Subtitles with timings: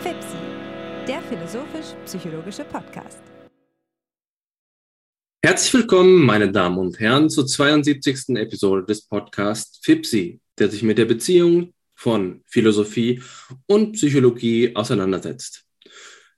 [0.00, 0.36] FIPSI,
[1.06, 3.18] der philosophisch-psychologische Podcast.
[5.42, 8.36] Herzlich willkommen, meine Damen und Herren, zur 72.
[8.36, 13.22] Episode des Podcasts FIPSI, der sich mit der Beziehung von Philosophie
[13.66, 15.64] und Psychologie auseinandersetzt.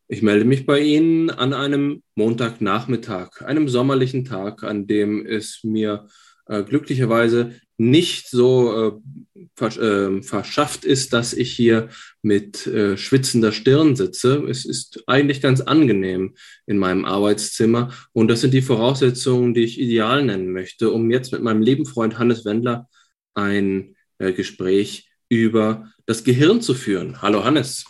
[0.09, 6.09] Ich melde mich bei Ihnen an einem Montagnachmittag, einem sommerlichen Tag, an dem es mir
[6.47, 9.01] äh, glücklicherweise nicht so
[9.35, 11.89] äh, versch äh, verschafft ist, dass ich hier
[12.21, 14.45] mit äh, schwitzender Stirn sitze.
[14.51, 16.35] Es ist eigentlich ganz angenehm
[16.67, 21.33] in meinem Arbeitszimmer und das sind die Voraussetzungen, die ich ideal nennen möchte, um jetzt
[21.33, 22.87] mit meinem lieben Freund Hannes Wendler
[23.33, 27.23] ein äh, Gespräch über das Gehirn zu führen.
[27.23, 27.87] Hallo Hannes.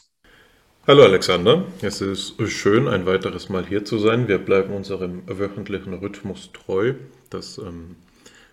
[0.86, 4.28] Hallo Alexander, es ist schön, ein weiteres Mal hier zu sein.
[4.28, 6.94] Wir bleiben unserem wöchentlichen Rhythmus treu.
[7.28, 7.96] Das ähm,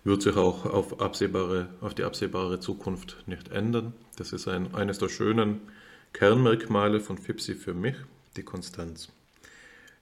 [0.04, 3.92] wird sich auch auf, absehbare, auf die absehbare Zukunft nicht ändern.
[4.16, 5.60] Das ist ein, eines der schönen
[6.12, 7.96] Kernmerkmale von FIPSI für mich,
[8.36, 9.08] die Konstanz.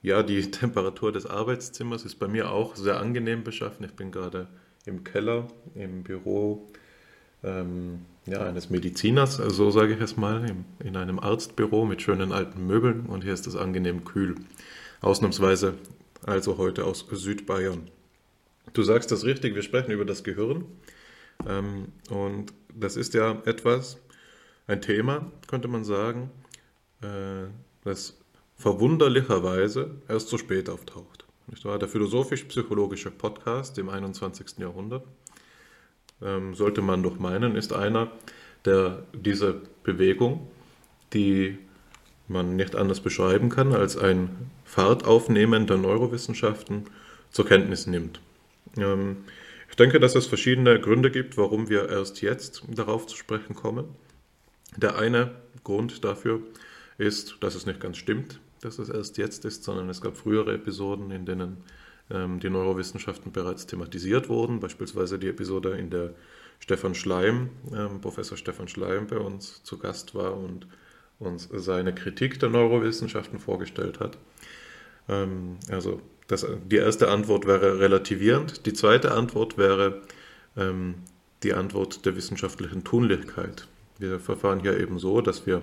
[0.02, 3.84] Ja, die Temperatur des Arbeitszimmers ist bei mir auch sehr angenehm beschaffen.
[3.84, 4.46] Ich bin gerade
[4.84, 6.68] im Keller, im Büro
[7.42, 12.32] ähm, ja, eines Mediziners, so sage ich es mal, im, in einem Arztbüro mit schönen
[12.32, 14.36] alten Möbeln und hier ist es angenehm kühl.
[15.00, 15.74] Ausnahmsweise
[16.24, 17.88] also heute aus Südbayern.
[18.72, 20.64] Du sagst das richtig, wir sprechen über das Gehirn
[21.46, 23.98] ähm, und das ist ja etwas,
[24.66, 26.30] ein Thema, könnte man sagen,
[27.00, 27.48] äh,
[27.84, 28.18] das
[28.56, 31.24] verwunderlicherweise erst so spät auftaucht.
[31.46, 31.78] Nicht wahr?
[31.78, 34.58] Der philosophisch-psychologische Podcast im 21.
[34.58, 35.04] Jahrhundert
[36.20, 38.10] ähm, sollte man doch meinen, ist einer,
[38.64, 40.48] der diese Bewegung,
[41.12, 41.58] die
[42.26, 46.86] man nicht anders beschreiben kann als ein Fahrtaufnehmen der Neurowissenschaften,
[47.30, 48.20] zur Kenntnis nimmt.
[48.76, 49.24] Ähm,
[49.68, 53.88] ich denke, dass es verschiedene Gründe gibt, warum wir erst jetzt darauf zu sprechen kommen.
[54.76, 56.40] Der eine Grund dafür
[56.98, 60.54] ist, dass es nicht ganz stimmt, dass es erst jetzt ist, sondern es gab frühere
[60.54, 61.58] Episoden, in denen
[62.10, 66.14] ähm, die Neurowissenschaften bereits thematisiert wurden, beispielsweise die Episode, in der
[66.58, 70.66] Stefan Schleim, ähm, Professor Stefan Schleim bei uns zu Gast war und
[71.18, 74.18] uns seine Kritik der Neurowissenschaften vorgestellt hat.
[75.08, 80.02] Ähm, also das, die erste Antwort wäre relativierend, die zweite Antwort wäre
[81.42, 83.68] die Antwort der wissenschaftlichen Tunlichkeit.
[83.98, 85.62] Wir verfahren hier eben so, dass wir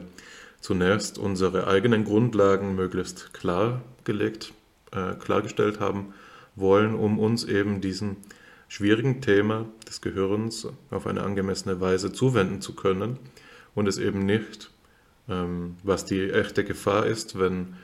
[0.61, 4.53] zunächst unsere eigenen Grundlagen möglichst klargelegt,
[4.91, 6.13] äh, klargestellt haben
[6.55, 8.15] wollen, um uns eben diesem
[8.69, 13.19] schwierigen Thema des Gehirns auf eine angemessene Weise zuwenden zu können
[13.75, 14.71] und es eben nicht,
[15.27, 17.75] ähm, was die echte Gefahr ist, wenn,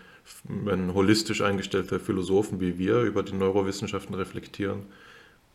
[0.44, 4.84] wenn holistisch eingestellte Philosophen wie wir über die Neurowissenschaften reflektieren,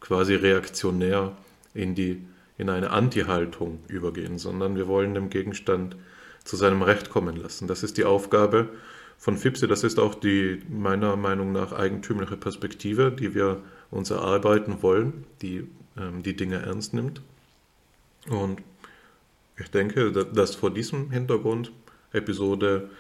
[0.01, 1.33] quasi reaktionär
[1.73, 2.23] in, die,
[2.59, 5.97] in eine Anti-Haltung übergehen, sondern wir wollen dem Gegenstand
[6.45, 7.67] zu seinem Recht kommen lassen.
[7.67, 8.69] Das ist die Aufgabe
[9.19, 9.67] von FIPSE.
[9.67, 15.67] Das ist auch die meiner Meinung nach eigentümliche Perspektive, die wir uns erarbeiten wollen, die
[15.97, 17.23] ähm, die Dinge ernst nimmt.
[18.29, 18.61] Und
[19.57, 21.73] ich denke, dass vor diesem Hintergrund
[22.13, 22.91] Episode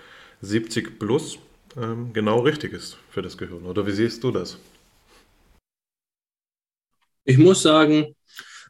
[0.41, 1.39] 70 plus
[1.77, 3.65] ähm, genau richtig ist für das Gehirn.
[3.65, 4.59] Oder wie siehst du das?
[7.25, 8.15] Ich muss sagen,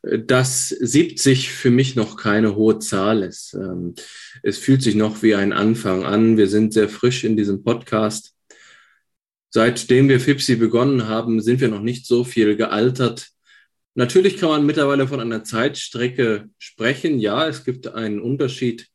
[0.02, 3.54] dass 70 für mich noch keine hohe Zahl ist.
[3.54, 3.94] Ähm,
[4.42, 6.36] es fühlt sich noch wie ein Anfang an.
[6.36, 8.34] Wir sind sehr frisch in diesem Podcast.
[9.50, 13.30] Seitdem wir FIPSI begonnen haben, sind wir noch nicht so viel gealtert.
[13.94, 17.20] Natürlich kann man mittlerweile von einer Zeitstrecke sprechen.
[17.20, 18.88] Ja, es gibt einen Unterschied.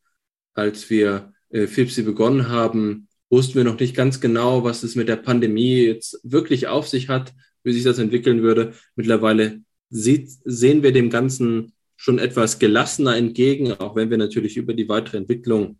[0.52, 5.08] Als wir äh, FIPSI begonnen haben, wussten wir noch nicht ganz genau, was es mit
[5.08, 7.32] der Pandemie jetzt wirklich auf sich hat,
[7.62, 8.74] wie sich das entwickeln würde.
[8.96, 14.74] Mittlerweile sieht, sehen wir dem Ganzen schon etwas gelassener entgegen, auch wenn wir natürlich über
[14.74, 15.78] die weitere Entwicklung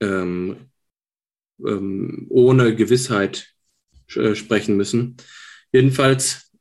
[0.00, 0.56] ähm,
[1.64, 3.54] ähm, ohne Gewissheit
[4.14, 5.16] äh, sprechen müssen.
[5.72, 6.52] Jedenfalls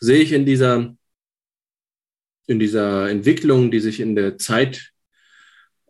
[0.00, 0.94] sehe ich in dieser,
[2.46, 4.92] in dieser Entwicklung, die sich in der Zeit,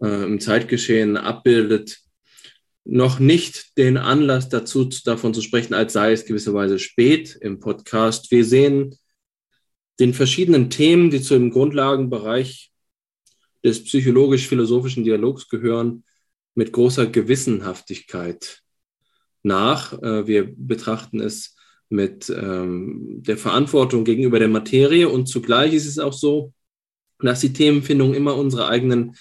[0.01, 2.04] äh, im Zeitgeschehen abbildet,
[2.85, 8.31] noch nicht den Anlass dazu, davon zu sprechen, als sei es gewisserweise spät im Podcast.
[8.31, 8.97] Wir sehen
[9.99, 12.73] den verschiedenen Themen, die zu dem Grundlagenbereich
[13.65, 16.05] des psychologisch-philosophischen Dialogs gehören,
[16.55, 18.61] mit großer Gewissenhaftigkeit
[19.43, 19.95] nach.
[20.03, 21.57] Äh, wir betrachten es
[21.89, 26.53] mit ähm, der Verantwortung gegenüber der Materie und zugleich ist es auch so,
[27.21, 29.17] dass die Themenfindung immer unsere eigenen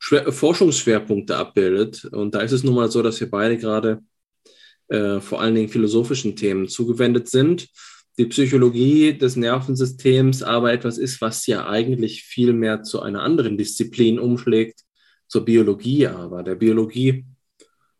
[0.00, 2.06] Forschungsschwerpunkte abbildet.
[2.06, 4.00] Und da ist es nun mal so, dass wir beide gerade
[4.88, 7.68] äh, vor allen Dingen philosophischen Themen zugewendet sind
[8.20, 13.56] die Psychologie des Nervensystems aber etwas ist, was ja eigentlich viel mehr zu einer anderen
[13.56, 14.80] Disziplin umschlägt,
[15.26, 16.42] zur Biologie aber.
[16.42, 17.24] Der Biologie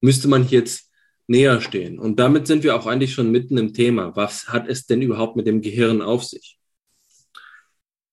[0.03, 0.91] müsste man jetzt
[1.27, 1.99] näher stehen.
[1.99, 4.15] Und damit sind wir auch eigentlich schon mitten im Thema.
[4.15, 6.59] Was hat es denn überhaupt mit dem Gehirn auf sich?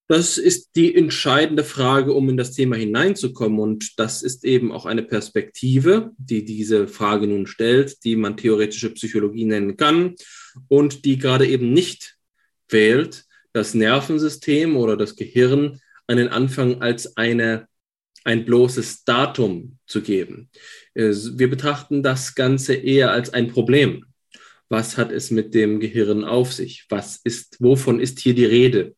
[0.10, 3.60] Das ist die entscheidende Frage, um in das Thema hineinzukommen.
[3.60, 8.94] Und das ist eben auch eine Perspektive, die diese Frage nun stellt, die man theoretische
[8.94, 10.16] Psychologie nennen kann
[10.70, 12.16] und die gerade eben nicht
[12.70, 17.68] wählt, das Nervensystem oder das Gehirn an den Anfang als eine,
[18.24, 20.50] ein bloßes Datum zu geben.
[20.94, 24.06] Wir betrachten das Ganze eher als ein Problem.
[24.70, 26.86] Was hat es mit dem Gehirn auf sich?
[26.90, 28.97] Was ist, wovon ist hier die Rede?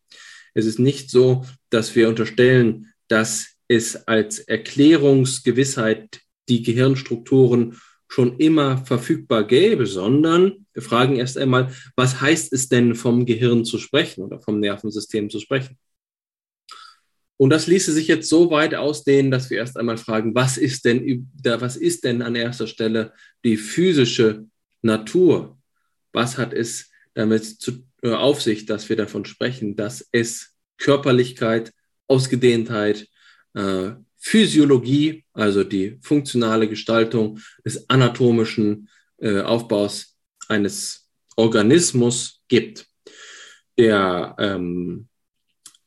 [0.53, 8.83] Es ist nicht so, dass wir unterstellen, dass es als Erklärungsgewissheit die Gehirnstrukturen schon immer
[8.85, 14.23] verfügbar gäbe, sondern wir fragen erst einmal, was heißt es denn vom Gehirn zu sprechen
[14.23, 15.77] oder vom Nervensystem zu sprechen?
[17.37, 20.83] Und das ließe sich jetzt so weit ausdehnen, dass wir erst einmal fragen, was ist
[20.83, 23.13] denn, was ist denn an erster Stelle
[23.45, 24.45] die physische
[24.81, 25.57] Natur?
[26.11, 31.73] Was hat es damit zu, äh, auf sich, dass wir davon sprechen, dass es Körperlichkeit,
[32.07, 33.07] Ausgedehntheit,
[33.53, 40.17] äh, Physiologie, also die funktionale Gestaltung des anatomischen äh, Aufbaus
[40.49, 42.85] eines Organismus gibt.
[43.77, 45.07] Der, ähm,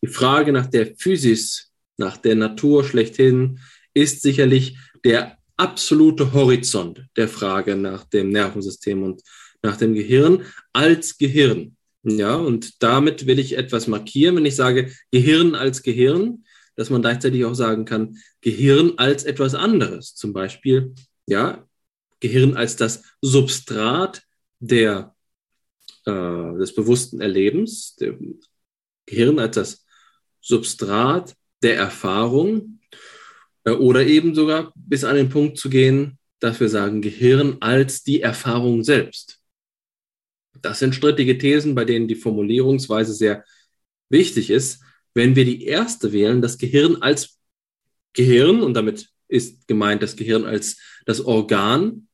[0.01, 3.61] die Frage nach der Physis, nach der Natur schlechthin,
[3.93, 9.23] ist sicherlich der absolute Horizont der Frage nach dem Nervensystem und
[9.63, 11.77] nach dem Gehirn als Gehirn.
[12.05, 16.45] Ja, und damit will ich etwas markieren, wenn ich sage Gehirn als Gehirn,
[16.75, 20.15] dass man gleichzeitig auch sagen kann, Gehirn als etwas anderes.
[20.15, 20.95] Zum Beispiel,
[21.27, 21.65] ja,
[22.19, 24.23] Gehirn als das Substrat
[24.59, 25.15] der,
[26.07, 28.19] äh, des bewussten Erlebens, der,
[29.07, 29.85] Gehirn als das
[30.41, 32.81] Substrat der Erfahrung
[33.65, 38.03] äh, oder eben sogar bis an den Punkt zu gehen, dass wir sagen, Gehirn als
[38.03, 39.42] die Erfahrung selbst.
[40.61, 43.45] Das sind strittige Thesen, bei denen die Formulierungsweise sehr
[44.09, 44.83] wichtig ist.
[45.15, 47.39] Wenn wir die erste wählen, das Gehirn als
[48.13, 52.09] Gehirn, und damit ist gemeint das Gehirn als das Organ,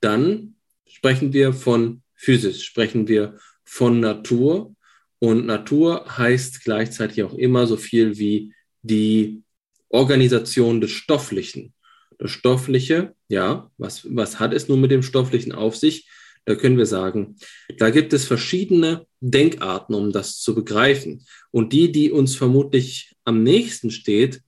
[0.00, 0.54] dann
[0.86, 4.74] sprechen wir von Physis, sprechen wir von Natur.
[5.18, 9.42] Und Natur heißt gleichzeitig auch immer so viel wie die
[9.88, 11.74] Organisation des Stofflichen.
[12.18, 16.08] Das Stoffliche, ja, was, was hat es nun mit dem Stofflichen auf sich?
[16.44, 17.36] Da können wir sagen,
[17.78, 21.24] da gibt es verschiedene Denkarten, um das zu begreifen.
[21.52, 24.42] Und die, die uns vermutlich am nächsten steht,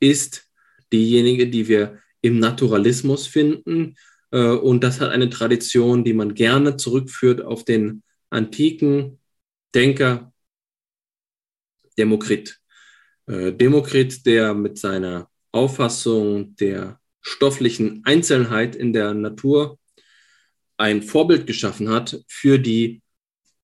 [0.00, 0.50] ist
[0.92, 3.94] diejenige, die wir im Naturalismus finden.
[4.32, 9.20] Äh, und das hat eine Tradition, die man gerne zurückführt auf den antiken
[9.74, 10.32] Denker
[11.96, 12.58] Demokrit.
[13.26, 19.78] Äh, Demokrit, der mit seiner Auffassung der stofflichen Einzelheit in der Natur
[20.76, 23.02] ein Vorbild geschaffen hat für die,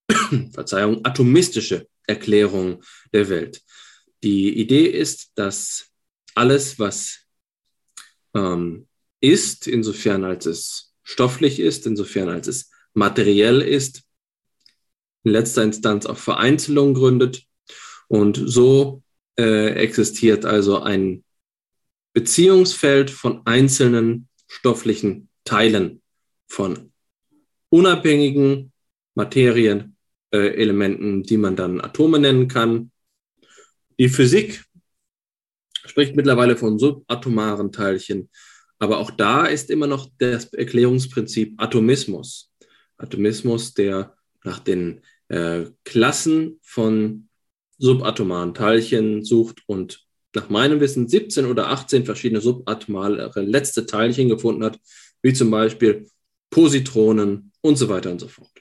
[0.53, 2.83] Verzeihung, atomistische Erklärung
[3.13, 3.63] der Welt.
[4.23, 5.91] Die Idee ist, dass
[6.35, 7.21] alles, was
[8.35, 8.87] ähm,
[9.21, 14.03] ist, insofern als es stofflich ist, insofern als es materiell ist,
[15.25, 17.45] in letzter Instanz auf Vereinzelung gründet.
[18.09, 19.03] Und so
[19.39, 21.25] äh, existiert also ein
[22.13, 26.03] Beziehungsfeld von einzelnen stofflichen Teilen,
[26.47, 26.92] von
[27.73, 28.73] unabhängigen
[29.15, 32.91] Materienelementen, äh, die man dann Atome nennen kann.
[33.99, 34.63] Die Physik
[35.73, 38.29] spricht mittlerweile von subatomaren Teilchen,
[38.79, 42.53] aber auch da ist immer noch das Erklärungsprinzip Atomismus.
[42.99, 44.15] Atomismus, der
[44.45, 47.29] nach den äh, Klassen von
[47.79, 54.65] subatomaren Teilchen sucht und nach meinem Wissen 17 oder 18 verschiedene subatomare letzte Teilchen gefunden
[54.65, 54.79] hat,
[55.23, 56.07] wie zum Beispiel
[56.51, 58.53] Positronen, und so weiter und so fort.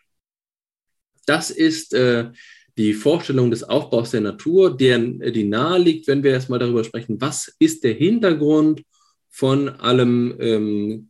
[1.25, 2.31] Das ist äh,
[2.77, 7.19] die Vorstellung des Aufbaus der Natur, der, die nahe liegt, wenn wir erstmal darüber sprechen,
[7.19, 8.83] was ist der Hintergrund
[9.29, 11.09] von allem ähm,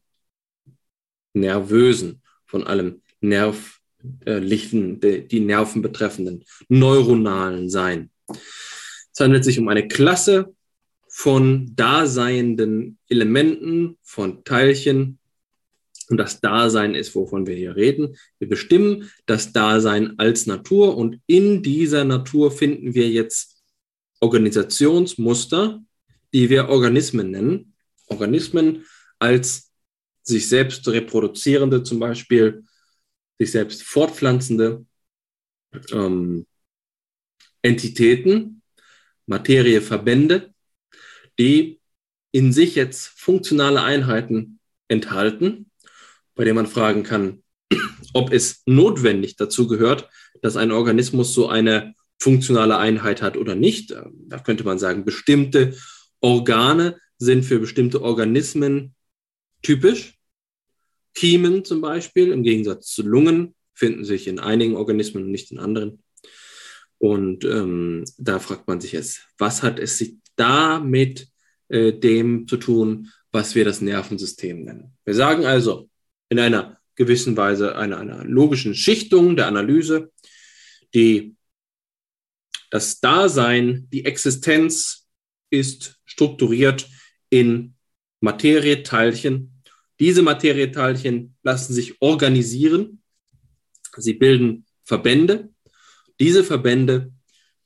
[1.33, 8.09] Nervösen, von allem Nervlichen, die, die Nerven betreffenden, neuronalen Sein.
[8.27, 10.53] Es handelt sich um eine Klasse
[11.07, 15.19] von daseienden Elementen, von Teilchen,
[16.11, 18.17] und das Dasein ist, wovon wir hier reden.
[18.37, 23.63] Wir bestimmen das Dasein als Natur und in dieser Natur finden wir jetzt
[24.19, 25.81] Organisationsmuster,
[26.33, 27.73] die wir Organismen nennen.
[28.07, 28.85] Organismen
[29.19, 29.71] als
[30.23, 32.63] sich selbst reproduzierende zum Beispiel,
[33.39, 34.85] sich selbst fortpflanzende
[35.91, 36.45] ähm,
[37.61, 38.61] Entitäten,
[39.25, 40.53] Materieverbände,
[41.39, 41.79] die
[42.31, 45.70] in sich jetzt funktionale Einheiten enthalten,
[46.35, 47.43] bei denen man fragen kann,
[48.13, 50.09] ob es notwendig dazu gehört,
[50.41, 53.95] dass ein Organismus so eine funktionale Einheit hat oder nicht.
[54.27, 55.75] Da könnte man sagen, bestimmte
[56.19, 58.95] Organe sind für bestimmte Organismen
[59.61, 60.17] typisch.
[61.13, 65.59] Kiemen zum Beispiel, im Gegensatz zu Lungen, finden sich in einigen Organismen und nicht in
[65.59, 66.03] anderen.
[66.97, 71.27] Und ähm, da fragt man sich jetzt, was hat es sich da mit
[71.69, 74.93] äh, dem zu tun, was wir das Nervensystem nennen?
[75.05, 75.89] Wir sagen also
[76.31, 80.13] in einer gewissen Weise, einer, einer logischen Schichtung der Analyse,
[80.93, 81.35] die,
[82.69, 85.09] das Dasein, die Existenz
[85.49, 86.89] ist strukturiert
[87.29, 87.75] in
[88.21, 89.61] Materieteilchen.
[89.99, 93.03] Diese Materieteilchen lassen sich organisieren.
[93.97, 95.49] Sie bilden Verbände.
[96.17, 97.11] Diese Verbände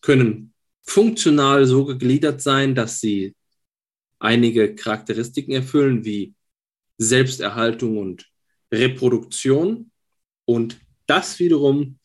[0.02, 3.36] können funktional so gegliedert sein, dass sie
[4.18, 6.34] einige Charakteristiken erfüllen, wie
[6.98, 8.28] Selbsterhaltung und
[8.72, 9.92] Reproduktion.
[10.46, 12.00] Und das wiederum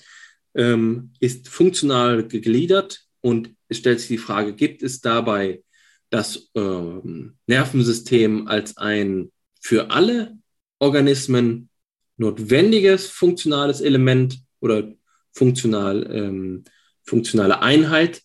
[0.54, 5.62] ähm, ist funktional gegliedert und es stellt sich die Frage, gibt es dabei
[6.10, 10.36] das ähm, Nervensystem als ein für alle
[10.78, 11.68] Organismen
[12.16, 14.92] notwendiges funktionales Element oder
[15.32, 16.64] funktional, ähm,
[17.04, 18.22] funktionale Einheit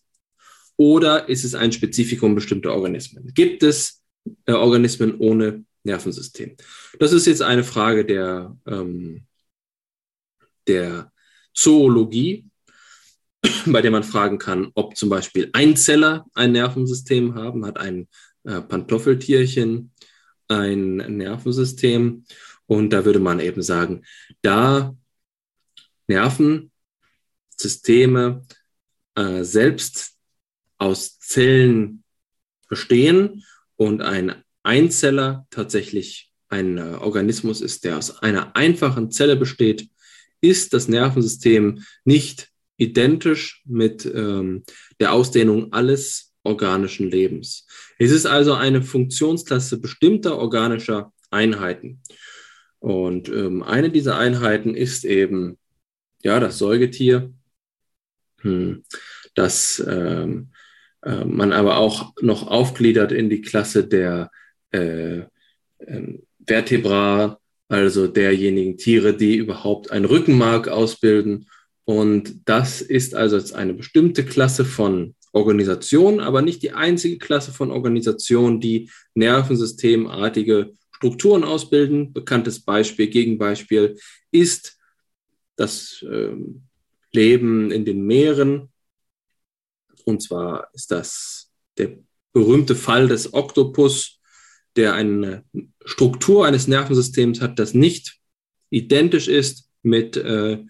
[0.76, 3.32] oder ist es ein Spezifikum bestimmter Organismen?
[3.34, 4.02] Gibt es
[4.46, 6.56] äh, Organismen ohne Nervensystem?
[6.98, 9.26] Das ist jetzt eine Frage der, ähm,
[10.66, 11.10] der
[11.54, 12.44] Zoologie,
[13.66, 18.08] bei der man fragen kann, ob zum Beispiel Einzeller ein Nervensystem haben, hat ein
[18.44, 19.92] äh, Pantoffeltierchen
[20.48, 22.24] ein Nervensystem.
[22.66, 24.04] Und da würde man eben sagen,
[24.42, 24.96] da
[26.08, 28.46] Nervensysteme
[29.14, 30.16] äh, selbst
[30.78, 32.04] aus Zellen
[32.68, 33.44] bestehen
[33.76, 39.88] und ein Einzeller tatsächlich ein äh, Organismus ist, der aus einer einfachen Zelle besteht,
[40.40, 44.64] ist das Nervensystem nicht identisch mit ähm,
[45.00, 47.66] der Ausdehnung alles organischen Lebens.
[47.98, 52.02] Es ist also eine Funktionsklasse bestimmter organischer Einheiten.
[52.78, 55.58] Und ähm, eine dieser Einheiten ist eben
[56.22, 57.32] ja das Säugetier,
[58.42, 58.84] hm,
[59.34, 60.52] das ähm,
[61.02, 64.30] äh, man aber auch noch aufgliedert in die Klasse der
[64.72, 65.18] äh,
[65.78, 71.48] äh, Vertebra, also derjenigen Tiere, die überhaupt ein Rückenmark ausbilden.
[71.84, 77.52] Und das ist also jetzt eine bestimmte Klasse von Organisation, aber nicht die einzige Klasse
[77.52, 82.12] von Organisation, die nervensystemartige Strukturen ausbilden.
[82.12, 83.98] Bekanntes Beispiel, Gegenbeispiel
[84.30, 84.78] ist
[85.56, 86.34] das äh,
[87.12, 88.70] Leben in den Meeren.
[90.04, 91.98] Und zwar ist das der
[92.32, 94.15] berühmte Fall des Oktopus,
[94.76, 95.44] der eine
[95.84, 98.18] Struktur eines Nervensystems hat, das nicht
[98.70, 100.62] identisch ist mit äh,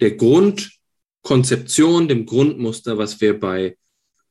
[0.00, 3.76] der Grundkonzeption, dem Grundmuster, was wir bei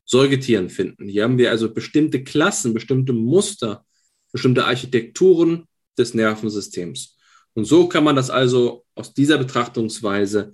[0.04, 1.08] Säugetieren finden.
[1.08, 3.84] Hier haben wir also bestimmte Klassen, bestimmte Muster,
[4.32, 7.16] bestimmte Architekturen des Nervensystems.
[7.54, 10.52] Und so kann man das also aus dieser Betrachtungsweise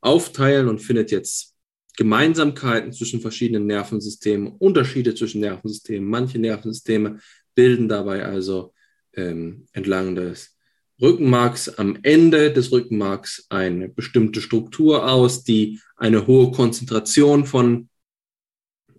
[0.00, 1.54] aufteilen und findet jetzt
[1.96, 6.08] Gemeinsamkeiten zwischen verschiedenen Nervensystemen, Unterschiede zwischen Nervensystemen.
[6.08, 7.20] Manche Nervensysteme
[7.54, 8.72] bilden dabei also
[9.14, 10.56] ähm, entlang des
[11.00, 17.88] Rückenmarks am Ende des Rückenmarks eine bestimmte Struktur aus, die eine hohe Konzentration von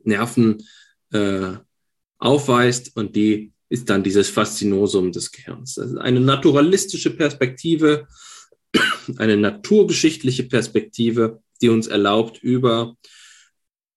[0.03, 0.61] Nerven
[1.11, 1.53] äh,
[2.17, 5.75] aufweist und die ist dann dieses Faszinosum des Gehirns.
[5.75, 8.07] Das ist eine naturalistische Perspektive,
[9.17, 12.95] eine naturgeschichtliche Perspektive, die uns erlaubt, über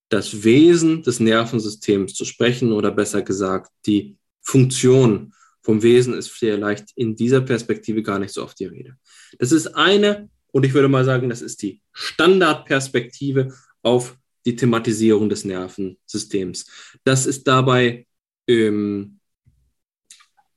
[0.08, 6.92] das Wesen des Nervensystems zu sprechen oder besser gesagt die Funktion vom Wesen ist vielleicht
[6.94, 8.96] in dieser Perspektive gar nicht so oft die Rede.
[9.38, 15.28] Das ist eine, und ich würde mal sagen, das ist die Standardperspektive auf die Thematisierung
[15.28, 16.66] des Nervensystems.
[17.02, 18.06] Das ist dabei
[18.46, 19.18] ähm,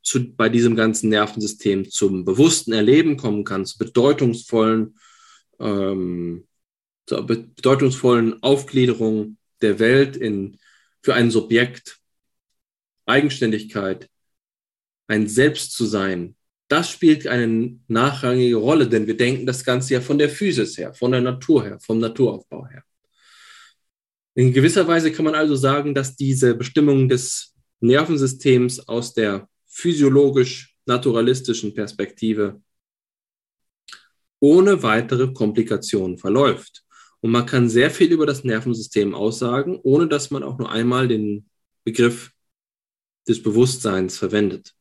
[0.03, 4.99] zu, bei diesem ganzen Nervensystem zum bewussten Erleben kommen kann, zu bedeutungsvollen,
[5.59, 6.47] ähm,
[7.07, 10.59] zur bedeutungsvollen Aufgliederung der Welt in,
[11.01, 11.98] für ein Subjekt
[13.09, 14.09] Eigenständigkeit,
[15.07, 16.35] ein Selbst zu sein,
[16.69, 20.93] das spielt eine nachrangige Rolle, denn wir denken das Ganze ja von der Physis her,
[20.93, 22.83] von der Natur her, vom Naturaufbau her.
[24.35, 31.73] In gewisser Weise kann man also sagen, dass diese Bestimmung des Nervensystems aus der physiologisch-naturalistischen
[31.73, 32.61] Perspektive
[34.39, 36.83] ohne weitere Komplikationen verläuft.
[37.21, 41.07] Und man kann sehr viel über das Nervensystem aussagen, ohne dass man auch nur einmal
[41.07, 41.49] den
[41.83, 42.31] Begriff
[43.27, 44.73] des Bewusstseins verwendet.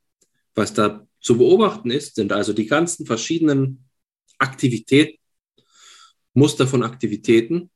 [0.54, 3.88] Was da zu beobachten ist, sind also die ganzen verschiedenen
[4.38, 5.18] Aktivitäten,
[6.32, 7.70] Muster von Aktivitäten,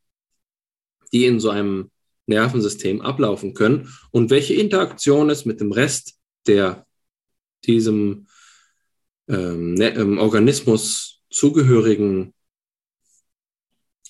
[1.13, 1.91] die in so einem
[2.27, 6.87] Nervensystem ablaufen können und welche Interaktion es mit dem Rest der
[7.65, 8.27] diesem
[9.29, 12.35] ähm, ne, ähm, Organismus zugehörigen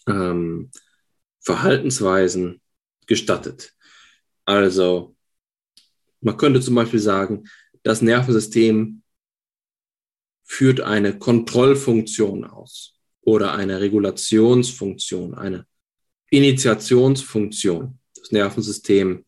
[0.06, 0.70] ähm,
[1.40, 2.60] Verhaltensweisen
[3.06, 3.74] gestattet.
[4.44, 5.16] Also
[6.22, 7.44] man könnte zum Beispiel sagen,
[7.82, 9.02] das Nervensystem
[10.44, 15.66] führt eine Kontrollfunktion aus oder eine Regulationsfunktion, eine
[16.30, 17.98] Initiationsfunktion.
[18.14, 19.24] Das Nervensystem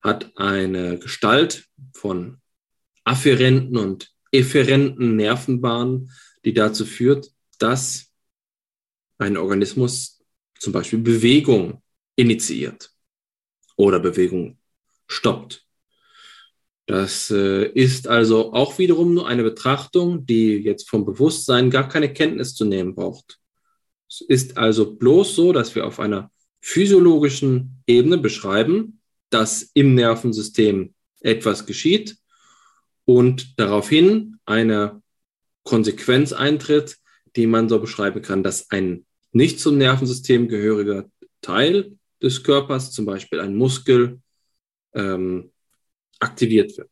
[0.00, 2.40] hat eine Gestalt von
[3.04, 6.10] afferenten und efferenten Nervenbahnen,
[6.44, 8.12] die dazu führt, dass
[9.18, 10.22] ein Organismus
[10.58, 11.82] zum Beispiel Bewegung
[12.16, 12.92] initiiert
[13.76, 14.57] oder Bewegung
[15.08, 15.64] stoppt.
[16.86, 22.12] Das äh, ist also auch wiederum nur eine Betrachtung, die jetzt vom Bewusstsein gar keine
[22.12, 23.38] Kenntnis zu nehmen braucht.
[24.08, 30.94] Es ist also bloß so, dass wir auf einer physiologischen Ebene beschreiben, dass im Nervensystem
[31.20, 32.16] etwas geschieht
[33.04, 35.02] und daraufhin eine
[35.64, 36.96] Konsequenz eintritt,
[37.36, 41.10] die man so beschreiben kann, dass ein nicht zum Nervensystem gehöriger
[41.42, 44.20] Teil des Körpers, zum Beispiel ein Muskel,
[44.94, 45.52] ähm,
[46.18, 46.90] aktiviert wird.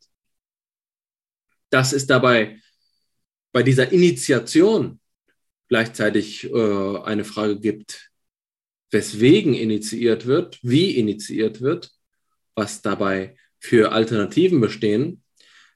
[1.71, 2.61] Das ist dabei
[3.53, 5.00] bei dieser Initiation
[5.69, 8.11] gleichzeitig äh, eine Frage gibt,
[8.91, 11.91] weswegen initiiert wird, wie initiiert wird,
[12.55, 15.23] was dabei für Alternativen bestehen,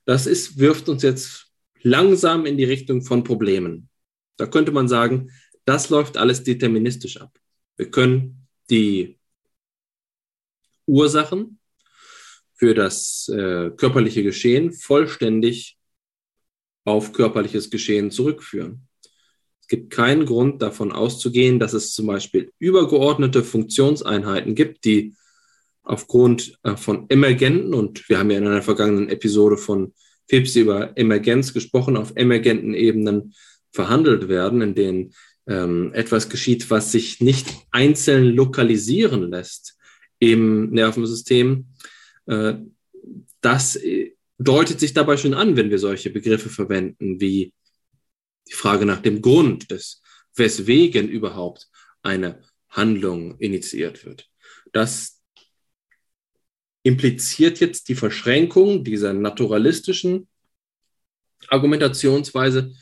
[0.04, 3.88] das ist, wirft uns jetzt langsam in die Richtung von Problemen.
[4.36, 5.30] Da könnte man sagen,
[5.64, 7.38] das läuft alles deterministisch ab.
[7.76, 9.20] Wir können die
[10.86, 11.59] Ursachen
[12.60, 15.78] für das äh, körperliche Geschehen vollständig
[16.84, 18.86] auf körperliches Geschehen zurückführen.
[19.62, 25.14] Es gibt keinen Grund davon auszugehen, dass es zum Beispiel übergeordnete Funktionseinheiten gibt, die
[25.82, 29.94] aufgrund äh, von emergenten, und wir haben ja in einer vergangenen Episode von
[30.28, 33.32] FIPS über Emergenz gesprochen, auf emergenten Ebenen
[33.72, 35.14] verhandelt werden, in denen
[35.46, 39.78] ähm, etwas geschieht, was sich nicht einzeln lokalisieren lässt
[40.18, 41.64] im Nervensystem,
[43.40, 47.52] das äh, deutet sich dabei schon an, wenn wir solche Begriffe verwenden, wie
[48.48, 50.02] die Frage nach dem Grund des,
[50.34, 51.68] weswegen überhaupt
[52.02, 54.28] eine Handlung initiiert wird.
[54.72, 55.20] Das
[56.82, 60.28] impliziert jetzt die Verschränkung dieser naturalistischen
[61.48, 62.72] Argumentationsweise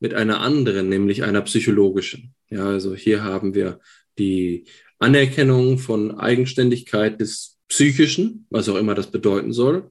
[0.00, 2.34] mit einer anderen, nämlich einer psychologischen.
[2.50, 3.80] Ja, also hier haben wir
[4.18, 4.66] die
[4.98, 9.90] Anerkennung von Eigenständigkeit des psychischen, was auch immer das bedeuten soll,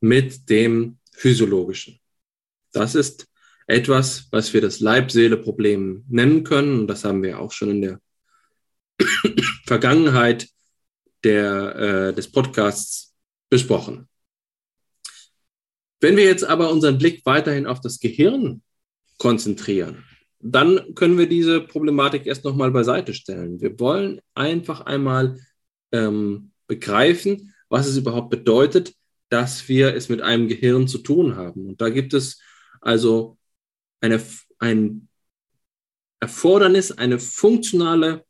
[0.00, 1.98] mit dem physiologischen.
[2.72, 3.28] Das ist
[3.66, 6.80] etwas, was wir das Leib-Seele-Problem nennen können.
[6.80, 8.00] Und das haben wir auch schon in der
[9.66, 10.48] Vergangenheit
[11.24, 13.14] der, äh, des Podcasts
[13.48, 14.08] besprochen.
[16.00, 18.62] Wenn wir jetzt aber unseren Blick weiterhin auf das Gehirn
[19.18, 20.04] konzentrieren,
[20.40, 23.60] dann können wir diese Problematik erst nochmal beiseite stellen.
[23.60, 25.38] Wir wollen einfach einmal
[25.92, 28.94] ähm, begreifen, was es überhaupt bedeutet,
[29.28, 31.66] dass wir es mit einem Gehirn zu tun haben.
[31.66, 32.40] Und da gibt es
[32.80, 33.36] also
[34.00, 34.22] eine,
[34.60, 35.08] ein
[36.20, 38.24] Erfordernis, eine funktionale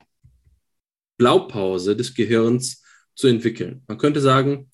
[1.18, 2.82] Blaupause des Gehirns
[3.14, 3.82] zu entwickeln.
[3.86, 4.70] Man könnte sagen,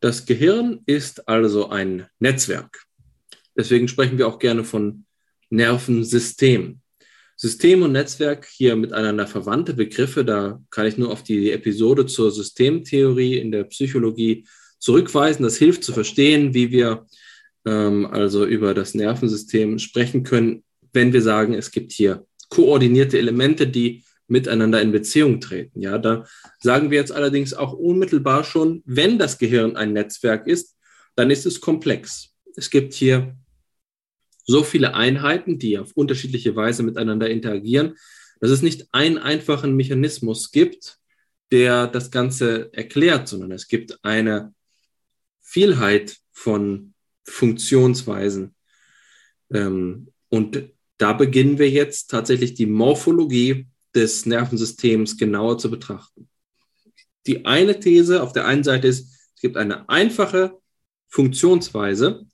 [0.00, 2.84] das Gehirn ist also ein Netzwerk.
[3.56, 5.06] Deswegen sprechen wir auch gerne von
[5.48, 6.82] Nervensystem.
[7.40, 10.26] System und Netzwerk hier miteinander verwandte Begriffe.
[10.26, 14.46] Da kann ich nur auf die Episode zur Systemtheorie in der Psychologie
[14.78, 15.42] zurückweisen.
[15.42, 17.06] Das hilft zu verstehen, wie wir
[17.64, 23.66] ähm, also über das Nervensystem sprechen können, wenn wir sagen, es gibt hier koordinierte Elemente,
[23.66, 25.80] die miteinander in Beziehung treten.
[25.80, 26.26] Ja, da
[26.58, 30.76] sagen wir jetzt allerdings auch unmittelbar schon, wenn das Gehirn ein Netzwerk ist,
[31.16, 32.34] dann ist es komplex.
[32.54, 33.34] Es gibt hier
[34.44, 37.96] so viele Einheiten, die auf unterschiedliche Weise miteinander interagieren,
[38.40, 40.98] dass es nicht einen einfachen Mechanismus gibt,
[41.52, 44.54] der das Ganze erklärt, sondern es gibt eine
[45.40, 48.54] Vielheit von Funktionsweisen.
[49.52, 50.62] Ähm, und
[50.96, 56.28] da beginnen wir jetzt tatsächlich die Morphologie des Nervensystems genauer zu betrachten.
[57.26, 60.58] Die eine These auf der einen Seite ist, es gibt eine einfache
[61.08, 62.29] Funktionsweise,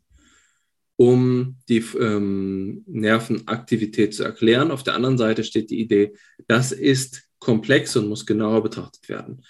[0.96, 4.70] um die ähm, Nervenaktivität zu erklären.
[4.70, 6.16] Auf der anderen Seite steht die Idee,
[6.48, 9.44] das ist komplex und muss genauer betrachtet werden.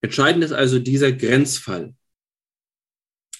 [0.00, 1.94] Entscheidend ist also dieser Grenzfall.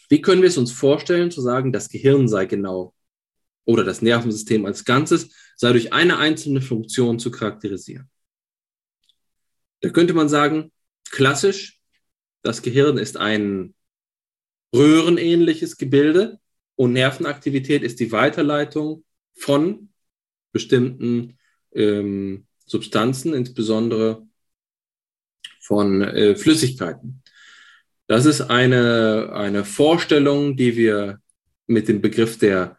[0.09, 2.94] Wie können wir es uns vorstellen, zu sagen, das Gehirn sei genau
[3.64, 8.09] oder das Nervensystem als Ganzes sei durch eine einzelne Funktion zu charakterisieren?
[9.81, 10.72] Da könnte man sagen,
[11.11, 11.81] klassisch,
[12.42, 13.75] das Gehirn ist ein
[14.72, 16.38] röhrenähnliches Gebilde
[16.76, 19.88] und Nervenaktivität ist die Weiterleitung von
[20.52, 21.38] bestimmten
[21.74, 24.26] ähm, Substanzen, insbesondere
[25.60, 27.22] von äh, Flüssigkeiten.
[28.06, 31.18] Das ist eine, eine Vorstellung, die wir
[31.66, 32.78] mit dem Begriff der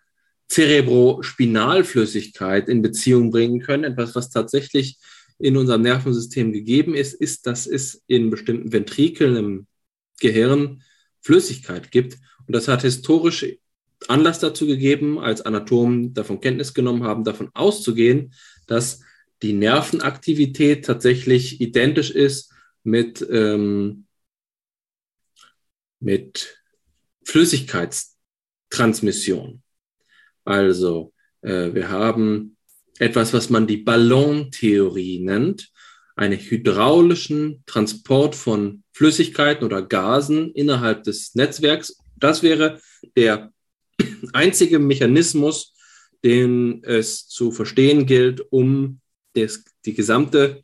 [0.50, 3.84] Cerebrospinalflüssigkeit in Beziehung bringen können.
[3.84, 4.98] Etwas, was tatsächlich
[5.40, 9.68] in unserem Nervensystem gegeben ist, ist, dass es in bestimmten Ventrikeln im
[10.20, 10.82] Gehirn
[11.22, 12.18] Flüssigkeit gibt.
[12.46, 13.46] Und das hat historisch
[14.08, 18.34] Anlass dazu gegeben, als Anatomen davon Kenntnis genommen haben, davon auszugehen,
[18.68, 19.02] dass
[19.42, 24.06] die Nervenaktivität tatsächlich identisch ist mit, ähm,
[26.00, 26.62] mit
[27.24, 29.64] Flüssigkeitstransmission.
[30.46, 32.56] Also äh, wir haben
[33.00, 35.72] etwas, was man die Ballontheorie nennt,
[36.16, 41.98] einen hydraulischen Transport von Flüssigkeiten oder Gasen innerhalb des Netzwerks.
[42.16, 42.82] Das wäre
[43.16, 43.54] der
[44.34, 45.74] einzige Mechanismus,
[46.24, 49.00] den es zu verstehen gilt, um
[49.36, 50.64] des, die gesamte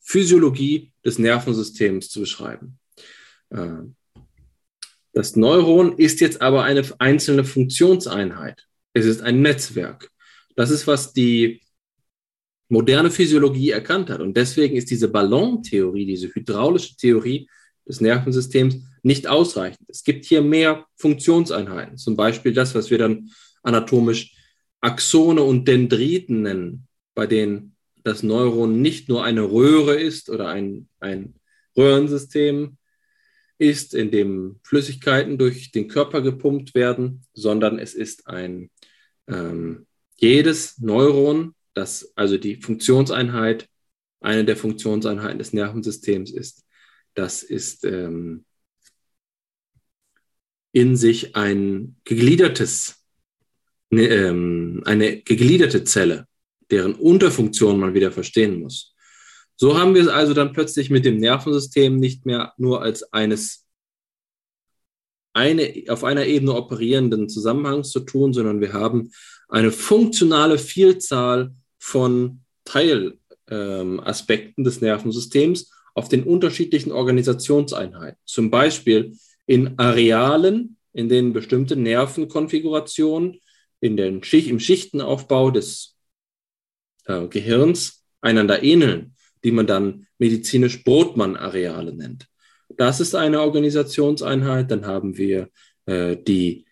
[0.00, 2.78] Physiologie des Nervensystems zu beschreiben.
[3.50, 3.84] Äh,
[5.12, 8.66] das Neuron ist jetzt aber eine einzelne Funktionseinheit.
[8.94, 10.10] Es ist ein Netzwerk.
[10.56, 11.62] Das ist, was die
[12.68, 14.20] moderne Physiologie erkannt hat.
[14.20, 17.48] Und deswegen ist diese Ballontheorie, diese hydraulische Theorie
[17.86, 19.88] des Nervensystems nicht ausreichend.
[19.88, 23.30] Es gibt hier mehr Funktionseinheiten, zum Beispiel das, was wir dann
[23.62, 24.34] anatomisch
[24.80, 30.88] Axone und Dendriten nennen, bei denen das Neuron nicht nur eine Röhre ist oder ein,
[31.00, 31.34] ein
[31.76, 32.76] Röhrensystem
[33.58, 38.70] ist, in dem Flüssigkeiten durch den Körper gepumpt werden, sondern es ist ein
[39.28, 39.86] ähm,
[40.16, 43.68] jedes Neuron, das also die Funktionseinheit,
[44.20, 46.64] eine der Funktionseinheiten des Nervensystems ist,
[47.14, 48.44] das ist ähm,
[50.72, 53.06] in sich ein gegliedertes,
[53.90, 56.26] ne, ähm, eine gegliederte Zelle,
[56.70, 58.94] deren Unterfunktion man wieder verstehen muss.
[59.56, 63.66] So haben wir es also dann plötzlich mit dem Nervensystem nicht mehr nur als eines
[65.34, 69.10] eine, auf einer Ebene operierenden Zusammenhangs zu tun, sondern wir haben
[69.48, 78.18] eine funktionale Vielzahl von Teilaspekten ähm, des Nervensystems auf den unterschiedlichen Organisationseinheiten.
[78.24, 83.40] Zum Beispiel in Arealen, in denen bestimmte Nervenkonfigurationen
[83.80, 85.96] in den Schicht, im Schichtenaufbau des
[87.06, 92.28] äh, Gehirns einander ähneln, die man dann medizinisch Brotmann-Areale nennt.
[92.76, 94.70] Das ist eine Organisationseinheit.
[94.70, 95.48] Dann haben wir
[95.86, 96.64] äh, die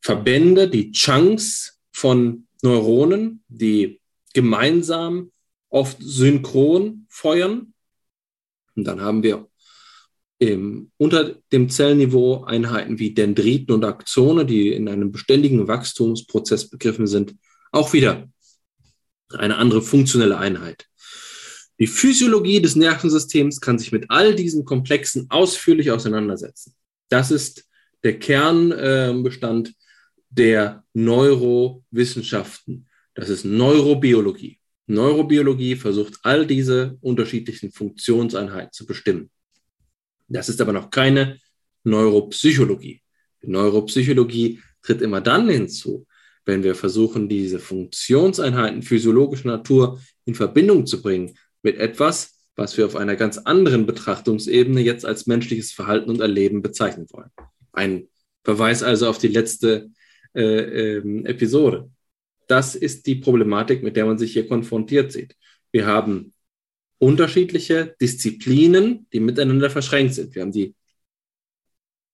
[0.00, 4.00] Verbände, die Chunks von Neuronen, die
[4.32, 5.32] gemeinsam
[5.68, 7.74] oft synchron feuern.
[8.74, 9.48] Und dann haben wir
[10.42, 17.06] im, unter dem Zellniveau Einheiten wie Dendriten und Axone, die in einem beständigen Wachstumsprozess begriffen
[17.06, 17.36] sind,
[17.70, 18.28] auch wieder
[19.30, 20.86] eine andere funktionelle Einheit.
[21.78, 26.74] Die Physiologie des Nervensystems kann sich mit all diesen Komplexen ausführlich auseinandersetzen.
[27.08, 27.64] Das ist
[28.02, 29.72] der Kernbestand äh,
[30.28, 32.88] der Neurowissenschaften.
[33.14, 34.58] Das ist Neurobiologie.
[34.88, 39.30] Neurobiologie versucht all diese unterschiedlichen Funktionseinheiten zu bestimmen.
[40.32, 41.38] Das ist aber noch keine
[41.84, 43.02] Neuropsychologie.
[43.42, 46.06] Die Neuropsychologie tritt immer dann hinzu,
[46.44, 52.86] wenn wir versuchen, diese Funktionseinheiten physiologischer Natur in Verbindung zu bringen mit etwas, was wir
[52.86, 57.30] auf einer ganz anderen Betrachtungsebene jetzt als menschliches Verhalten und Erleben bezeichnen wollen.
[57.72, 58.08] Ein
[58.44, 59.90] Verweis also auf die letzte
[60.34, 61.90] äh, äh, Episode.
[62.48, 65.36] Das ist die Problematik, mit der man sich hier konfrontiert sieht.
[65.70, 66.31] Wir haben
[67.02, 70.32] unterschiedliche Disziplinen, die miteinander verschränkt sind.
[70.36, 70.72] Wir haben die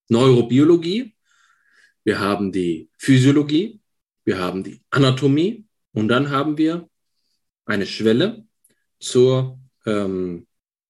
[0.09, 1.15] Neurobiologie,
[2.05, 3.81] wir haben die Physiologie,
[4.25, 6.89] wir haben die Anatomie und dann haben wir
[7.67, 8.47] eine Schwelle
[8.99, 10.47] zur ähm,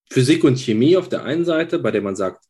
[0.08, 2.44] Physik und Chemie auf der einen Seite, bei der man sagt,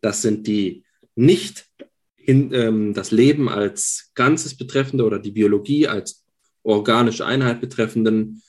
[0.00, 1.68] das sind die nicht
[2.16, 6.24] hin, ähm, das Leben als Ganzes betreffende oder die Biologie als
[6.62, 8.42] organische Einheit betreffenden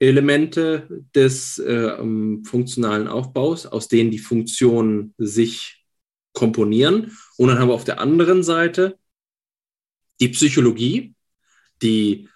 [0.00, 1.96] Grundelemente des äh,
[2.44, 5.84] funktionalen Aufbaus, aus denen die Funktionen sich
[6.32, 7.16] komponieren.
[7.36, 8.98] Und dann haben wir auf der anderen Seite
[10.18, 11.14] die Psychologie,
[11.82, 12.28] die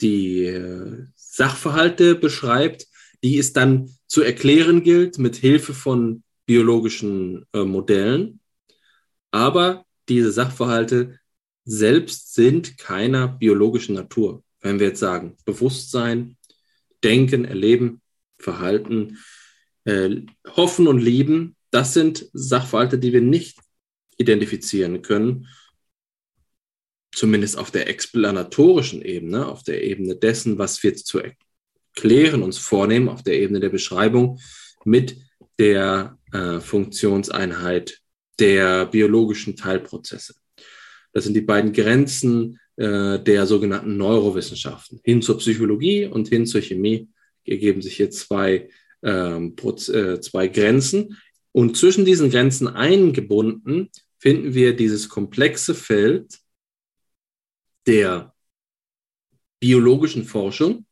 [0.00, 2.86] die äh, Sachverhalte beschreibt,
[3.22, 8.40] die es dann zu erklären gilt mit Hilfe von biologischen äh, Modellen.
[9.30, 11.18] Aber diese Sachverhalte
[11.64, 14.42] selbst sind keiner biologischen Natur.
[14.60, 16.36] Wenn wir jetzt sagen, Bewusstsein,
[17.02, 18.02] Denken, Erleben,
[18.38, 19.18] Verhalten,
[19.84, 23.58] äh, Hoffen und Lieben, das sind Sachverhalte, die wir nicht
[24.18, 25.48] identifizieren können,
[27.12, 33.08] zumindest auf der explanatorischen Ebene, auf der Ebene dessen, was wir zu erklären, uns vornehmen,
[33.08, 34.38] auf der Ebene der Beschreibung
[34.84, 35.16] mit
[35.58, 38.00] der äh, Funktionseinheit
[38.38, 40.34] der biologischen Teilprozesse.
[41.12, 45.00] Das sind die beiden Grenzen äh, der sogenannten Neurowissenschaften.
[45.04, 47.08] Hin zur Psychologie und hin zur Chemie
[47.44, 48.70] ergeben sich hier zwei,
[49.02, 51.18] ähm, äh, zwei Grenzen.
[51.52, 56.38] Und zwischen diesen Grenzen eingebunden finden wir dieses komplexe Feld
[57.86, 58.34] der
[59.58, 60.86] biologischen Forschung.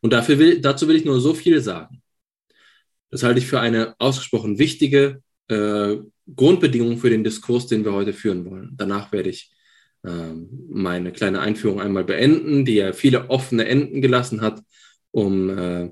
[0.00, 2.02] Und dafür will, dazu will ich nur so viel sagen.
[3.10, 5.96] Das halte ich für eine ausgesprochen wichtige äh,
[6.34, 8.72] Grundbedingung für den Diskurs, den wir heute führen wollen.
[8.76, 9.50] Danach werde ich
[10.02, 14.62] meine kleine Einführung einmal beenden, die ja viele offene Enden gelassen hat,
[15.10, 15.90] um äh,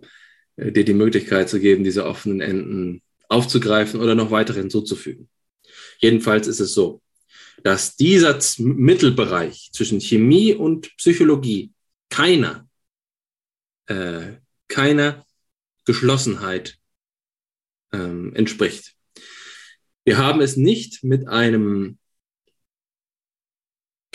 [0.57, 5.29] dir die Möglichkeit zu geben, diese offenen Enden aufzugreifen oder noch weitere hinzuzufügen.
[5.99, 7.03] Jedenfalls ist es so,
[7.63, 11.73] dass dieser Mittelbereich zwischen Chemie und Psychologie
[12.11, 12.69] keiner,
[13.87, 14.35] äh,
[14.69, 15.25] keiner
[15.85, 16.79] Geschlossenheit
[17.93, 18.95] ähm, entspricht.
[20.05, 21.99] Wir haben es nicht mit einem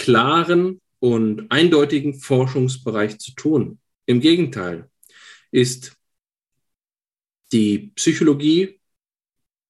[0.09, 3.77] klaren und eindeutigen Forschungsbereich zu tun.
[4.07, 4.89] Im Gegenteil
[5.51, 5.95] ist
[7.51, 8.79] die Psychologie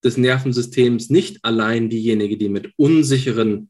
[0.02, 3.70] des Nervensystems nicht allein diejenige, die mit unsicheren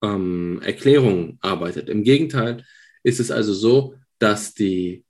[0.00, 1.88] ähm, Erklärungen arbeitet.
[1.88, 2.64] Im Gegenteil
[3.02, 5.04] ist es also so, dass die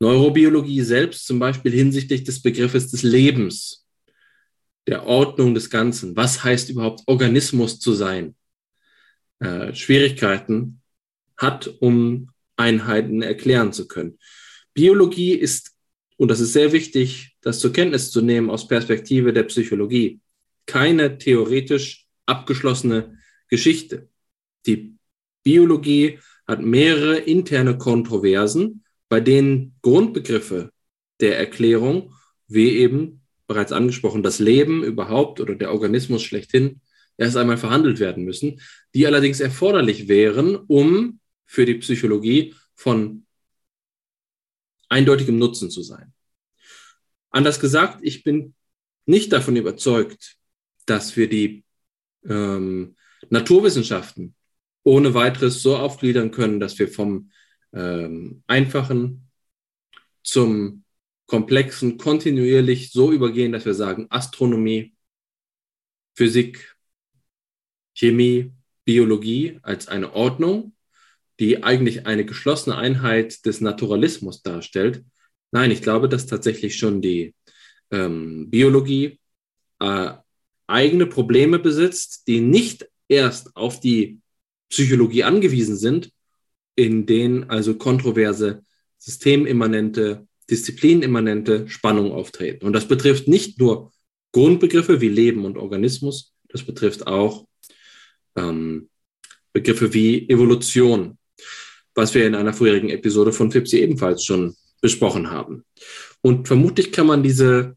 [0.00, 3.86] Neurobiologie selbst zum Beispiel hinsichtlich des Begriffes des Lebens,
[4.88, 8.34] der Ordnung des Ganzen, was heißt überhaupt Organismus zu sein,
[9.40, 10.80] äh, Schwierigkeiten
[11.36, 14.18] hat, um Einheiten erklären zu können.
[14.72, 15.76] Biologie ist
[16.16, 20.20] und das ist sehr wichtig, das zur Kenntnis zu nehmen aus Perspektive der Psychologie,
[20.64, 23.18] keine theoretisch abgeschlossene
[23.48, 24.08] Geschichte.
[24.66, 24.96] Die
[25.42, 30.70] Biologie hat mehrere interne Kontroversen, bei denen Grundbegriffe
[31.20, 32.14] der Erklärung,
[32.48, 36.80] wie eben bereits angesprochen, das Leben überhaupt oder der Organismus schlechthin,
[37.18, 38.60] erst einmal verhandelt werden müssen,
[38.94, 43.26] die allerdings erforderlich wären, um für die Psychologie von
[44.88, 46.12] eindeutigem Nutzen zu sein.
[47.30, 48.54] Anders gesagt, ich bin
[49.06, 50.36] nicht davon überzeugt,
[50.86, 51.64] dass wir die
[52.24, 52.96] ähm,
[53.30, 54.34] Naturwissenschaften
[54.82, 57.30] ohne weiteres so aufgliedern können, dass wir vom
[57.72, 59.28] ähm, einfachen
[60.22, 60.84] zum
[61.26, 64.94] komplexen kontinuierlich so übergehen, dass wir sagen, Astronomie,
[66.14, 66.75] Physik,
[67.96, 68.52] Chemie,
[68.84, 70.76] Biologie als eine Ordnung
[71.38, 75.04] die eigentlich eine geschlossene Einheit des Naturalismus darstellt.
[75.52, 77.34] Nein, ich glaube, dass tatsächlich schon die
[77.90, 79.20] ähm, Biologie
[79.80, 80.12] äh,
[80.66, 84.20] eigene Probleme besitzt, die nicht erst auf die
[84.70, 86.10] Psychologie angewiesen sind,
[86.74, 88.64] in denen also kontroverse,
[88.98, 92.66] systemimmanente, disziplinimmanente Spannungen auftreten.
[92.66, 93.92] Und das betrifft nicht nur
[94.32, 97.46] Grundbegriffe wie Leben und Organismus, das betrifft auch
[98.36, 98.88] ähm,
[99.52, 101.18] Begriffe wie Evolution,
[101.94, 105.64] was wir in einer vorherigen Episode von FIPSI ebenfalls schon besprochen haben.
[106.20, 107.76] Und vermutlich kann man diese,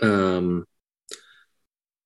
[0.00, 0.64] ähm,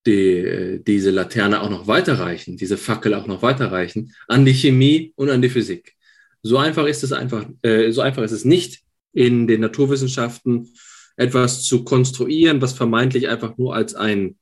[0.06, 5.28] die, diese Laterne auch noch weiterreichen, diese Fackel auch noch weiterreichen an die Chemie und
[5.28, 5.94] an die Physik.
[6.42, 10.72] So einfach ist es einfach, äh, so einfach ist es nicht in den Naturwissenschaften
[11.16, 14.38] etwas zu konstruieren, was vermeintlich einfach nur als ein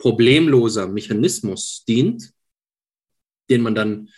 [0.00, 2.32] problemloser Mechanismus dient,
[3.48, 4.08] den man dann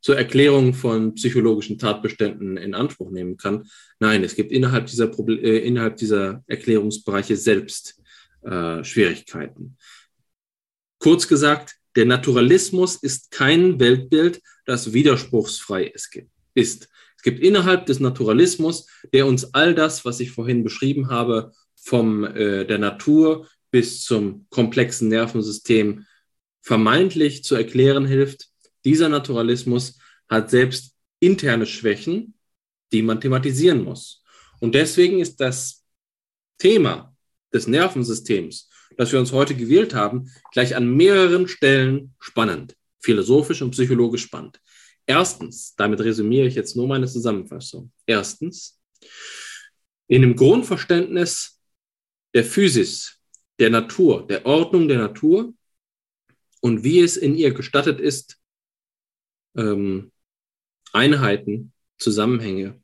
[0.00, 3.68] zur Erklärung von psychologischen Tatbeständen in Anspruch nehmen kann.
[3.98, 8.00] Nein, es gibt innerhalb dieser, Proble äh, innerhalb dieser Erklärungsbereiche selbst
[8.42, 9.76] äh, Schwierigkeiten.
[10.98, 16.16] Kurz gesagt, der Naturalismus ist kein Weltbild, das widerspruchsfrei ist.
[16.54, 22.24] Es gibt innerhalb des Naturalismus, der uns all das, was ich vorhin beschrieben habe, vom
[22.24, 26.06] äh, der Natur bis zum komplexen Nervensystem
[26.62, 28.48] vermeintlich zu erklären hilft,
[28.84, 32.34] dieser Naturalismus hat selbst interne Schwächen,
[32.92, 34.22] die man thematisieren muss.
[34.60, 35.84] Und deswegen ist das
[36.58, 37.16] Thema
[37.52, 43.70] des Nervensystems, das wir uns heute gewählt haben, gleich an mehreren Stellen spannend, philosophisch und
[43.70, 44.60] psychologisch spannend.
[45.06, 47.92] Erstens, damit resümiere ich jetzt nur meine Zusammenfassung.
[48.04, 48.78] Erstens,
[50.06, 51.60] in dem Grundverständnis
[52.34, 53.17] der Physis,
[53.58, 55.52] der Natur, der Ordnung der Natur
[56.60, 58.38] und wie es in ihr gestattet ist,
[59.56, 60.12] ähm,
[60.92, 62.80] Einheiten, Zusammenhänge,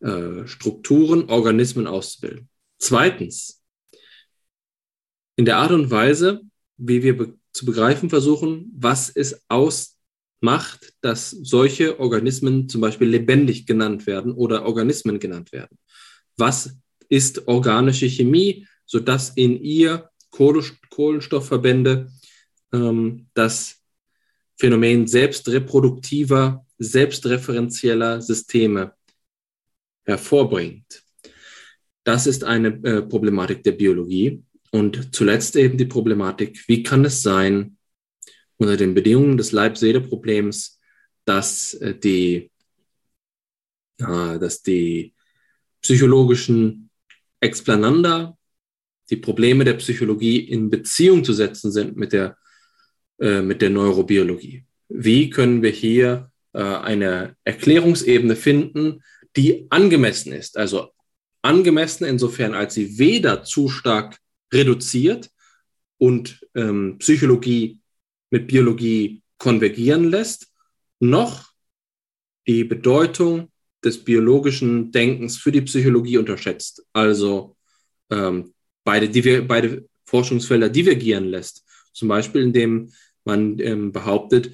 [0.00, 2.48] äh, Strukturen, Organismen auszubilden.
[2.78, 3.62] Zweitens,
[5.36, 6.40] in der Art und Weise,
[6.76, 13.66] wie wir be zu begreifen versuchen, was es ausmacht, dass solche Organismen zum Beispiel lebendig
[13.66, 15.78] genannt werden oder Organismen genannt werden.
[16.36, 16.76] Was
[17.08, 22.10] ist organische Chemie, sodass in ihr Kohlenstoffverbände
[22.72, 23.82] ähm, das
[24.58, 28.94] Phänomen selbstreproduktiver, selbstreferenzieller Systeme
[30.04, 31.02] hervorbringt.
[32.04, 34.42] Das ist eine äh, Problematik der Biologie.
[34.70, 37.76] Und zuletzt eben die Problematik, wie kann es sein,
[38.58, 40.80] unter den Bedingungen des Leib-Seele-Problems,
[41.24, 42.50] dass äh, die,
[43.98, 45.14] äh, dass die
[45.82, 46.90] psychologischen
[47.40, 48.36] Explananda,
[49.10, 52.36] die Probleme der Psychologie in Beziehung zu setzen sind mit der,
[53.18, 54.64] äh, mit der Neurobiologie.
[54.88, 59.02] Wie können wir hier äh, eine Erklärungsebene finden,
[59.36, 60.56] die angemessen ist?
[60.56, 60.90] Also
[61.42, 64.18] angemessen insofern, als sie weder zu stark
[64.52, 65.30] reduziert
[65.98, 67.80] und ähm, Psychologie
[68.30, 70.52] mit Biologie konvergieren lässt,
[70.98, 71.52] noch
[72.46, 73.50] die Bedeutung
[73.84, 76.84] des biologischen Denkens für die Psychologie unterschätzt.
[76.92, 77.56] Also
[78.10, 78.54] ähm,
[78.86, 81.64] beide, beide Forschungsfelder divergieren lässt.
[81.92, 82.92] Zum Beispiel, indem
[83.24, 84.52] man ähm, behauptet,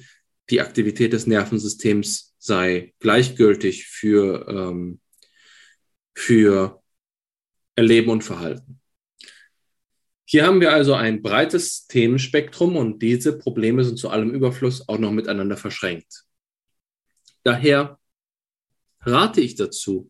[0.49, 4.99] die Aktivität des Nervensystems sei gleichgültig für, ähm,
[6.13, 6.81] für
[7.75, 8.81] Erleben und Verhalten.
[10.25, 14.97] Hier haben wir also ein breites Themenspektrum und diese Probleme sind zu allem Überfluss auch
[14.97, 16.25] noch miteinander verschränkt.
[17.43, 17.99] Daher
[19.01, 20.09] rate ich dazu,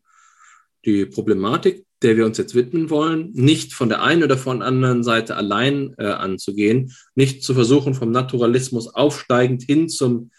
[0.86, 4.68] die Problematik, der wir uns jetzt widmen wollen, nicht von der einen oder von der
[4.68, 10.32] anderen Seite allein äh, anzugehen, nicht zu versuchen, vom Naturalismus aufsteigend hin zum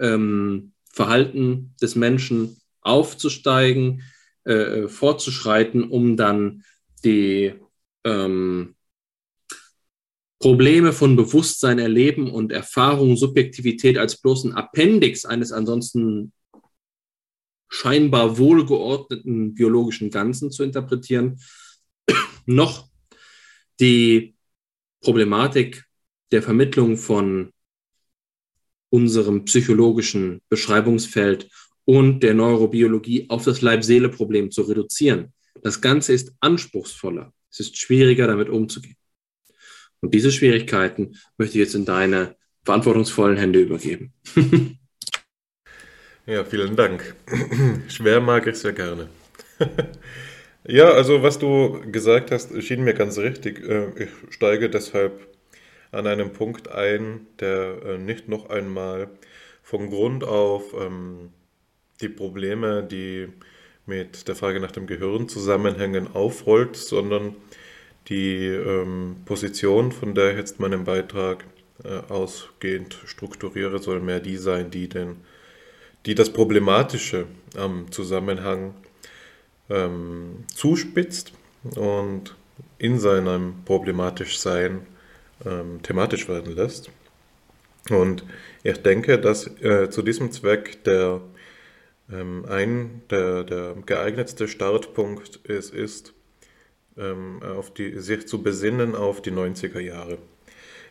[0.00, 4.02] ähm, Verhalten des Menschen aufzusteigen,
[4.44, 6.64] äh, fortzuschreiten, um dann
[7.04, 7.54] die
[8.04, 8.74] ähm,
[10.40, 16.32] Probleme von Bewusstsein, Erleben und Erfahrung, Subjektivität als bloßen Appendix eines ansonsten
[17.72, 21.40] scheinbar wohlgeordneten biologischen Ganzen zu interpretieren,
[22.46, 22.88] noch
[23.80, 24.36] die
[25.00, 25.84] Problematik
[26.32, 27.52] der Vermittlung von
[28.90, 31.48] unserem psychologischen Beschreibungsfeld
[31.86, 35.32] und der Neurobiologie auf das Leib-Seele-Problem zu reduzieren.
[35.62, 37.32] Das Ganze ist anspruchsvoller.
[37.50, 38.96] Es ist schwieriger, damit umzugehen.
[40.00, 44.12] Und diese Schwierigkeiten möchte ich jetzt in deine verantwortungsvollen Hände übergeben.
[46.26, 47.14] ja, vielen Dank.
[47.88, 49.08] Schwer mag ich sehr gerne.
[50.64, 53.66] ja, also was du gesagt hast, schien mir ganz richtig.
[53.68, 55.26] Äh, ich steige deshalb
[55.90, 59.08] an einem Punkt ein, der äh, nicht noch einmal
[59.62, 61.30] von Grund auf ähm,
[62.00, 63.28] die Probleme, die
[63.86, 67.36] mit der Frage nach dem Gehirn zusammenhängen, aufrollt, sondern
[68.08, 71.44] die ähm, Position, von der ich jetzt meinen Beitrag
[71.84, 75.16] äh, ausgehend strukturiere, soll mehr die sein, die, den,
[76.06, 78.74] die das Problematische am Zusammenhang
[79.70, 81.32] ähm, zuspitzt
[81.76, 82.36] und
[82.78, 84.86] in seinem problematisch Sein
[85.44, 86.90] ähm, thematisch werden lässt.
[87.90, 88.24] Und
[88.62, 91.20] ich denke, dass äh, zu diesem Zweck der
[92.10, 96.14] ähm, ein der, der geeignetste Startpunkt es ist,
[96.96, 100.18] ähm, auf die, sich zu besinnen auf die 90er Jahre.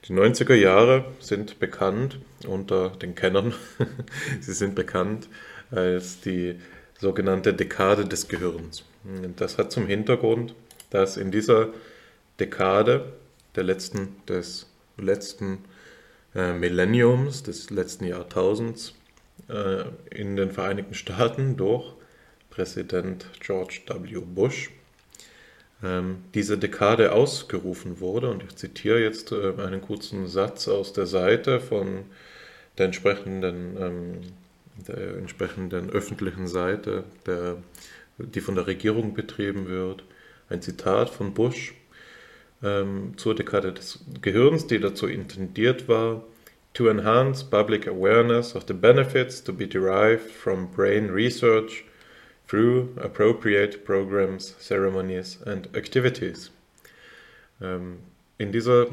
[0.06, 3.54] Die 90er Jahre sind bekannt unter den Kennern,
[4.42, 5.30] sie sind bekannt
[5.70, 6.56] als die
[7.00, 8.84] sogenannte Dekade des Gehirns.
[9.36, 10.56] Das hat zum Hintergrund,
[10.90, 11.70] dass in dieser
[12.40, 13.14] Dekade
[13.56, 15.60] der letzten, des letzten
[16.34, 18.96] äh, Millenniums, des letzten Jahrtausends,
[19.50, 21.94] äh, in den Vereinigten Staaten durch
[22.50, 24.20] Präsident George W.
[24.20, 24.72] Bush
[26.36, 28.30] diese Dekade ausgerufen wurde.
[28.30, 32.06] Und ich zitiere jetzt äh, einen kurzen Satz aus der Seite von
[32.78, 34.22] der entsprechenden, ähm,
[34.88, 37.58] der entsprechenden öffentlichen Seite, der,
[38.18, 40.04] die von der Regierung betrieben wird.
[40.50, 41.74] Ein Zitat von Bush
[42.62, 46.24] ähm, zur Dekade des Gehirns, die dazu intendiert war,
[46.74, 51.86] to enhance public awareness of the benefits to be derived from brain research
[52.52, 56.52] through appropriate programs, ceremonies and activities.
[57.62, 58.00] Ähm,
[58.38, 58.88] in, dieser,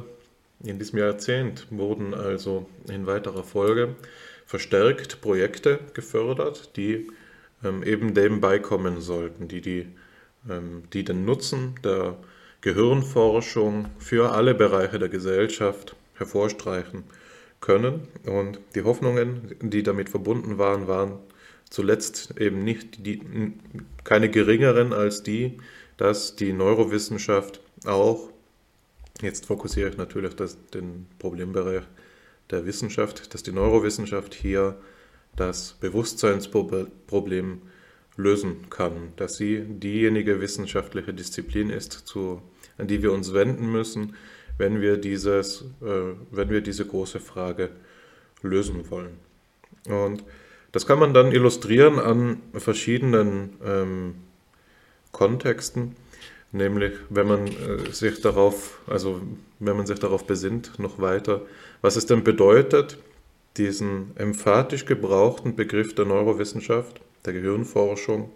[0.62, 3.96] in diesem Jahrzehnt wurden also in weiterer Folge
[4.46, 7.08] verstärkt Projekte gefördert, die
[7.64, 9.88] ähm, eben dem beikommen sollten, die, die,
[10.48, 12.16] ähm, die den Nutzen der
[12.60, 17.02] Gehirnforschung für alle Bereiche der Gesellschaft hervorstreichen
[17.60, 18.06] können.
[18.24, 21.18] Und die Hoffnungen, die damit verbunden waren, waren
[21.70, 23.20] zuletzt eben nicht die,
[24.04, 25.58] keine geringeren als die,
[25.96, 28.30] dass die Neurowissenschaft auch,
[29.20, 31.84] jetzt fokussiere ich natürlich das, den Problembereich
[32.50, 34.78] der Wissenschaft, dass die Neurowissenschaft hier
[35.36, 37.62] das Bewusstseinsproblem
[38.16, 42.42] lösen kann, dass sie diejenige wissenschaftliche Disziplin ist, zu,
[42.76, 44.16] an die wir uns wenden müssen,
[44.56, 47.70] wenn wir, dieses, äh, wenn wir diese große Frage
[48.42, 49.18] lösen wollen.
[49.86, 50.24] Und
[50.72, 54.14] das kann man dann illustrieren an verschiedenen ähm,
[55.12, 55.96] Kontexten,
[56.52, 59.20] nämlich wenn man äh, sich darauf, also
[59.58, 61.42] wenn man sich darauf besinnt, noch weiter,
[61.80, 62.98] was es denn bedeutet,
[63.56, 68.30] diesen emphatisch gebrauchten Begriff der Neurowissenschaft, der Gehirnforschung,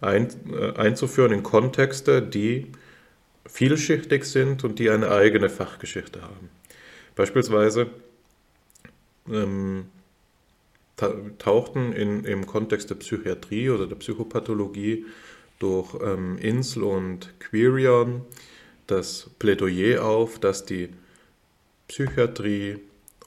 [0.00, 2.72] ein, äh, einzuführen in Kontexte, die
[3.46, 6.50] vielschichtig sind und die eine eigene Fachgeschichte haben.
[7.16, 7.88] Beispielsweise
[9.30, 9.86] ähm,
[11.38, 15.06] tauchten in, im Kontext der Psychiatrie oder der Psychopathologie
[15.58, 18.22] durch ähm, Insel und Quirion
[18.86, 20.90] das Plädoyer auf, dass die
[21.88, 22.78] Psychiatrie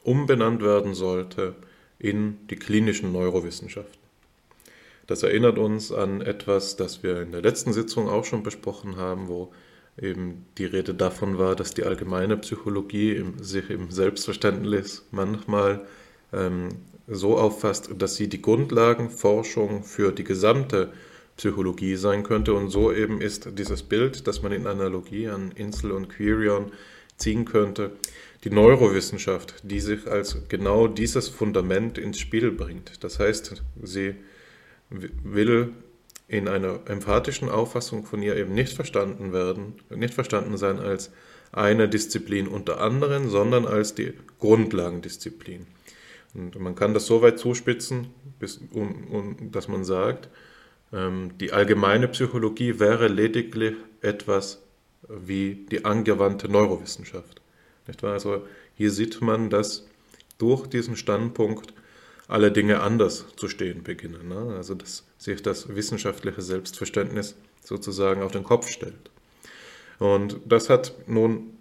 [0.03, 1.55] umbenannt werden sollte
[1.99, 3.99] in die klinischen Neurowissenschaften.
[5.07, 9.27] Das erinnert uns an etwas, das wir in der letzten Sitzung auch schon besprochen haben,
[9.27, 9.51] wo
[10.01, 15.85] eben die Rede davon war, dass die allgemeine Psychologie im, sich im Selbstverständnis manchmal
[16.33, 16.69] ähm,
[17.11, 20.93] so auffasst, dass sie die Grundlagenforschung für die gesamte
[21.37, 22.53] Psychologie sein könnte.
[22.53, 26.71] Und so eben ist dieses Bild, das man in Analogie an Insel und Quirion
[27.17, 27.91] ziehen könnte,
[28.43, 33.03] die Neurowissenschaft, die sich als genau dieses Fundament ins Spiel bringt.
[33.03, 34.15] Das heißt, sie
[34.89, 35.73] will
[36.27, 41.11] in einer emphatischen Auffassung von ihr eben nicht verstanden werden, nicht verstanden sein als
[41.51, 45.67] eine Disziplin unter anderen, sondern als die Grundlagendisziplin.
[46.33, 48.07] Und man kann das so weit zuspitzen,
[48.39, 50.29] bis, um, um, dass man sagt,
[50.93, 54.61] ähm, die allgemeine Psychologie wäre lediglich etwas
[55.07, 57.41] wie die angewandte Neurowissenschaft.
[57.87, 58.13] Nicht wahr?
[58.13, 59.87] Also hier sieht man, dass
[60.37, 61.73] durch diesen Standpunkt
[62.27, 64.29] alle Dinge anders zu stehen beginnen.
[64.29, 64.55] Ne?
[64.55, 69.11] Also dass sich das wissenschaftliche Selbstverständnis sozusagen auf den Kopf stellt.
[69.99, 71.57] Und das hat nun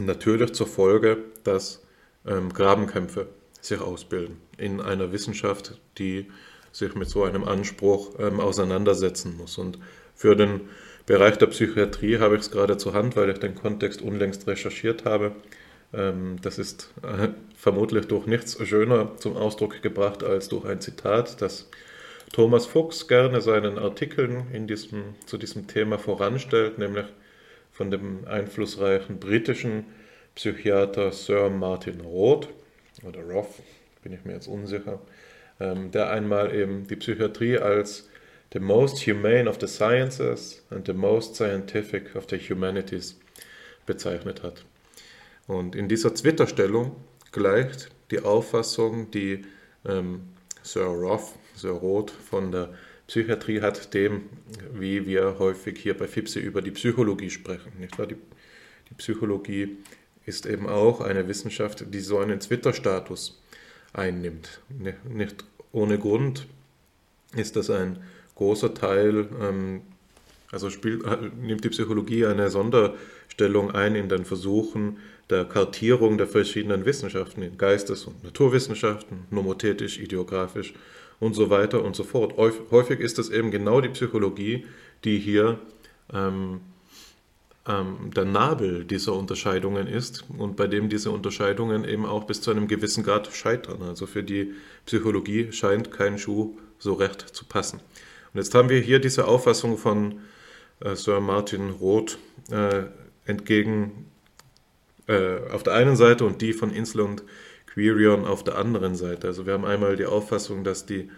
[0.00, 1.82] natürlich zur Folge, dass
[2.26, 3.28] ähm, Grabenkämpfe
[3.64, 6.26] sich ausbilden in einer Wissenschaft, die
[6.72, 9.58] sich mit so einem Anspruch ähm, auseinandersetzen muss.
[9.58, 9.78] Und
[10.14, 10.62] für den
[11.06, 15.04] Bereich der Psychiatrie habe ich es gerade zur Hand, weil ich den Kontext unlängst recherchiert
[15.04, 15.32] habe.
[15.92, 21.40] Ähm, das ist äh, vermutlich durch nichts schöner zum Ausdruck gebracht als durch ein Zitat,
[21.40, 21.68] das
[22.32, 27.06] Thomas Fuchs gerne seinen Artikeln in diesem, zu diesem Thema voranstellt, nämlich
[27.70, 29.84] von dem einflussreichen britischen
[30.34, 32.48] Psychiater Sir Martin Roth
[33.06, 33.62] oder Roth,
[34.02, 35.00] bin ich mir jetzt unsicher,
[35.60, 38.08] ähm, der einmal eben die Psychiatrie als
[38.52, 43.18] the most humane of the sciences and the most scientific of the humanities
[43.86, 44.64] bezeichnet hat.
[45.46, 46.96] Und in dieser Twitter-Stellung
[47.32, 49.42] gleicht die Auffassung, die
[49.84, 50.22] ähm,
[50.62, 52.72] Sir Roth, Sir Roth von der
[53.06, 54.30] Psychiatrie hat, dem,
[54.72, 57.72] wie wir häufig hier bei FIPSI über die Psychologie sprechen.
[57.78, 58.06] Nicht wahr?
[58.06, 58.16] Die,
[58.88, 59.76] die Psychologie
[60.26, 63.40] ist eben auch eine Wissenschaft, die so einen Twitter-Status
[63.92, 64.60] einnimmt.
[65.08, 66.46] Nicht ohne Grund
[67.36, 67.98] ist das ein
[68.34, 69.82] großer Teil, ähm,
[70.50, 71.04] also spielt,
[71.40, 74.98] nimmt die Psychologie eine Sonderstellung ein in den Versuchen
[75.30, 80.74] der Kartierung der verschiedenen Wissenschaften, in Geistes- und Naturwissenschaften, nomothetisch, ideografisch
[81.18, 82.36] und so weiter und so fort.
[82.36, 84.66] Häufig ist es eben genau die Psychologie,
[85.04, 85.58] die hier
[86.12, 86.60] ähm,
[87.66, 92.50] ähm, der Nabel dieser Unterscheidungen ist und bei dem diese Unterscheidungen eben auch bis zu
[92.50, 93.82] einem gewissen Grad scheitern.
[93.82, 94.54] Also für die
[94.86, 97.80] Psychologie scheint kein Schuh so recht zu passen.
[98.32, 100.20] Und jetzt haben wir hier diese Auffassung von
[100.80, 102.18] äh, Sir Martin Roth
[102.50, 102.84] äh,
[103.24, 104.10] entgegen
[105.06, 107.22] äh, auf der einen Seite und die von Insel und
[107.66, 109.26] Quirion auf der anderen Seite.
[109.26, 111.10] Also wir haben einmal die Auffassung, dass die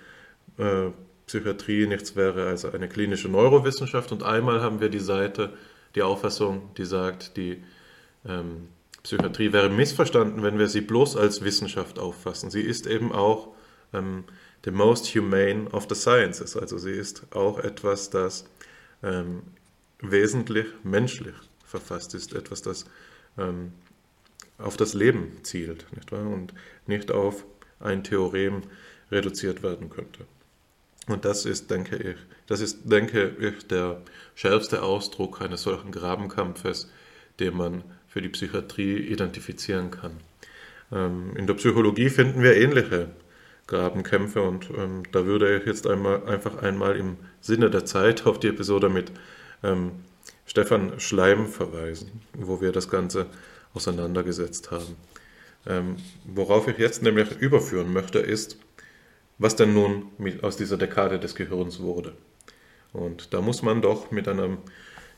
[0.58, 0.90] äh,
[1.26, 5.52] Psychiatrie nichts wäre als eine klinische Neurowissenschaft und einmal haben wir die Seite,
[5.96, 7.64] die Auffassung, die sagt, die
[8.24, 8.68] ähm,
[9.02, 12.50] Psychiatrie wäre missverstanden, wenn wir sie bloß als Wissenschaft auffassen.
[12.50, 13.48] Sie ist eben auch
[13.92, 14.24] ähm,
[14.64, 16.56] the most humane of the sciences.
[16.56, 18.44] Also sie ist auch etwas, das
[19.02, 19.42] ähm,
[20.00, 21.34] wesentlich menschlich
[21.64, 22.84] verfasst ist, etwas, das
[23.38, 23.72] ähm,
[24.58, 26.26] auf das Leben zielt nicht wahr?
[26.26, 26.52] und
[26.86, 27.44] nicht auf
[27.80, 28.62] ein Theorem
[29.10, 30.26] reduziert werden könnte.
[31.08, 34.02] Und das ist, denke ich, das ist, denke ich, der
[34.34, 36.90] schärfste Ausdruck eines solchen Grabenkampfes,
[37.38, 40.18] den man für die Psychiatrie identifizieren kann.
[40.92, 43.10] Ähm, in der Psychologie finden wir ähnliche
[43.66, 48.38] Grabenkämpfe und ähm, da würde ich jetzt einmal, einfach einmal im Sinne der Zeit auf
[48.38, 49.12] die Episode mit
[49.62, 49.92] ähm,
[50.46, 53.26] Stefan Schleim verweisen, wo wir das Ganze
[53.74, 54.96] auseinandergesetzt haben.
[55.66, 58.56] Ähm, worauf ich jetzt nämlich überführen möchte, ist,
[59.38, 60.06] was denn nun
[60.42, 62.14] aus dieser Dekade des Gehirns wurde.
[62.92, 64.58] Und da muss man doch mit einem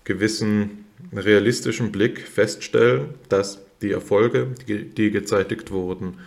[0.05, 6.19] gewissen realistischen Blick feststellen, dass die Erfolge, die, die gezeitigt wurden,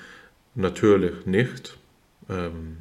[0.55, 1.77] natürlich nicht,
[2.29, 2.77] ähm,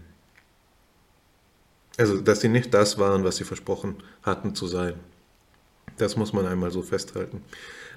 [1.99, 4.95] also dass sie nicht das waren, was sie versprochen hatten zu sein.
[5.99, 7.43] Das muss man einmal so festhalten.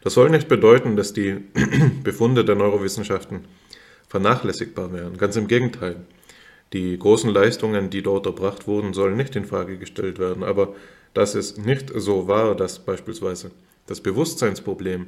[0.01, 1.43] Das soll nicht bedeuten, dass die
[2.03, 3.45] Befunde der Neurowissenschaften
[4.09, 5.17] vernachlässigbar wären.
[5.17, 5.97] Ganz im Gegenteil.
[6.71, 10.43] Die großen Leistungen, die dort erbracht wurden, sollen nicht in Frage gestellt werden.
[10.43, 10.73] Aber
[11.13, 13.51] dass es nicht so war, dass beispielsweise
[13.85, 15.07] das Bewusstseinsproblem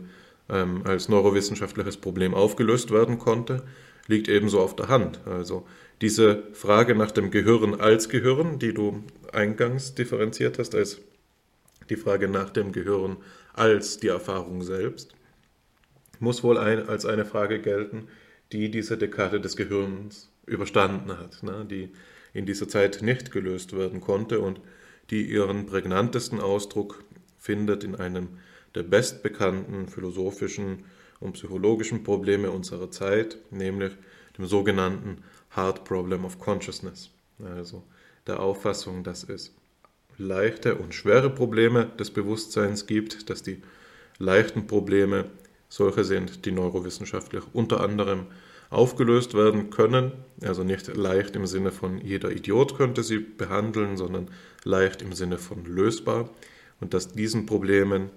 [0.49, 3.64] ähm, als neurowissenschaftliches Problem aufgelöst werden konnte,
[4.08, 5.20] liegt ebenso auf der Hand.
[5.26, 5.66] Also
[6.01, 10.99] diese Frage nach dem Gehirn als Gehirn, die du eingangs differenziert hast als
[11.89, 13.18] die Frage nach dem Gehirn
[13.53, 15.16] als die Erfahrung selbst,
[16.20, 18.08] muss wohl ein, als eine Frage gelten,
[18.51, 21.89] die diese Dekade des Gehirns überstanden hat, ne, die
[22.33, 24.59] in dieser Zeit nicht gelöst werden konnte und
[25.09, 27.03] die ihren prägnantesten Ausdruck
[27.37, 28.29] findet in einem
[28.73, 30.83] der bestbekannten philosophischen
[31.19, 33.93] und psychologischen Probleme unserer Zeit, nämlich
[34.37, 37.83] dem sogenannten Hard Problem of Consciousness, also
[38.27, 39.53] der Auffassung, dass es
[40.17, 43.61] leichte und schwere Probleme des Bewusstseins gibt, dass die
[44.17, 45.25] leichten Probleme
[45.69, 48.27] solche sind, die neurowissenschaftlich unter anderem
[48.76, 50.11] aufgelöst werden können.
[50.41, 54.30] Also nicht leicht im Sinne von jeder Idiot könnte sie behandeln, sondern
[54.63, 56.30] leicht im Sinne von lösbar.
[56.82, 58.09] Und dass diesen Problemen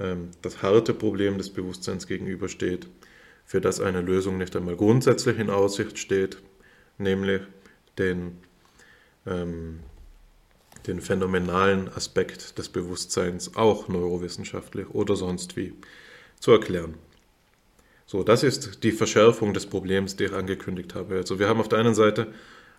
[0.00, 2.88] ähm, das harte Problem des Bewusstseins gegenübersteht,
[3.44, 6.38] für das eine Lösung nicht einmal grundsätzlich in Aussicht steht,
[6.98, 7.42] nämlich
[7.98, 8.38] den
[9.26, 9.80] ähm,
[10.86, 15.74] den phänomenalen Aspekt des Bewusstseins auch neurowissenschaftlich oder sonst wie
[16.40, 16.94] zu erklären.
[18.12, 21.14] So, das ist die Verschärfung des Problems, die ich angekündigt habe.
[21.14, 22.26] Also wir haben auf der einen Seite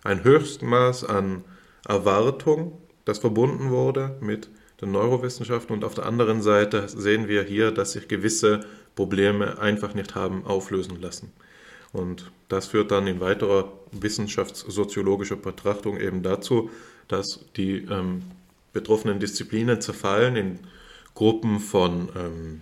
[0.04, 1.42] ein Höchstmaß an
[1.88, 4.48] Erwartung, das verbunden wurde mit
[4.80, 8.60] den Neurowissenschaften und auf der anderen Seite sehen wir hier, dass sich gewisse
[8.94, 11.32] Probleme einfach nicht haben auflösen lassen.
[11.92, 16.70] Und das führt dann in weiterer wissenschaftssoziologischer Betrachtung eben dazu,
[17.08, 18.22] dass die ähm,
[18.72, 20.60] betroffenen Disziplinen zerfallen in
[21.12, 22.60] Gruppen von, ähm,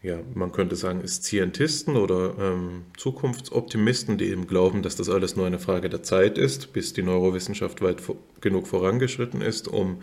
[0.00, 5.46] ja, man könnte sagen, Scientisten oder ähm, Zukunftsoptimisten, die eben glauben, dass das alles nur
[5.46, 8.00] eine Frage der Zeit ist, bis die Neurowissenschaft weit
[8.40, 10.02] genug vorangeschritten ist, um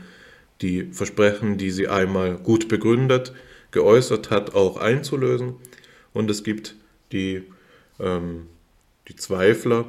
[0.62, 3.34] die Versprechen, die sie einmal gut begründet,
[3.72, 5.56] geäußert hat, auch einzulösen.
[6.14, 6.76] Und es gibt
[7.14, 7.44] die,
[8.00, 8.48] ähm,
[9.08, 9.86] die Zweifler,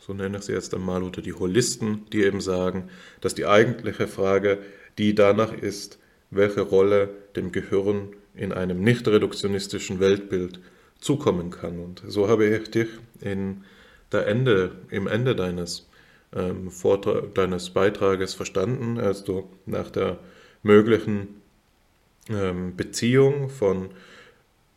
[0.00, 2.88] so nenne ich sie jetzt einmal, oder die Holisten, die eben sagen,
[3.20, 4.58] dass die eigentliche Frage
[4.96, 5.98] die danach ist,
[6.30, 10.60] welche Rolle dem Gehirn in einem nicht reduktionistischen Weltbild
[10.98, 11.78] zukommen kann.
[11.78, 12.88] Und so habe ich dich
[13.20, 13.64] in
[14.12, 15.88] der Ende, im Ende deines,
[16.34, 20.18] ähm, Vortrag, deines Beitrages verstanden, als du nach der
[20.62, 21.40] möglichen
[22.28, 23.90] ähm, Beziehung von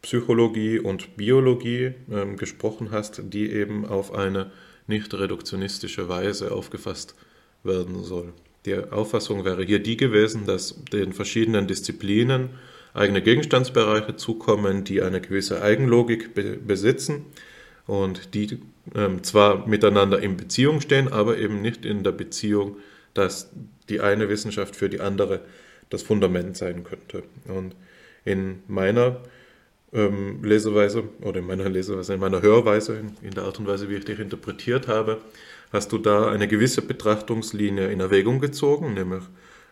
[0.02, 4.52] Psychologie und Biologie ähm, gesprochen hast, die eben auf eine
[4.86, 7.16] nicht reduktionistische Weise aufgefasst
[7.64, 8.34] werden soll.
[8.66, 12.50] Die Auffassung wäre hier die gewesen, dass den verschiedenen Disziplinen
[12.94, 17.26] eigene Gegenstandsbereiche zukommen, die eine gewisse Eigenlogik be besitzen
[17.86, 18.60] und die
[18.96, 22.78] ähm, zwar miteinander in Beziehung stehen, aber eben nicht in der Beziehung,
[23.14, 23.50] dass
[23.90, 25.42] die eine Wissenschaft für die andere
[25.90, 27.24] das Fundament sein könnte.
[27.48, 27.76] Und
[28.26, 29.22] in meiner
[29.94, 33.90] ähm, Leseweise oder in meiner Leseweise, in meiner Hörweise, in, in der Art und Weise,
[33.90, 35.22] wie ich dich interpretiert habe,
[35.72, 39.24] hast du da eine gewisse Betrachtungslinie in Erwägung gezogen, nämlich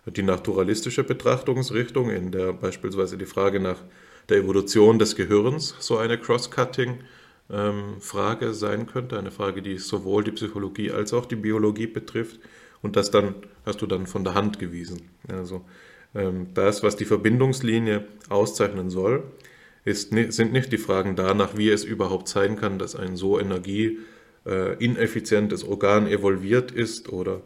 [0.05, 3.83] die naturalistische Betrachtungsrichtung, in der beispielsweise die Frage nach
[4.29, 10.31] der Evolution des Gehirns so eine Cross-Cutting-Frage ähm, sein könnte, eine Frage, die sowohl die
[10.31, 12.39] Psychologie als auch die Biologie betrifft.
[12.81, 13.35] Und das dann
[13.65, 15.09] hast du dann von der Hand gewiesen.
[15.27, 15.65] Also
[16.13, 19.23] ähm, das, was die Verbindungslinie auszeichnen soll,
[19.85, 25.63] ist, sind nicht die Fragen danach, wie es überhaupt sein kann, dass ein so energieineffizientes
[25.63, 27.41] äh, Organ evolviert ist oder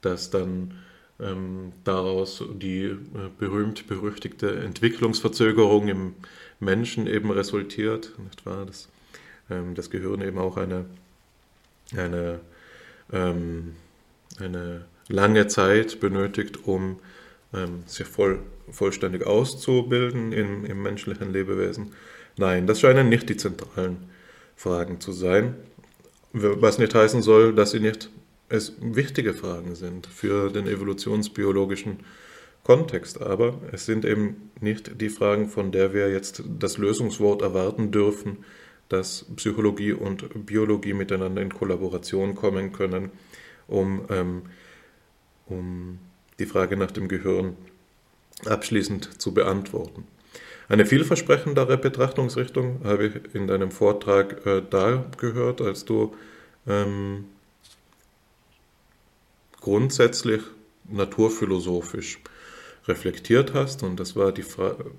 [0.00, 0.74] dass dann
[1.20, 2.98] ähm, daraus die äh,
[3.38, 6.14] berühmt-berüchtigte Entwicklungsverzögerung im
[6.60, 8.66] Menschen eben resultiert, nicht wahr?
[8.66, 8.88] Dass
[9.50, 10.86] ähm, das Gehirn eben auch eine
[11.94, 12.40] eine,
[13.12, 13.74] ähm,
[14.38, 16.98] eine lange Zeit benötigt, um
[17.54, 18.40] ähm, sich voll,
[18.70, 21.92] vollständig auszubilden im, im menschlichen Lebewesen.
[22.36, 24.10] Nein, das scheinen nicht die zentralen
[24.56, 25.54] Fragen zu sein,
[26.32, 28.10] was nicht heißen soll, dass sie nicht
[28.48, 32.00] es wichtige Fragen sind für den evolutionsbiologischen
[32.62, 37.90] Kontext, aber es sind eben nicht die Fragen, von der wir jetzt das Lösungswort erwarten
[37.90, 38.38] dürfen,
[38.88, 43.10] dass Psychologie und Biologie miteinander in Kollaboration kommen können,
[43.68, 44.42] um, ähm,
[45.46, 45.98] um
[46.38, 47.56] die Frage nach dem Gehirn
[48.44, 50.04] abschließend zu beantworten.
[50.68, 56.14] Eine vielversprechendere Betrachtungsrichtung habe ich in deinem Vortrag äh, da gehört, als du
[56.66, 57.26] ähm,
[59.66, 60.42] grundsätzlich
[60.88, 62.20] naturphilosophisch
[62.86, 63.82] reflektiert hast.
[63.82, 64.44] Und das war, die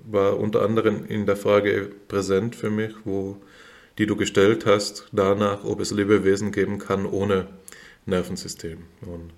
[0.04, 3.40] war unter anderem in der Frage präsent für mich, wo,
[3.96, 7.46] die du gestellt hast, danach, ob es Lebewesen geben kann ohne
[8.04, 8.80] Nervensystem.
[9.00, 9.32] Und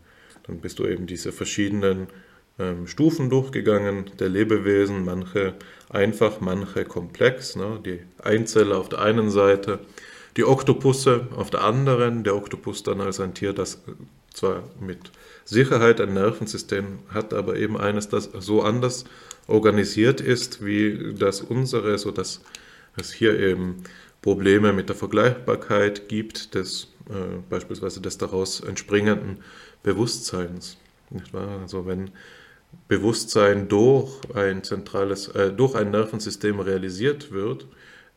[0.48, 2.08] dann bist du eben diese verschiedenen
[2.58, 5.54] ähm, Stufen durchgegangen der Lebewesen, manche
[5.90, 7.54] einfach, manche komplex.
[7.54, 7.78] Ne?
[7.86, 9.78] Die Einzeller auf der einen Seite,
[10.36, 13.82] die Oktopusse auf der anderen, der Oktopus dann als ein Tier, das
[14.32, 15.10] zwar mit
[15.44, 19.04] Sicherheit ein Nervensystem hat, aber eben eines, das so anders
[19.48, 22.40] organisiert ist wie das unsere, sodass
[22.96, 23.82] es hier eben
[24.22, 29.38] Probleme mit der Vergleichbarkeit gibt, des, äh, beispielsweise des daraus entspringenden
[29.82, 30.76] Bewusstseins.
[31.32, 32.10] Also wenn
[32.86, 37.66] Bewusstsein durch ein zentrales, äh, durch ein Nervensystem realisiert wird,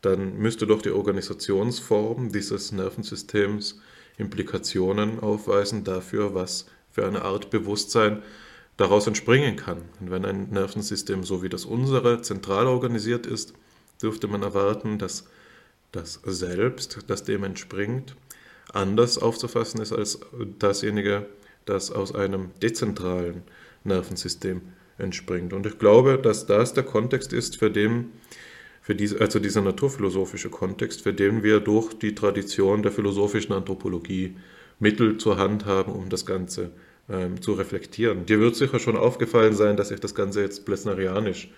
[0.04, 3.80] dann müsste doch die Organisationsform dieses Nervensystems
[4.18, 8.22] Implikationen aufweisen dafür, was für eine Art Bewusstsein
[8.78, 9.78] daraus entspringen kann.
[10.00, 13.54] Und wenn ein Nervensystem so wie das unsere zentral organisiert ist,
[14.02, 15.26] dürfte man erwarten, dass
[15.94, 18.16] das Selbst, das dem entspringt,
[18.74, 20.20] anders aufzufassen ist als
[20.60, 21.28] dasjenige,
[21.66, 23.44] das aus einem dezentralen
[23.86, 24.62] Nervensystem
[24.98, 25.54] entspringt.
[25.54, 28.12] Und ich glaube, dass das der Kontext ist, für den
[28.84, 34.36] für diese, also dieser naturphilosophische Kontext, für den wir durch die Tradition der philosophischen Anthropologie
[34.78, 36.72] Mittel zur Hand haben, um das Ganze
[37.10, 38.26] ähm, zu reflektieren.
[38.26, 41.50] Dir wird sicher schon aufgefallen sein, dass ich das Ganze jetzt plessnerianisch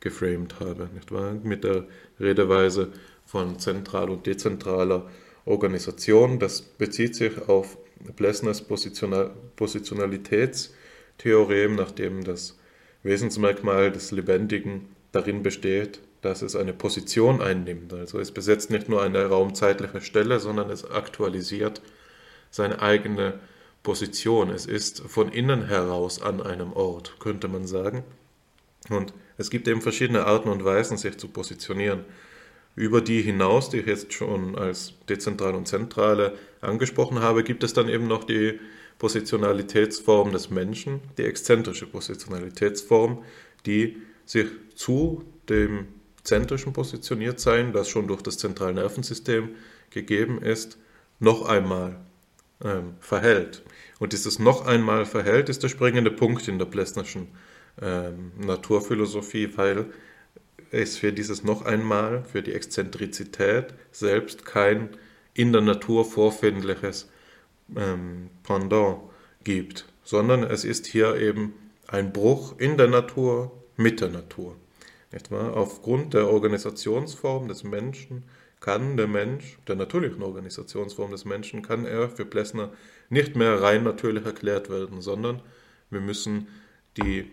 [0.00, 1.32] geframed habe, nicht wahr?
[1.42, 1.86] Mit der
[2.20, 2.92] Redeweise
[3.24, 5.10] von zentral und dezentraler
[5.46, 6.38] Organisation.
[6.38, 7.78] Das bezieht sich auf
[8.16, 12.58] Plessners Positional Positionalitätstheorem, nachdem das
[13.02, 17.92] Wesensmerkmal des Lebendigen darin besteht, dass es eine Position einnimmt.
[17.92, 21.82] Also es besetzt nicht nur eine raumzeitliche Stelle, sondern es aktualisiert
[22.50, 23.38] seine eigene
[23.82, 24.48] Position.
[24.48, 28.04] Es ist von innen heraus an einem Ort, könnte man sagen.
[28.88, 32.04] Und es gibt eben verschiedene Arten und Weisen, sich zu positionieren.
[32.74, 37.74] Über die hinaus, die ich jetzt schon als dezentrale und zentrale angesprochen habe, gibt es
[37.74, 38.58] dann eben noch die
[38.98, 43.22] Positionalitätsform des Menschen, die exzentrische Positionalitätsform,
[43.66, 45.86] die sich zu dem
[46.24, 49.50] zentrischen Positioniertsein, das schon durch das Zentralnervensystem
[49.90, 50.78] gegeben ist,
[51.20, 51.96] noch einmal
[52.62, 53.62] ähm, verhält.
[53.98, 57.28] Und dieses noch einmal verhält ist der springende Punkt in der Plessnerschen
[57.80, 59.86] ähm, Naturphilosophie, weil
[60.70, 64.90] es für dieses noch einmal, für die Exzentrizität selbst kein
[65.34, 67.10] in der Natur vorfindliches
[67.76, 68.98] ähm, Pendant
[69.44, 71.54] gibt, sondern es ist hier eben
[71.86, 74.56] ein Bruch in der Natur mit der Natur.
[75.14, 75.56] Nicht wahr?
[75.56, 78.24] Aufgrund der Organisationsform des Menschen
[78.58, 82.72] kann der Mensch, der natürlichen Organisationsform des Menschen, kann er für Plessner
[83.10, 85.40] nicht mehr rein natürlich erklärt werden, sondern
[85.88, 86.48] wir müssen
[86.96, 87.30] die,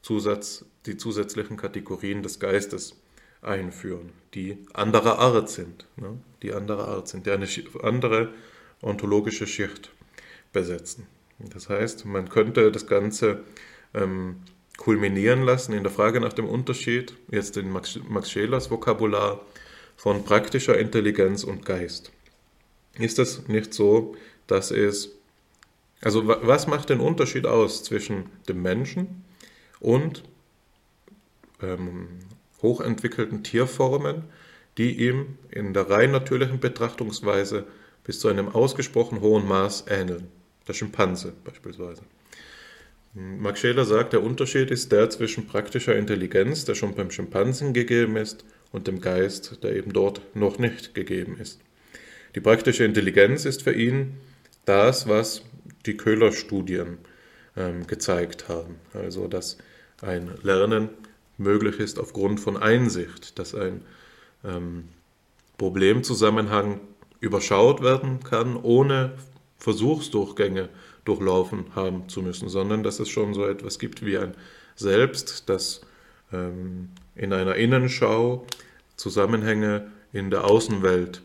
[0.00, 2.94] Zusatz, die zusätzlichen Kategorien des Geistes
[3.42, 6.20] einführen, die anderer Art sind, ne?
[6.42, 7.48] die anderer Art sind, die eine
[7.82, 8.32] andere
[8.80, 9.90] ontologische Schicht
[10.52, 11.08] besetzen.
[11.40, 13.42] Das heißt, man könnte das Ganze
[13.92, 14.36] ähm,
[14.78, 19.40] kulminieren lassen in der Frage nach dem Unterschied, jetzt in Max, Max Schelers Vokabular,
[19.96, 22.12] von praktischer Intelligenz und Geist.
[22.94, 24.14] Ist es nicht so,
[24.46, 25.10] dass es,
[26.00, 29.24] also was macht den Unterschied aus zwischen dem Menschen
[29.80, 30.22] und
[31.60, 32.08] ähm,
[32.62, 34.24] hochentwickelten Tierformen,
[34.78, 37.66] die ihm in der rein natürlichen Betrachtungsweise
[38.04, 40.28] bis zu einem ausgesprochen hohen Maß ähneln?
[40.68, 42.02] Der Schimpanse beispielsweise.
[43.18, 48.16] Max Scheler sagt, der Unterschied ist der zwischen praktischer Intelligenz, der schon beim Schimpansen gegeben
[48.16, 51.60] ist, und dem Geist, der eben dort noch nicht gegeben ist.
[52.34, 54.18] Die praktische Intelligenz ist für ihn
[54.66, 55.42] das, was
[55.86, 56.98] die Köhler-Studien
[57.56, 58.76] ähm, gezeigt haben.
[58.92, 59.58] Also, dass
[60.00, 60.90] ein Lernen
[61.38, 63.82] möglich ist aufgrund von Einsicht, dass ein
[64.44, 64.84] ähm,
[65.56, 66.80] Problemzusammenhang
[67.20, 69.14] überschaut werden kann, ohne
[69.58, 70.68] Versuchsdurchgänge
[71.08, 74.34] durchlaufen haben zu müssen, sondern dass es schon so etwas gibt wie ein
[74.76, 75.80] Selbst, das
[76.32, 78.46] ähm, in einer Innenschau
[78.96, 81.22] Zusammenhänge in der Außenwelt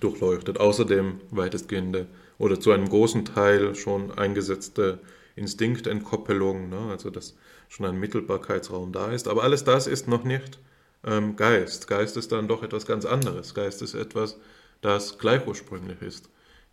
[0.00, 0.58] durchleuchtet.
[0.58, 2.06] Außerdem weitestgehende
[2.38, 5.00] oder zu einem großen Teil schon eingesetzte
[5.36, 6.88] Instinktentkoppelung, ne?
[6.90, 7.36] also dass
[7.68, 9.28] schon ein Mittelbarkeitsraum da ist.
[9.28, 10.58] Aber alles das ist noch nicht
[11.04, 11.88] ähm, Geist.
[11.88, 13.54] Geist ist dann doch etwas ganz anderes.
[13.54, 14.38] Geist ist etwas,
[14.80, 16.30] das gleich ursprünglich ist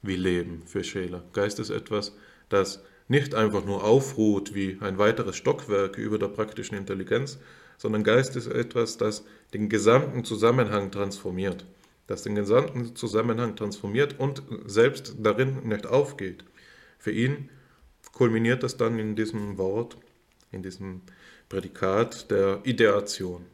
[0.08, 1.24] wie Leben für Scheler.
[1.34, 2.16] Geist ist etwas,
[2.49, 7.38] das nicht einfach nur aufruht wie ein weiteres Stockwerk über der praktischen Intelligenz,
[7.78, 11.66] sondern Geist ist etwas, das den gesamten Zusammenhang transformiert,
[12.08, 16.43] das den gesamten Zusammenhang transformiert und selbst darin nicht aufgeht.
[16.97, 17.49] Für ihn
[18.14, 19.97] kulminiert das dann in diesem Wort,
[20.51, 21.01] in diesem
[21.49, 23.45] Prädikat der Ideation.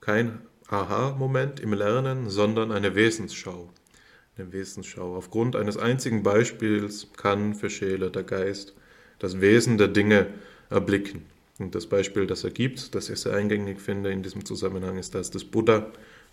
[0.00, 3.70] Kein Aha-Moment im Lernen, sondern eine Wesensschau.
[4.36, 5.16] Eine Wesensschau.
[5.16, 8.74] Aufgrund eines einzigen Beispiels kann für Scheele der Geist
[9.18, 10.26] das Wesen der Dinge
[10.70, 11.24] erblicken.
[11.58, 15.14] Und das Beispiel, das er gibt, das ich sehr eingängig finde in diesem Zusammenhang, ist
[15.14, 15.86] das des Buddha,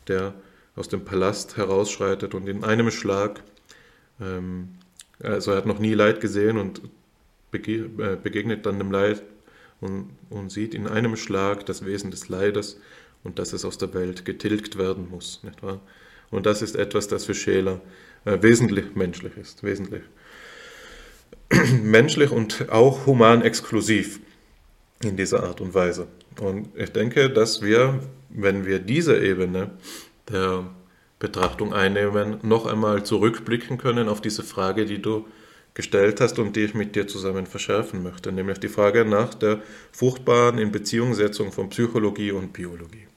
[0.08, 0.34] der
[0.76, 3.44] aus dem Palast herausschreitet und in einem Schlag,
[4.20, 4.70] ähm,
[5.22, 6.82] also er hat noch nie Leid gesehen und
[7.52, 9.22] bege äh, begegnet dann dem Leid
[9.80, 12.80] und, und, sieht in einem Schlag das Wesen des Leides
[13.24, 15.44] und dass es aus der Welt getilgt werden muss.
[15.44, 15.82] Nicht wahr?
[16.32, 17.82] Und das ist etwas, das für Scheler
[18.26, 20.04] äh, wesentlich menschlich ist, wesentlich
[21.84, 24.20] menschlich und auch human exklusiv
[25.04, 26.08] in dieser Art und Weise.
[26.40, 29.72] Und ich denke, dass wir, wenn wir diese Ebene
[30.30, 30.66] der
[31.20, 35.28] Betrachtung einnehmen, noch einmal zurückblicken können auf diese Frage, die du
[35.74, 39.62] gestellt hast und die ich mit dir zusammen verschärfen möchte, nämlich die Frage nach der
[39.92, 43.08] fruchtbaren Inbeziehungssetzung von Psychologie und Biologie.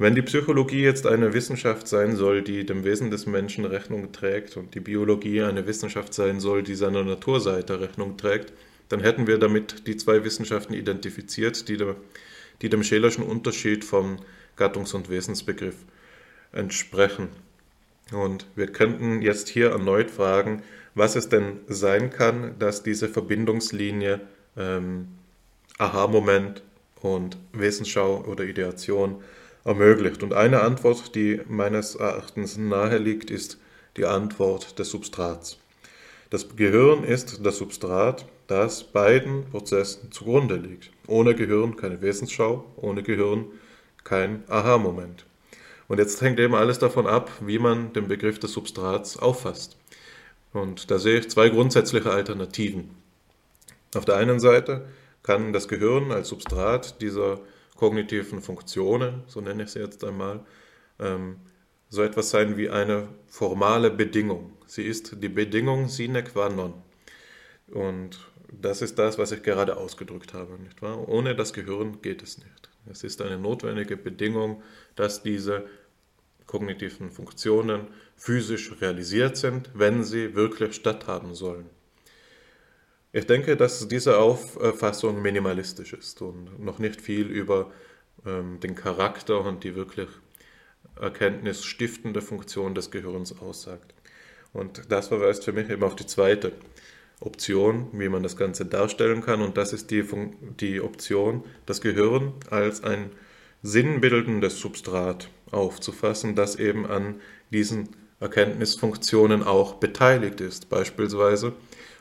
[0.00, 4.56] Wenn die Psychologie jetzt eine Wissenschaft sein soll, die dem Wesen des Menschen Rechnung trägt
[4.56, 8.52] und die Biologie eine Wissenschaft sein soll, die seiner Naturseite Rechnung trägt,
[8.88, 11.96] dann hätten wir damit die zwei Wissenschaften identifiziert, die, der,
[12.62, 14.18] die dem Schelerschen Unterschied vom
[14.56, 15.76] Gattungs- und Wesensbegriff
[16.52, 17.30] entsprechen.
[18.12, 20.62] Und wir könnten jetzt hier erneut fragen,
[20.94, 24.20] was es denn sein kann, dass diese Verbindungslinie
[24.56, 25.08] ähm,
[25.78, 26.62] Aha-Moment
[27.00, 29.16] und Wesensschau oder Ideation
[29.68, 30.22] ermöglicht.
[30.22, 33.58] Und eine Antwort, die meines Erachtens nahe liegt, ist
[33.96, 35.58] die Antwort des Substrats.
[36.30, 40.90] Das Gehirn ist das Substrat, das beiden Prozessen zugrunde liegt.
[41.06, 43.46] Ohne Gehirn keine Wesensschau, ohne Gehirn
[44.04, 45.26] kein Aha-Moment.
[45.86, 49.76] Und jetzt hängt eben alles davon ab, wie man den Begriff des Substrats auffasst.
[50.52, 52.90] Und da sehe ich zwei grundsätzliche Alternativen.
[53.94, 54.86] Auf der einen Seite
[55.22, 57.40] kann das Gehirn als Substrat dieser
[57.78, 60.44] kognitiven Funktionen, so nenne ich sie jetzt einmal,
[60.98, 61.36] ähm,
[61.88, 64.52] so etwas sein wie eine formale Bedingung.
[64.66, 66.74] Sie ist die Bedingung sine qua non.
[67.68, 68.18] Und
[68.50, 71.08] das ist das, was ich gerade ausgedrückt habe, nicht wahr?
[71.08, 72.68] Ohne das Gehirn geht es nicht.
[72.90, 74.60] Es ist eine notwendige Bedingung,
[74.96, 75.66] dass diese
[76.46, 81.70] kognitiven Funktionen physisch realisiert sind, wenn sie wirklich statthaben sollen.
[83.12, 87.70] Ich denke, dass diese Auffassung minimalistisch ist und noch nicht viel über
[88.26, 90.08] ähm, den Charakter und die wirklich
[91.00, 93.94] erkenntnisstiftende Funktion des Gehirns aussagt.
[94.52, 96.52] Und das verweist für mich eben auf die zweite
[97.20, 99.40] Option, wie man das Ganze darstellen kann.
[99.40, 100.04] Und das ist die,
[100.60, 103.10] die Option, das Gehirn als ein
[103.62, 107.88] sinnbildendes Substrat aufzufassen, das eben an diesen
[108.20, 111.54] Erkenntnisfunktionen auch beteiligt ist, beispielsweise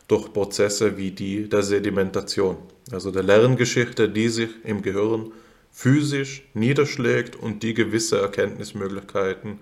[0.07, 2.57] durch Prozesse wie die der Sedimentation,
[2.91, 5.31] also der Lerngeschichte, die sich im Gehirn
[5.71, 9.59] physisch niederschlägt und die gewisse Erkenntnismöglichkeiten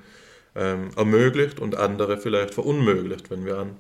[0.56, 3.76] ähm, ermöglicht und andere vielleicht verunmöglicht, wenn wir an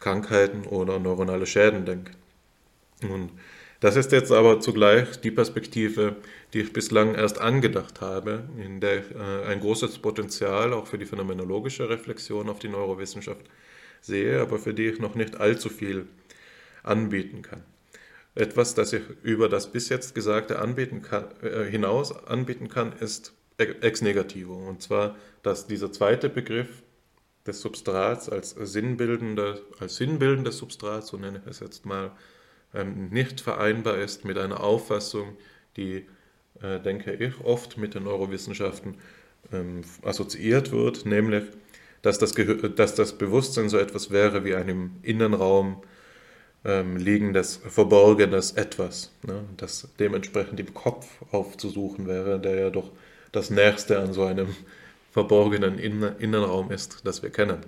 [0.00, 2.14] Krankheiten oder neuronale Schäden denken.
[3.02, 3.30] Und
[3.80, 6.16] das ist jetzt aber zugleich die Perspektive,
[6.54, 10.96] die ich bislang erst angedacht habe, in der ich äh, ein großes Potenzial auch für
[10.96, 13.42] die phänomenologische Reflexion auf die Neurowissenschaft
[14.04, 16.06] sehe, aber für die ich noch nicht allzu viel
[16.82, 17.62] anbieten kann.
[18.34, 23.32] Etwas, das ich über das bis jetzt Gesagte anbieten kann, äh, hinaus anbieten kann, ist
[23.58, 24.54] ex negativo.
[24.54, 26.82] Und zwar, dass dieser zweite Begriff
[27.46, 32.10] des Substrats als sinnbildender, als sinnbildendes Substrat, so nenne ich es jetzt mal,
[32.74, 35.36] ähm, nicht vereinbar ist mit einer Auffassung,
[35.76, 36.06] die,
[36.60, 38.96] äh, denke ich, oft mit den Neurowissenschaften
[39.52, 41.44] ähm, assoziiert wird, nämlich,
[42.04, 42.34] dass das,
[42.76, 45.82] dass das Bewusstsein so etwas wäre wie ein im Innenraum
[46.62, 52.92] ähm, liegendes, verborgenes Etwas, ne, das dementsprechend im Kopf aufzusuchen wäre, der ja doch
[53.32, 54.48] das Nächste an so einem
[55.12, 57.60] verborgenen Innenraum ist, das wir kennen.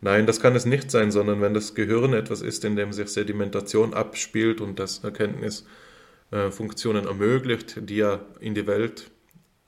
[0.00, 3.08] Nein, das kann es nicht sein, sondern wenn das Gehirn etwas ist, in dem sich
[3.08, 9.10] Sedimentation abspielt und das Erkenntnisfunktionen äh, ermöglicht, die ja in die Welt,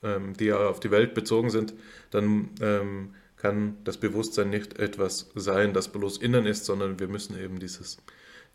[0.01, 1.73] ähm, die ja auf die Welt bezogen sind,
[2.09, 7.37] dann ähm, kann das Bewusstsein nicht etwas sein, das bloß innen ist, sondern wir müssen
[7.41, 7.97] eben dieses,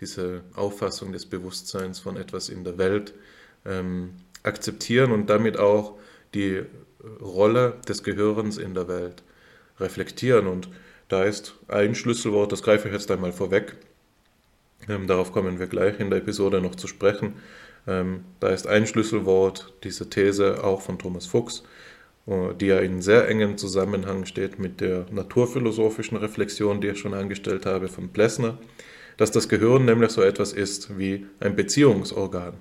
[0.01, 3.13] diese Auffassung des Bewusstseins von etwas in der Welt
[3.65, 4.15] ähm,
[4.45, 5.99] akzeptieren und damit auch
[6.35, 6.63] die
[7.21, 9.25] Rolle des Gehirns in der Welt
[9.81, 10.47] reflektieren.
[10.47, 10.69] Und
[11.09, 13.77] da ist ein Schlüsselwort, das greife ich jetzt einmal vorweg.
[14.89, 17.35] Ähm, darauf kommen wir gleich in der Episode noch zu sprechen.
[17.89, 21.65] Ähm, da ist ein Schlüsselwort, diese These auch von Thomas Fuchs,
[22.27, 27.67] die ja in sehr engem Zusammenhang steht mit der naturphilosophischen Reflexion, die ich schon angestellt
[27.67, 28.59] habe von Plessner,
[29.17, 32.55] dass das Gehirn nämlich so etwas ist wie ein Beziehungsorgan.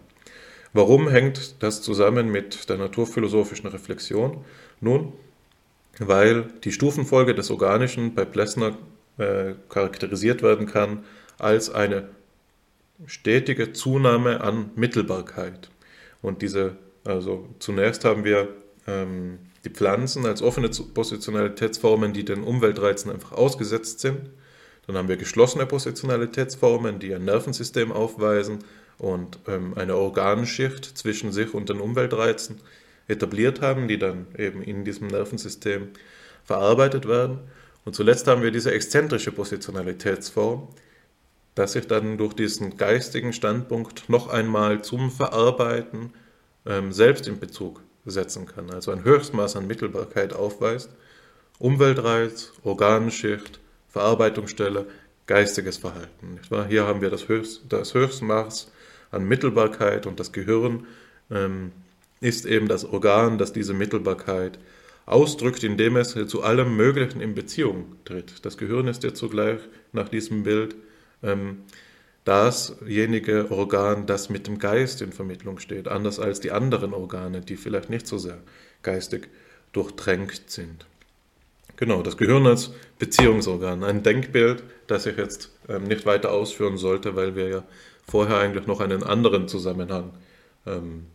[0.73, 4.43] Warum hängt das zusammen mit der naturphilosophischen Reflexion?
[4.81, 5.13] Nun,
[5.99, 8.77] weil die Stufenfolge des Organischen bei Plessner
[9.17, 11.05] äh, charakterisiert werden kann
[11.37, 12.09] als eine
[13.05, 15.69] stetige Zunahme an Mittelbarkeit.
[16.21, 18.49] Und diese, also zunächst haben wir
[18.87, 24.29] ähm, die Pflanzen als offene Positionalitätsformen, die den Umweltreizen einfach ausgesetzt sind.
[24.85, 28.59] Dann haben wir geschlossene Positionalitätsformen, die ein Nervensystem aufweisen
[28.99, 32.61] und ähm, eine Organschicht zwischen sich und den Umweltreizen
[33.07, 35.89] etabliert haben, die dann eben in diesem Nervensystem
[36.43, 37.39] verarbeitet werden.
[37.83, 40.67] Und zuletzt haben wir diese exzentrische Positionalitätsform,
[41.55, 46.13] dass sich dann durch diesen geistigen Standpunkt noch einmal zum Verarbeiten
[46.67, 50.89] ähm, selbst in Bezug setzen kann, also ein Höchstmaß an Mittelbarkeit aufweist.
[51.57, 54.85] Umweltreiz, Organschicht, Verarbeitungsstelle,
[55.25, 56.39] geistiges Verhalten.
[56.67, 58.71] Hier haben wir das, Höchst, das Höchstmaß
[59.11, 60.85] an Mittelbarkeit und das Gehirn
[61.31, 61.71] ähm,
[62.19, 64.59] ist eben das Organ, das diese Mittelbarkeit
[65.05, 68.45] ausdrückt, indem es zu allem Möglichen in Beziehung tritt.
[68.45, 69.59] Das Gehirn ist jetzt zugleich
[69.93, 70.75] nach diesem Bild
[71.23, 71.63] ähm,
[72.25, 77.55] dasjenige Organ, das mit dem Geist in Vermittlung steht, anders als die anderen Organe, die
[77.55, 78.39] vielleicht nicht so sehr
[78.81, 79.29] geistig
[79.71, 80.85] durchtränkt sind.
[81.77, 87.15] Genau, das Gehirn als Beziehungsorgan, ein Denkbild, das ich jetzt ähm, nicht weiter ausführen sollte,
[87.15, 87.63] weil wir ja
[88.07, 90.11] vorher eigentlich noch einen anderen Zusammenhang
[90.65, 91.05] ähm,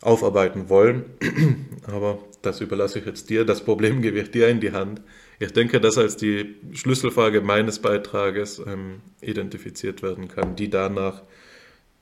[0.00, 1.04] aufarbeiten wollen.
[1.86, 3.44] Aber das überlasse ich jetzt dir.
[3.44, 5.00] Das Problem gebe ich dir in die Hand.
[5.40, 11.22] Ich denke, dass als die Schlüsselfrage meines Beitrages ähm, identifiziert werden kann, die danach,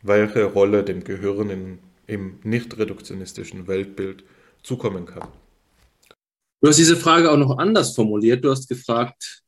[0.02, 4.24] welche Rolle dem Gehirn in, im nicht reduktionistischen Weltbild
[4.62, 5.28] zukommen kann.
[6.62, 8.42] Du hast diese Frage auch noch anders formuliert.
[8.42, 9.42] Du hast gefragt,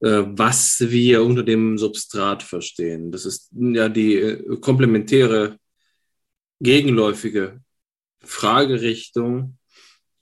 [0.00, 3.10] äh, was wir unter dem Substrat verstehen.
[3.10, 5.58] Das ist ja die äh, komplementäre,
[6.60, 7.60] gegenläufige
[8.20, 9.58] Fragerichtung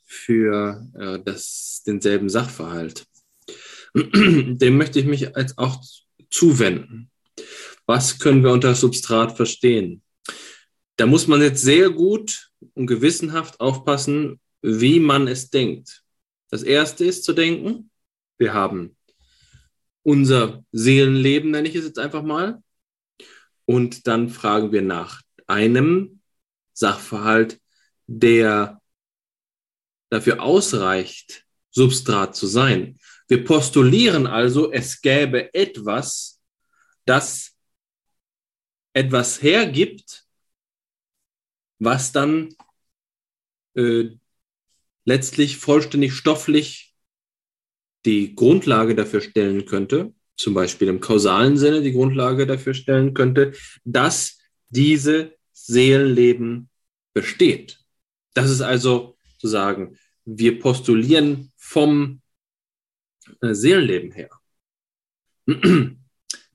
[0.08, 3.06] für äh, das, denselben Sachverhalt.
[3.94, 5.82] Dem möchte ich mich jetzt auch
[6.30, 7.10] zuwenden.
[7.86, 10.02] Was können wir unter Substrat verstehen?
[10.96, 16.02] Da muss man jetzt sehr gut und gewissenhaft aufpassen, wie man es denkt.
[16.50, 17.90] Das erste ist zu denken,
[18.38, 18.96] wir haben
[20.02, 22.62] unser Seelenleben, nenne ich es jetzt einfach mal.
[23.66, 26.20] Und dann fragen wir nach einem
[26.72, 27.60] Sachverhalt,
[28.06, 28.80] der
[30.10, 32.98] dafür ausreicht, Substrat zu sein.
[33.28, 36.40] Wir postulieren also, es gäbe etwas,
[37.04, 37.54] das
[38.94, 40.24] etwas hergibt,
[41.78, 42.54] was dann
[43.74, 44.10] äh,
[45.04, 46.94] letztlich vollständig stofflich
[48.04, 53.52] die Grundlage dafür stellen könnte, zum Beispiel im kausalen Sinne die Grundlage dafür stellen könnte,
[53.84, 54.38] dass
[54.70, 56.70] diese Seelenleben
[57.12, 57.80] besteht.
[58.34, 62.20] Das ist also zu sagen, wir postulieren vom
[63.40, 64.30] äh, Seelenleben her.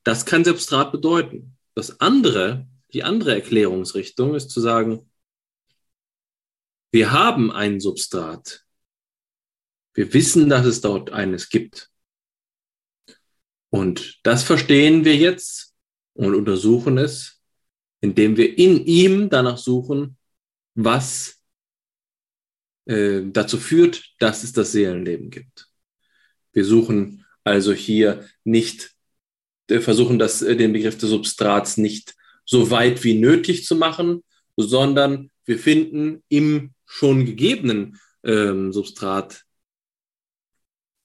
[0.04, 1.58] Das kann Substrat bedeuten.
[1.76, 5.10] Das andere, die andere Erklärungsrichtung ist zu sagen,
[6.92, 8.64] wir haben ein Substrat.
[9.96, 11.90] Wir wissen, dass es dort eines gibt.
[13.70, 15.74] Und das verstehen wir jetzt
[16.14, 17.42] und untersuchen es,
[18.02, 20.18] indem wir in ihm danach suchen,
[20.76, 21.43] was
[22.86, 25.68] äh, dazu führt, dass es das Seelenleben gibt.
[26.52, 28.92] Wir suchen also hier nicht,
[29.70, 32.16] äh, versuchen das, äh, den Begriff des Substrats nicht
[32.46, 34.24] so weit wie nötig zu machen,
[34.58, 39.44] sondern wir finden im schon gegebenen ähm, Substrat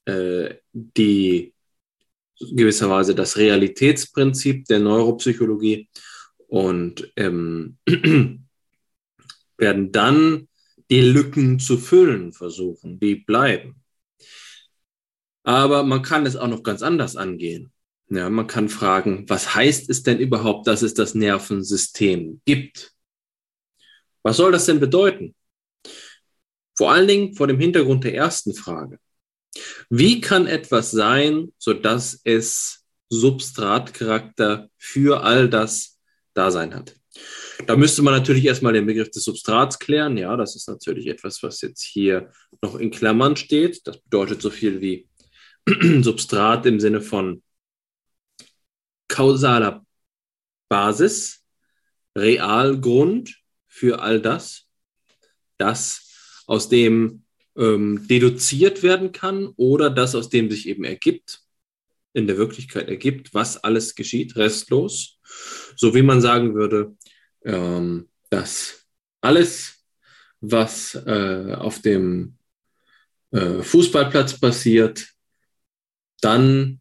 [0.05, 1.55] äh, die
[2.41, 5.89] gewisserweise das Realitätsprinzip der Neuropsychologie
[6.47, 7.79] und ähm,
[9.57, 10.48] werden dann
[10.91, 13.83] die Lücken zu füllen versuchen, die bleiben.
[15.43, 17.73] Aber man kann es auch noch ganz anders angehen.
[18.11, 22.95] Ja, man kann fragen, was heißt es denn überhaupt, dass es das Nervensystem gibt?
[24.23, 25.35] Was soll das denn bedeuten?
[26.77, 28.99] Vor allen Dingen vor dem Hintergrund der ersten Frage.
[29.91, 35.99] Wie kann etwas sein, sodass es Substratcharakter für all das
[36.35, 36.98] Dasein hat?
[37.67, 40.17] Da müsste man natürlich erstmal den Begriff des Substrats klären.
[40.17, 42.31] Ja, das ist natürlich etwas, was jetzt hier
[42.63, 43.87] noch in Klammern steht.
[43.87, 45.09] Das bedeutet so viel wie
[46.03, 47.43] Substrat im Sinne von
[49.09, 49.85] kausaler
[50.69, 51.45] Basis,
[52.17, 53.37] Realgrund
[53.67, 54.67] für all das,
[55.57, 57.25] das aus dem
[57.57, 61.43] ähm, deduziert werden kann oder das aus dem sich eben ergibt,
[62.13, 65.19] in der Wirklichkeit ergibt, was alles geschieht, restlos.
[65.77, 66.97] So wie man sagen würde,
[67.45, 68.87] ähm, dass
[69.21, 69.85] alles,
[70.41, 72.37] was äh, auf dem
[73.31, 75.09] äh, Fußballplatz passiert,
[76.21, 76.81] dann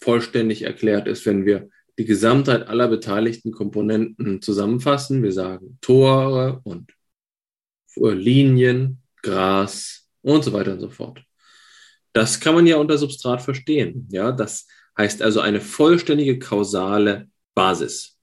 [0.00, 1.68] vollständig erklärt ist, wenn wir
[1.98, 5.22] die Gesamtheit aller beteiligten Komponenten zusammenfassen.
[5.22, 6.92] Wir sagen Tore und
[7.96, 11.22] Linien, Gras und so weiter und so fort.
[12.12, 14.08] Das kann man ja unter Substrat verstehen.
[14.10, 14.66] Ja, das
[14.98, 18.18] heißt also eine vollständige kausale Basis.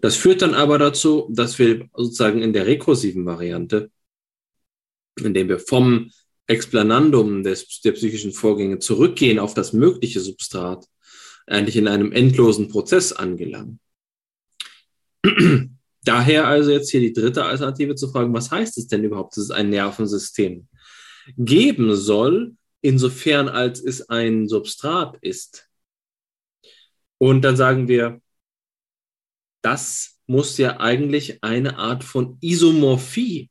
[0.00, 3.90] Das führt dann aber dazu, dass wir sozusagen in der rekursiven Variante,
[5.16, 6.10] indem wir vom
[6.46, 10.86] Explanandum des, der psychischen Vorgänge zurückgehen auf das mögliche Substrat,
[11.46, 13.80] eigentlich in einem endlosen Prozess angelangen.
[16.04, 19.44] Daher also jetzt hier die dritte Alternative zu fragen, was heißt es denn überhaupt, dass
[19.44, 20.68] es ein Nervensystem
[21.36, 25.68] geben soll, insofern als es ein Substrat ist.
[27.18, 28.22] Und dann sagen wir,
[29.68, 33.50] das muss ja eigentlich eine Art von Isomorphie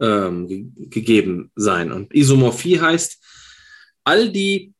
[0.00, 0.66] ähm, ge
[0.96, 1.90] gegeben sein.
[1.90, 3.10] Und Isomorphie heißt,
[4.04, 4.72] all die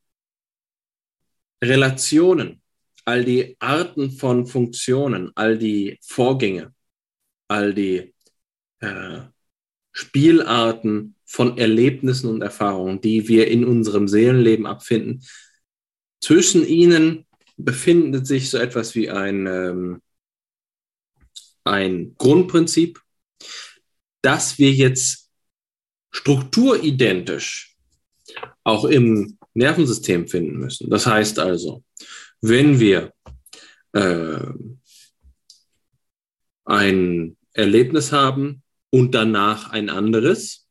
[1.62, 2.62] Relationen,
[3.04, 6.72] all die Arten von Funktionen, all die Vorgänge,
[7.48, 8.14] all die
[8.80, 9.20] äh,
[9.92, 15.22] Spielarten von Erlebnissen und Erfahrungen, die wir in unserem Seelenleben abfinden,
[16.20, 17.26] zwischen ihnen
[17.64, 20.02] befindet sich so etwas wie ein, ähm,
[21.64, 23.00] ein Grundprinzip,
[24.22, 25.30] dass wir jetzt
[26.10, 27.76] strukturidentisch
[28.64, 30.90] auch im Nervensystem finden müssen.
[30.90, 31.82] Das heißt also,
[32.40, 33.12] wenn wir
[33.92, 34.40] äh,
[36.64, 40.68] ein Erlebnis haben und danach ein anderes,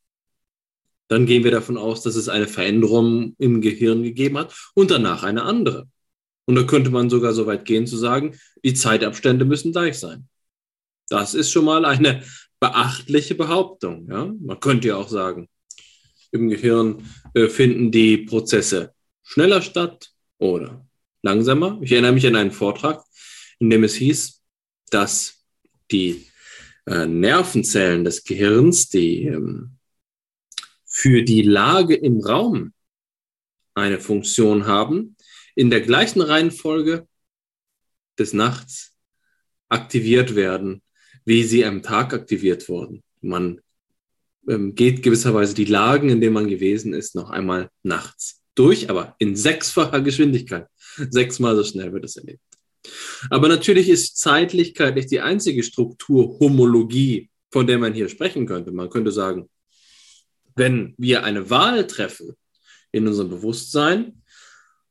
[1.08, 5.24] dann gehen wir davon aus, dass es eine Veränderung im Gehirn gegeben hat und danach
[5.24, 5.90] eine andere.
[6.50, 8.36] Und da könnte man sogar so weit gehen zu sagen,
[8.66, 10.28] die Zeitabstände müssen gleich sein.
[11.08, 12.24] Das ist schon mal eine
[12.60, 14.10] beachtliche Behauptung.
[14.10, 14.34] Ja?
[14.42, 15.48] Man könnte ja auch sagen,
[16.32, 20.88] im Gehirn äh, finden die Prozesse schneller statt oder
[21.22, 21.78] langsamer.
[21.84, 23.04] Ich erinnere mich an einen Vortrag,
[23.60, 24.42] in dem es hieß,
[24.90, 25.46] dass
[25.92, 26.32] die
[26.88, 29.78] äh, Nervenzellen des Gehirns, die ähm,
[30.84, 32.74] für die Lage im Raum
[33.76, 35.16] eine Funktion haben,
[35.60, 37.08] in der gleichen Reihenfolge
[38.18, 38.94] des Nachts
[39.70, 40.82] aktiviert werden
[41.30, 43.04] wie sie am Tag aktiviert wurden.
[43.22, 43.62] Man
[44.48, 49.16] ähm, geht gewisserweise die Lagen, in denen man gewesen ist, noch einmal nachts durch, aber
[49.20, 50.66] in sechsfacher Geschwindigkeit.
[51.12, 52.42] Sechsmal so schnell wird es erlebt.
[53.30, 58.72] Aber natürlich ist Zeitlichkeit nicht die einzige Strukturhomologie, von der man hier sprechen könnte.
[58.72, 59.50] Man könnte sagen,
[60.56, 62.36] wenn wir eine Wahl treffen
[62.92, 64.24] in unserem Bewusstsein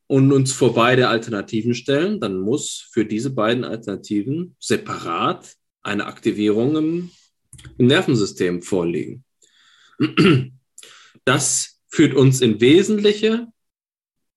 [0.08, 6.76] und uns vor beide Alternativen stellen, dann muss für diese beiden Alternativen separat eine Aktivierung
[6.76, 7.10] im,
[7.76, 9.24] im Nervensystem vorliegen.
[11.24, 13.48] Das führt uns in wesentliche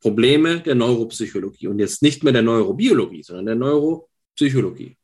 [0.01, 4.97] Probleme der Neuropsychologie und jetzt nicht mehr der Neurobiologie, sondern der Neuropsychologie.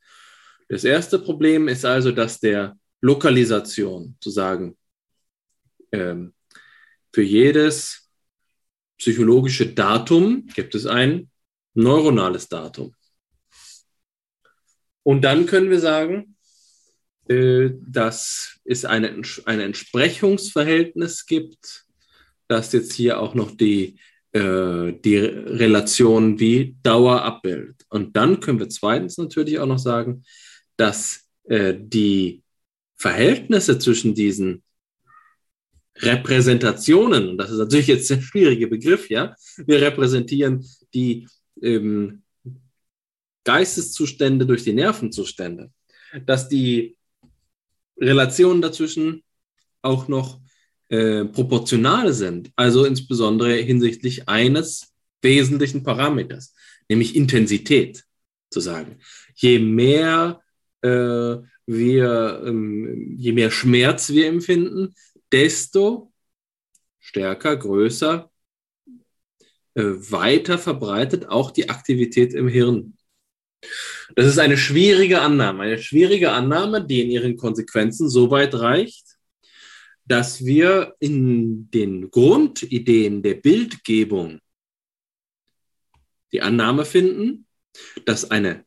[0.67, 4.77] Das erste Problem ist also das der Lokalisation, zu sagen,
[5.93, 6.33] ähm,
[7.13, 8.06] für jedes
[8.97, 11.29] psychologische Datum gibt es ein
[11.73, 12.93] neuronales Datum.
[15.03, 16.35] Und dann können wir sagen,
[17.29, 21.85] äh, dass es eine, ein Entsprechungsverhältnis gibt,
[22.47, 23.99] dass jetzt hier auch noch die,
[24.31, 27.85] äh, die Relation wie Dauer abbildet.
[27.89, 30.23] Und dann können wir zweitens natürlich auch noch sagen,
[30.77, 32.43] dass äh, die
[32.95, 34.63] Verhältnisse zwischen diesen
[36.01, 39.35] Repräsentationen, und das ist natürlich jetzt der schwierige Begriff, ja,
[39.65, 41.27] wir repräsentieren die
[41.61, 42.21] ähm,
[43.43, 45.71] Geisteszustände durch die Nervenzustände,
[46.25, 46.97] dass die
[47.97, 49.23] Relationen dazwischen
[49.81, 50.39] auch noch
[50.89, 56.53] äh, proportional sind, also insbesondere hinsichtlich eines wesentlichen Parameters,
[56.89, 58.03] nämlich Intensität
[58.51, 58.99] zu sagen.
[59.35, 60.41] Je mehr
[60.81, 61.37] äh,
[61.67, 64.93] wir, ähm, je mehr Schmerz wir empfinden,
[65.31, 66.11] desto
[66.99, 68.31] stärker, größer,
[69.75, 72.97] äh, weiter verbreitet auch die Aktivität im Hirn.
[74.15, 79.17] Das ist eine schwierige Annahme, eine schwierige Annahme, die in ihren Konsequenzen so weit reicht,
[80.05, 84.39] dass wir in den Grundideen der Bildgebung
[86.31, 87.45] die Annahme finden,
[88.05, 88.65] dass eine,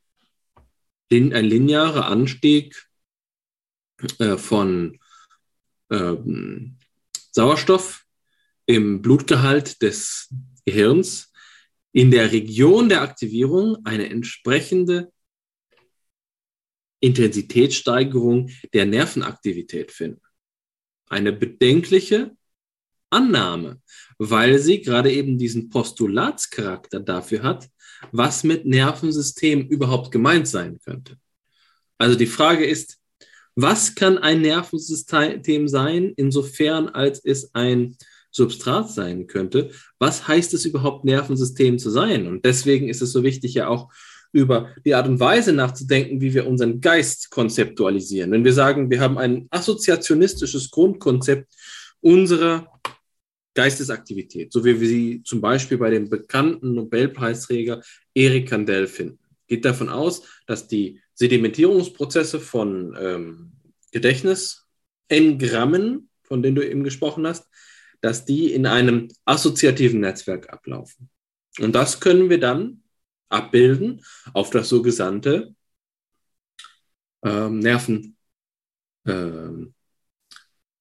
[1.10, 2.88] ein linearer Anstieg
[4.18, 4.99] äh, von
[5.90, 6.76] ähm,
[7.32, 8.04] Sauerstoff
[8.66, 10.32] im Blutgehalt des
[10.64, 11.32] Gehirns
[11.92, 15.12] in der Region der Aktivierung eine entsprechende
[17.00, 20.22] Intensitätssteigerung der Nervenaktivität finden.
[21.08, 22.36] Eine bedenkliche
[23.10, 23.80] Annahme,
[24.18, 27.68] weil sie gerade eben diesen Postulatscharakter dafür hat,
[28.12, 31.18] was mit Nervensystem überhaupt gemeint sein könnte.
[31.98, 32.99] Also die Frage ist,
[33.62, 37.96] was kann ein Nervensystem sein, insofern als es ein
[38.30, 39.70] Substrat sein könnte?
[39.98, 42.26] Was heißt es überhaupt, Nervensystem zu sein?
[42.26, 43.92] Und deswegen ist es so wichtig, ja auch
[44.32, 48.30] über die Art und Weise nachzudenken, wie wir unseren Geist konzeptualisieren.
[48.30, 51.52] Wenn wir sagen, wir haben ein assoziationistisches Grundkonzept
[52.00, 52.80] unserer
[53.54, 57.82] Geistesaktivität, so wie wir sie zum Beispiel bei dem bekannten Nobelpreisträger
[58.14, 63.52] Eric Kandel finden, geht davon aus, dass die Sedimentierungsprozesse von ähm,
[63.92, 64.66] Gedächtnis,
[65.08, 67.46] Engrammen, von denen du eben gesprochen hast,
[68.00, 71.10] dass die in einem assoziativen Netzwerk ablaufen.
[71.58, 72.82] Und das können wir dann
[73.28, 74.02] abbilden
[74.32, 75.54] auf das sogenannte
[77.22, 78.16] ähm, Nerven,
[79.06, 79.74] ähm,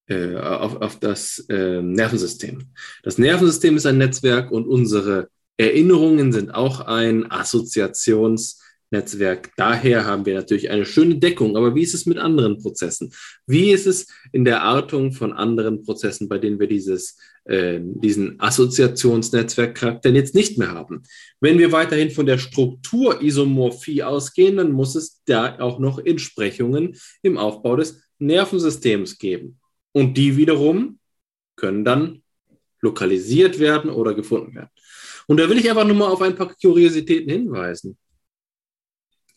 [0.07, 2.71] äh, auf, auf das äh, Nervensystem.
[3.03, 8.57] Das Nervensystem ist ein Netzwerk und unsere Erinnerungen sind auch ein Assoziations-
[8.91, 9.51] Netzwerk.
[9.55, 11.55] Daher haben wir natürlich eine schöne Deckung.
[11.55, 13.11] Aber wie ist es mit anderen Prozessen?
[13.45, 18.39] Wie ist es in der Artung von anderen Prozessen, bei denen wir dieses, äh, diesen
[18.39, 21.03] Assoziationsnetzwerkcharakter jetzt nicht mehr haben?
[21.39, 27.37] Wenn wir weiterhin von der Strukturisomorphie ausgehen, dann muss es da auch noch Entsprechungen im
[27.37, 29.59] Aufbau des Nervensystems geben.
[29.91, 30.99] Und die wiederum
[31.55, 32.23] können dann
[32.81, 34.69] lokalisiert werden oder gefunden werden.
[35.27, 37.97] Und da will ich einfach nur mal auf ein paar Kuriositäten hinweisen.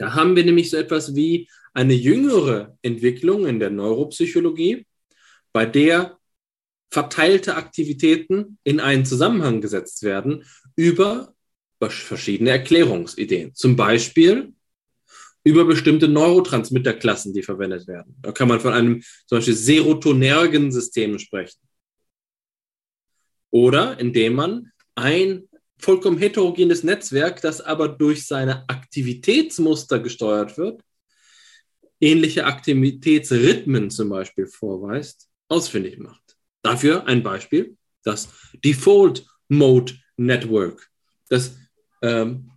[0.02, 4.84] Da haben wir nämlich so etwas wie eine jüngere Entwicklung in der Neuropsychologie,
[5.52, 6.18] bei der
[6.90, 10.44] verteilte Aktivitäten in einen Zusammenhang gesetzt werden
[10.74, 11.34] über
[11.78, 13.54] verschiedene Erklärungsideen.
[13.54, 14.52] Zum Beispiel
[15.44, 18.16] über bestimmte Neurotransmitterklassen, die verwendet werden.
[18.22, 21.60] Da kann man von einem zum Beispiel serotonergen System sprechen.
[23.50, 25.48] Oder indem man ein
[25.82, 30.80] vollkommen heterogenes Netzwerk, das aber durch seine Aktivitätsmuster gesteuert wird,
[32.00, 36.22] ähnliche Aktivitätsrhythmen zum Beispiel vorweist, ausfindig macht.
[36.62, 38.30] Dafür ein Beispiel, das
[38.64, 40.88] Default Mode Network,
[41.28, 41.56] das
[42.00, 42.52] ähm,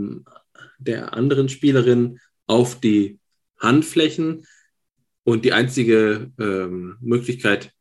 [0.79, 3.19] der anderen Spielerin auf die
[3.59, 4.47] Handflächen
[5.25, 7.73] und die einzige ähm, Möglichkeit,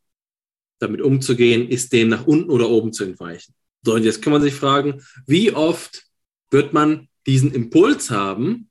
[0.78, 3.54] damit umzugehen, ist, den nach unten oder oben zu entweichen.
[3.82, 6.04] So, und jetzt kann man sich fragen, wie oft
[6.50, 8.68] wird man diesen Impuls haben,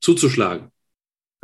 [0.00, 0.70] zuzuschlagen?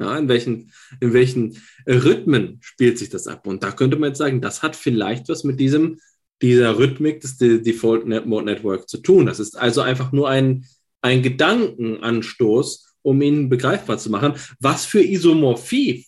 [0.00, 3.46] Ja, in welchen, in welchen Rhythmen spielt sich das ab?
[3.46, 6.00] Und da könnte man jetzt sagen, das hat vielleicht was mit diesem,
[6.40, 9.26] dieser Rhythmik des Default Mode Network zu tun.
[9.26, 10.64] Das ist also einfach nur ein,
[11.02, 16.06] ein Gedankenanstoß, um ihn begreifbar zu machen, was für Isomorphie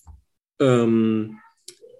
[0.59, 1.39] ähm,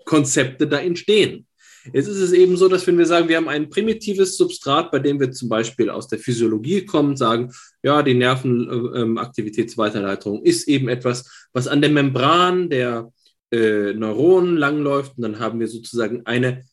[0.07, 1.47] Konzepte da entstehen.
[1.93, 4.99] Jetzt ist es eben so, dass wenn wir sagen, wir haben ein primitives Substrat, bei
[4.99, 7.53] dem wir zum Beispiel aus der Physiologie kommen, sagen,
[7.83, 13.13] ja, die Nervenaktivitätsweiterleitung ist eben etwas, was an der Membran der
[13.51, 16.65] äh, Neuronen langläuft und dann haben wir sozusagen eine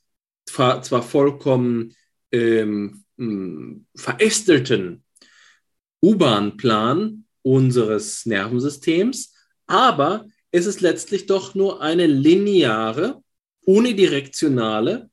[0.46, 1.94] zwar, zwar vollkommen
[2.32, 3.04] ähm,
[3.96, 5.04] verästelten
[6.02, 9.34] U-Bahn-Plan unseres Nervensystems,
[9.68, 13.22] aber es ist letztlich doch nur eine lineare,
[13.70, 15.12] unidirektionale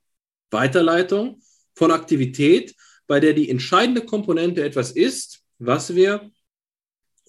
[0.51, 1.43] Weiterleitung
[1.75, 2.75] von Aktivität,
[3.07, 6.31] bei der die entscheidende Komponente etwas ist, was wir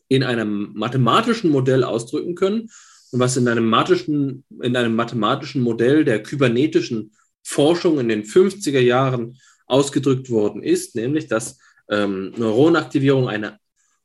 [0.08, 2.70] in einem mathematischen Modell ausdrücken können
[3.12, 7.12] und was in einem mathematischen, in einem mathematischen Modell der kybernetischen
[7.44, 11.60] Forschung in den 50er Jahren ausgedrückt worden ist, nämlich dass
[11.90, 13.60] ähm, Neuronaktivierung eine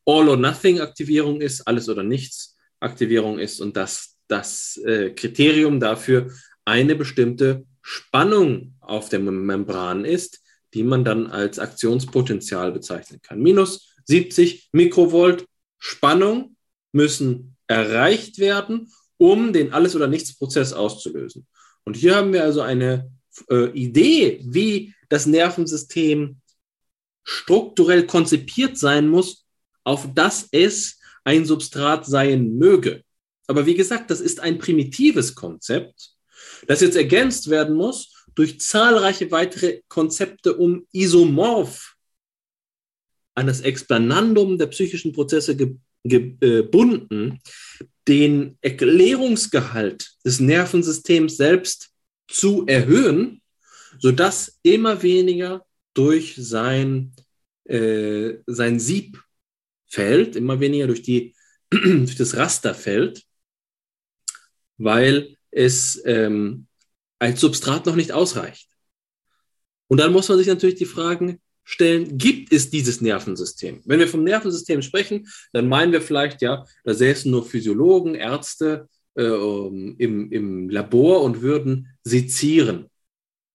[0.07, 6.33] All-or-Nothing-Aktivierung ist, alles oder nichts Aktivierung ist und dass das äh, Kriterium dafür
[6.65, 10.41] eine bestimmte Spannung auf der Membran ist,
[10.75, 13.41] die man dann als Aktionspotenzial bezeichnen kann.
[13.41, 15.47] Minus 70 Mikrovolt
[15.79, 16.57] Spannung
[16.93, 21.47] müssen erreicht werden, um den Alles- oder Nichts-Prozess auszulösen.
[21.85, 23.11] Und hier haben wir also eine
[23.51, 26.41] äh, Idee, wie das Nervensystem
[27.25, 29.45] strukturell konzipiert sein muss,
[29.85, 33.05] auf das es ein Substrat sein möge.
[33.47, 36.13] Aber wie gesagt, das ist ein primitives Konzept,
[36.67, 41.97] das jetzt ergänzt werden muss durch zahlreiche weitere Konzepte, um isomorph
[43.35, 47.39] an das Explanandum der psychischen Prozesse ge gebunden,
[48.09, 51.93] den Erklärungsgehalt des Nervensystems selbst
[52.27, 53.41] zu erhöhen,
[54.01, 55.65] sodass immer weniger
[55.95, 57.13] durch sein,
[57.67, 59.23] äh, sein Sieb
[59.87, 61.37] fällt, immer weniger durch, die,
[61.71, 63.23] durch das Raster fällt,
[64.79, 66.67] weil es ähm,
[67.19, 68.69] als Substrat noch nicht ausreicht.
[69.87, 73.81] Und dann muss man sich natürlich die Fragen stellen, gibt es dieses Nervensystem?
[73.85, 78.89] Wenn wir vom Nervensystem sprechen, dann meinen wir vielleicht, ja, da säßen nur Physiologen, Ärzte
[79.15, 82.87] äh, im, im Labor und würden sezieren,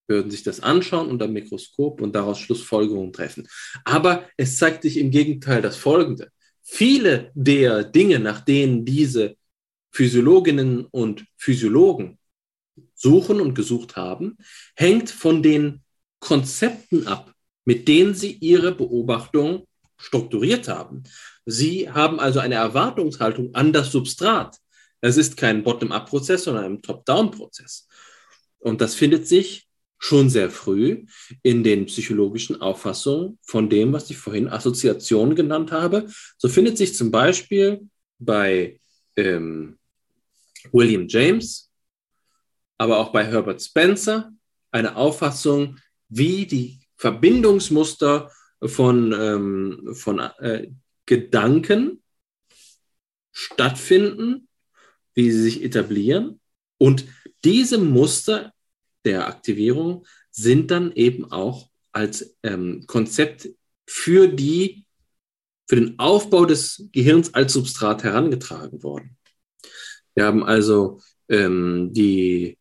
[0.06, 3.46] würden sich das anschauen unter Mikroskop und daraus Schlussfolgerungen treffen.
[3.84, 6.30] Aber es zeigt sich im Gegenteil das Folgende.
[6.62, 9.36] Viele der Dinge, nach denen diese
[9.90, 12.18] Physiologinnen und Physiologen
[12.94, 14.36] suchen und gesucht haben,
[14.74, 15.82] hängt von den
[16.20, 17.32] Konzepten ab,
[17.64, 19.66] mit denen sie ihre Beobachtung
[19.96, 21.04] strukturiert haben.
[21.44, 24.58] Sie haben also eine Erwartungshaltung an das Substrat.
[25.00, 27.88] Es ist kein Bottom-up-Prozess, sondern ein Top-down-Prozess.
[28.58, 31.06] Und das findet sich schon sehr früh
[31.42, 36.06] in den psychologischen Auffassungen von dem, was ich vorhin Assoziation genannt habe.
[36.36, 37.88] So findet sich zum Beispiel
[38.18, 38.78] bei
[39.18, 39.78] ähm,
[40.72, 41.70] William James,
[42.78, 44.32] aber auch bei Herbert Spencer
[44.70, 45.78] eine Auffassung,
[46.08, 48.30] wie die Verbindungsmuster
[48.62, 50.68] von, ähm, von äh,
[51.06, 52.02] Gedanken
[53.32, 54.48] stattfinden,
[55.14, 56.40] wie sie sich etablieren.
[56.78, 57.06] Und
[57.44, 58.52] diese Muster
[59.04, 63.48] der Aktivierung sind dann eben auch als ähm, Konzept
[63.86, 64.84] für die
[65.68, 69.16] für den Aufbau des Gehirns als Substrat herangetragen worden.
[70.14, 72.58] Wir haben also ähm, die,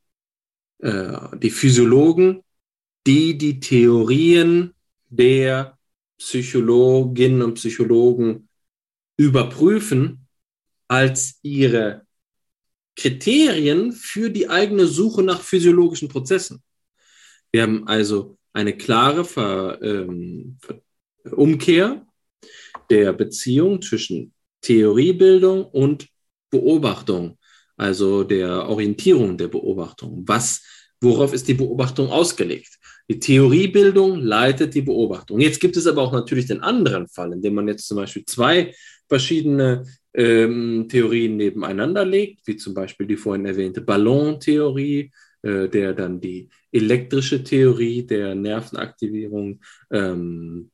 [0.80, 2.44] äh, die Physiologen
[3.08, 4.74] die die Theorien
[5.10, 5.78] der
[6.18, 8.50] Psychologinnen und Psychologen
[9.16, 10.28] überprüfen
[10.90, 12.06] als ihre
[12.96, 16.62] Kriterien für die eigene Suche nach physiologischen Prozessen.
[17.52, 20.58] Wir haben also eine klare Ver, ähm,
[21.32, 22.06] Umkehr
[22.90, 26.08] der Beziehung zwischen Theoriebildung und
[26.50, 27.38] Beobachtung,
[27.76, 30.24] also der Orientierung der Beobachtung.
[30.26, 30.64] Was,
[31.02, 32.78] worauf ist die Beobachtung ausgelegt?
[33.10, 35.40] Die Theoriebildung leitet die Beobachtung.
[35.40, 38.26] Jetzt gibt es aber auch natürlich den anderen Fall, in dem man jetzt zum Beispiel
[38.26, 38.74] zwei
[39.08, 45.12] verschiedene ähm, Theorien nebeneinander legt, wie zum Beispiel die vorhin erwähnte Ballontheorie,
[45.44, 49.62] äh, der dann die elektrische Theorie der Nervenaktivierung
[49.92, 50.72] ähm,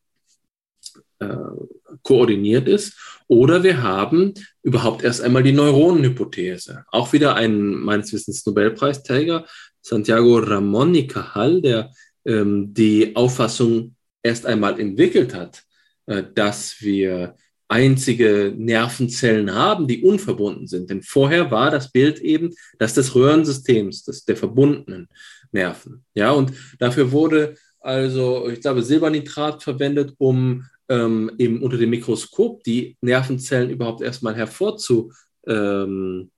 [1.31, 2.97] äh, koordiniert ist.
[3.27, 6.85] Oder wir haben überhaupt erst einmal die Neuronenhypothese.
[6.91, 9.45] Auch wieder ein meines Wissens Nobelpreisträger,
[9.81, 11.91] Santiago Ramón y Cajal, der
[12.25, 15.63] ähm, die Auffassung erst einmal entwickelt hat,
[16.05, 17.35] äh, dass wir
[17.67, 20.89] einzige Nervenzellen haben, die unverbunden sind.
[20.89, 25.07] Denn vorher war das Bild eben das des Röhrensystems, das der verbundenen
[25.51, 26.03] Nerven.
[26.13, 32.63] Ja, und dafür wurde also, ich glaube, Silbernitrat verwendet, um ähm, eben unter dem Mikroskop
[32.63, 35.11] die Nervenzellen überhaupt erstmal hervorzu,
[35.47, 36.31] ähm,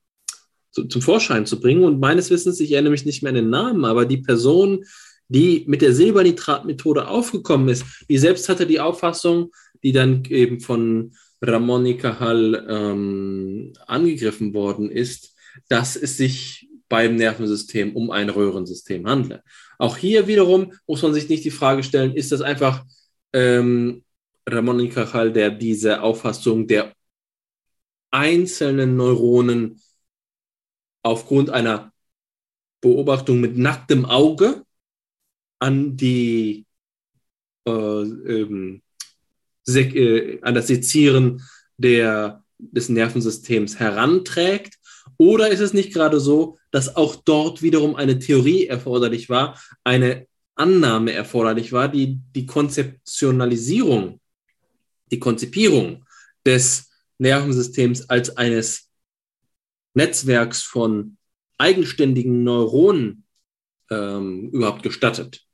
[0.71, 1.83] zu, zum Vorschein zu bringen.
[1.83, 4.85] Und meines Wissens, ich erinnere mich nicht mehr an den Namen, aber die Person,
[5.27, 9.51] die mit der Silbernitrat-Methode aufgekommen ist, die selbst hatte die Auffassung,
[9.83, 15.35] die dann eben von Ramon Cajal ähm, angegriffen worden ist,
[15.69, 19.43] dass es sich beim Nervensystem um ein Röhrensystem handle.
[19.77, 22.83] Auch hier wiederum muss man sich nicht die Frage stellen, ist das einfach
[23.33, 24.04] ähm,
[24.47, 26.93] Ramon y Cajal, der diese Auffassung der
[28.11, 29.81] einzelnen Neuronen
[31.03, 31.91] aufgrund einer
[32.81, 34.63] Beobachtung mit nacktem Auge
[35.59, 36.65] an die
[37.67, 38.81] äh, ähm,
[39.67, 41.41] äh, an das Sezieren
[41.77, 44.75] der, des Nervensystems heranträgt?
[45.17, 50.27] Oder ist es nicht gerade so, dass auch dort wiederum eine Theorie erforderlich war, eine
[50.55, 54.19] Annahme erforderlich war, die die Konzeptionalisierung,
[55.11, 56.05] die Konzipierung
[56.45, 58.89] des Nervensystems als eines
[59.93, 61.17] Netzwerks von
[61.57, 63.23] eigenständigen Neuronen
[63.89, 65.45] ähm, überhaupt gestattet.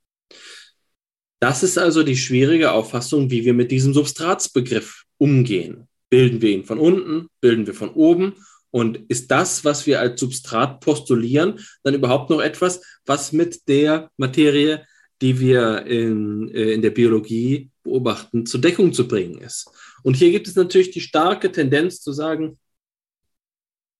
[1.42, 5.88] Das ist also die schwierige Auffassung, wie wir mit diesem Substratsbegriff umgehen.
[6.08, 8.34] Bilden wir ihn von unten, bilden wir von oben
[8.70, 14.10] und ist das, was wir als Substrat postulieren, dann überhaupt noch etwas, was mit der
[14.16, 14.86] Materie,
[15.20, 19.70] die wir in, äh, in der Biologie beobachten, zur Deckung zu bringen ist?
[20.02, 22.58] Und hier gibt es natürlich die starke Tendenz zu sagen,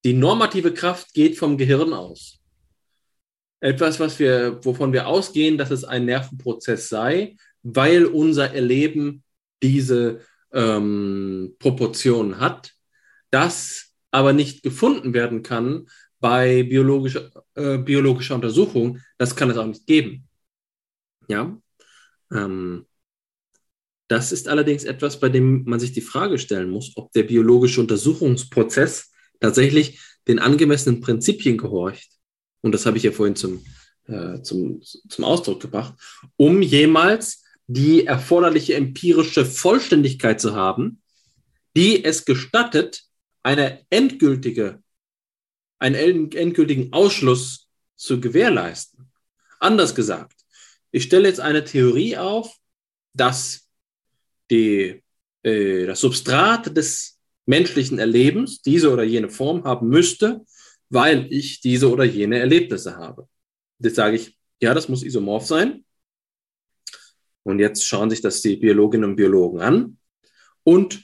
[0.04, 2.40] die normative Kraft geht vom Gehirn aus.
[3.60, 9.22] Etwas, was wir, wovon wir ausgehen, dass es ein Nervenprozess sei, weil unser Erleben
[9.62, 10.20] diese
[10.52, 12.72] ähm, Proportionen hat,
[13.30, 15.86] das aber nicht gefunden werden kann
[16.18, 20.28] bei biologischer, äh, biologischer Untersuchung, das kann es auch nicht geben.
[21.28, 21.56] Ja.
[22.32, 22.86] Ähm,
[24.12, 27.80] das ist allerdings etwas, bei dem man sich die Frage stellen muss, ob der biologische
[27.80, 29.10] Untersuchungsprozess
[29.40, 32.10] tatsächlich den angemessenen Prinzipien gehorcht.
[32.60, 33.64] Und das habe ich ja vorhin zum,
[34.06, 35.94] äh, zum, zum Ausdruck gebracht,
[36.36, 41.00] um jemals die erforderliche empirische Vollständigkeit zu haben,
[41.74, 43.04] die es gestattet,
[43.42, 44.82] eine endgültige,
[45.78, 49.10] einen endgültigen Ausschluss zu gewährleisten.
[49.58, 50.36] Anders gesagt,
[50.90, 52.54] ich stelle jetzt eine Theorie auf,
[53.14, 53.61] dass
[54.52, 55.02] die,
[55.42, 60.42] äh, das Substrat des menschlichen Erlebens diese oder jene Form haben müsste,
[60.90, 63.26] weil ich diese oder jene Erlebnisse habe.
[63.80, 65.84] Jetzt sage ich, ja, das muss isomorph sein.
[67.42, 69.98] Und jetzt schauen sich das die Biologinnen und Biologen an
[70.62, 71.02] und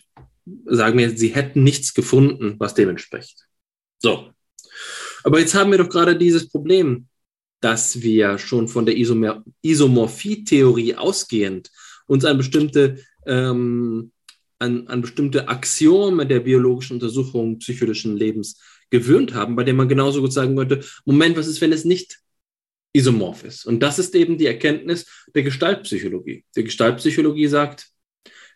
[0.66, 3.48] sagen mir, sie hätten nichts gefunden, was dem entspricht.
[3.98, 4.30] So.
[5.24, 7.08] Aber jetzt haben wir doch gerade dieses Problem,
[7.60, 11.72] dass wir schon von der Isomorphie-Theorie ausgehend
[12.06, 14.12] uns an bestimmte ähm,
[14.58, 18.60] an, an bestimmte Axiome der biologischen Untersuchung psychischen Lebens
[18.90, 22.18] gewöhnt haben, bei dem man genauso gut sagen könnte, Moment, was ist, wenn es nicht
[22.92, 23.66] isomorph ist?
[23.66, 26.44] Und das ist eben die Erkenntnis der Gestaltpsychologie.
[26.56, 27.88] Die Gestaltpsychologie sagt,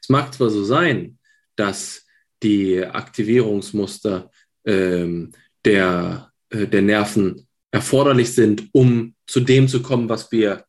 [0.00, 1.18] es mag zwar so sein,
[1.54, 2.04] dass
[2.42, 4.30] die Aktivierungsmuster
[4.64, 5.32] ähm,
[5.64, 10.64] der, äh, der Nerven erforderlich sind, um zu dem zu kommen, was wir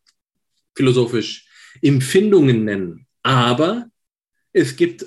[0.76, 1.48] philosophisch
[1.82, 3.06] Empfindungen nennen.
[3.22, 3.86] Aber
[4.54, 5.04] es gibt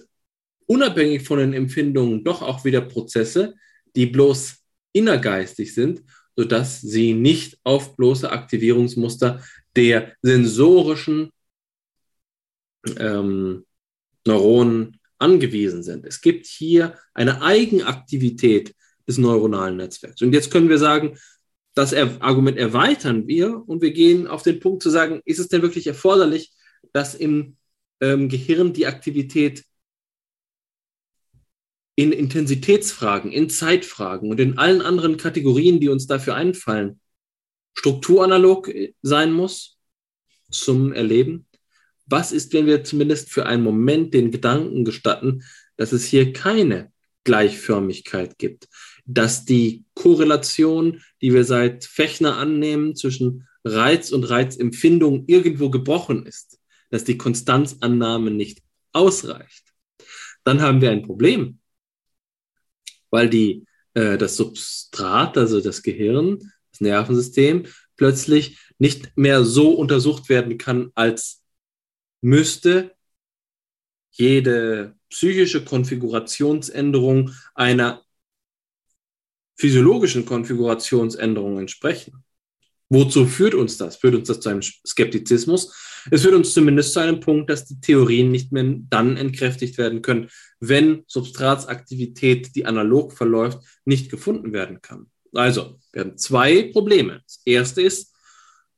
[0.68, 3.56] unabhängig von den Empfindungen doch auch wieder Prozesse,
[3.95, 4.57] die bloß
[4.94, 6.03] innergeistig sind,
[6.36, 9.44] sodass sie nicht auf bloße Aktivierungsmuster
[9.76, 11.32] der sensorischen
[12.99, 13.65] ähm,
[14.26, 16.06] Neuronen angewiesen sind.
[16.06, 18.76] Es gibt hier eine Eigenaktivität
[19.07, 20.22] des neuronalen Netzwerks.
[20.22, 21.18] Und jetzt können wir sagen,
[21.74, 25.61] das Argument erweitern wir und wir gehen auf den Punkt zu sagen, ist es denn
[25.61, 26.52] wirklich erforderlich,
[26.91, 27.56] dass im
[28.02, 29.64] ähm, Gehirn die Aktivität
[31.95, 36.99] in Intensitätsfragen, in Zeitfragen und in allen anderen Kategorien, die uns dafür einfallen,
[37.74, 38.72] strukturanalog
[39.02, 39.78] sein muss
[40.52, 41.48] zum Erleben?
[42.06, 45.44] Was ist, wenn wir zumindest für einen Moment den Gedanken gestatten,
[45.76, 46.91] dass es hier keine
[47.24, 48.69] Gleichförmigkeit gibt,
[49.06, 56.56] dass die Korrelation, die wir seit Fechner annehmen zwischen Reiz und Reizempfindung irgendwo gebrochen ist,
[56.89, 58.61] dass die Konstanzannahme nicht
[58.93, 59.73] ausreicht,
[60.43, 61.59] dann haben wir ein Problem
[63.09, 67.65] weil die, äh, das Substrat, also das Gehirn, das Nervensystem,
[67.95, 71.43] plötzlich nicht mehr so untersucht werden kann, als
[72.22, 72.95] müsste
[74.11, 78.03] jede psychische Konfigurationsänderung einer
[79.55, 82.23] physiologischen Konfigurationsänderung entsprechen.
[82.89, 83.97] Wozu führt uns das?
[83.97, 85.73] Führt uns das zu einem Skeptizismus?
[86.09, 90.01] Es führt uns zumindest zu einem Punkt, dass die Theorien nicht mehr dann entkräftigt werden
[90.01, 95.07] können, wenn Substratsaktivität, die analog verläuft, nicht gefunden werden kann.
[95.34, 97.22] Also, wir haben zwei Probleme.
[97.26, 98.14] Das erste ist,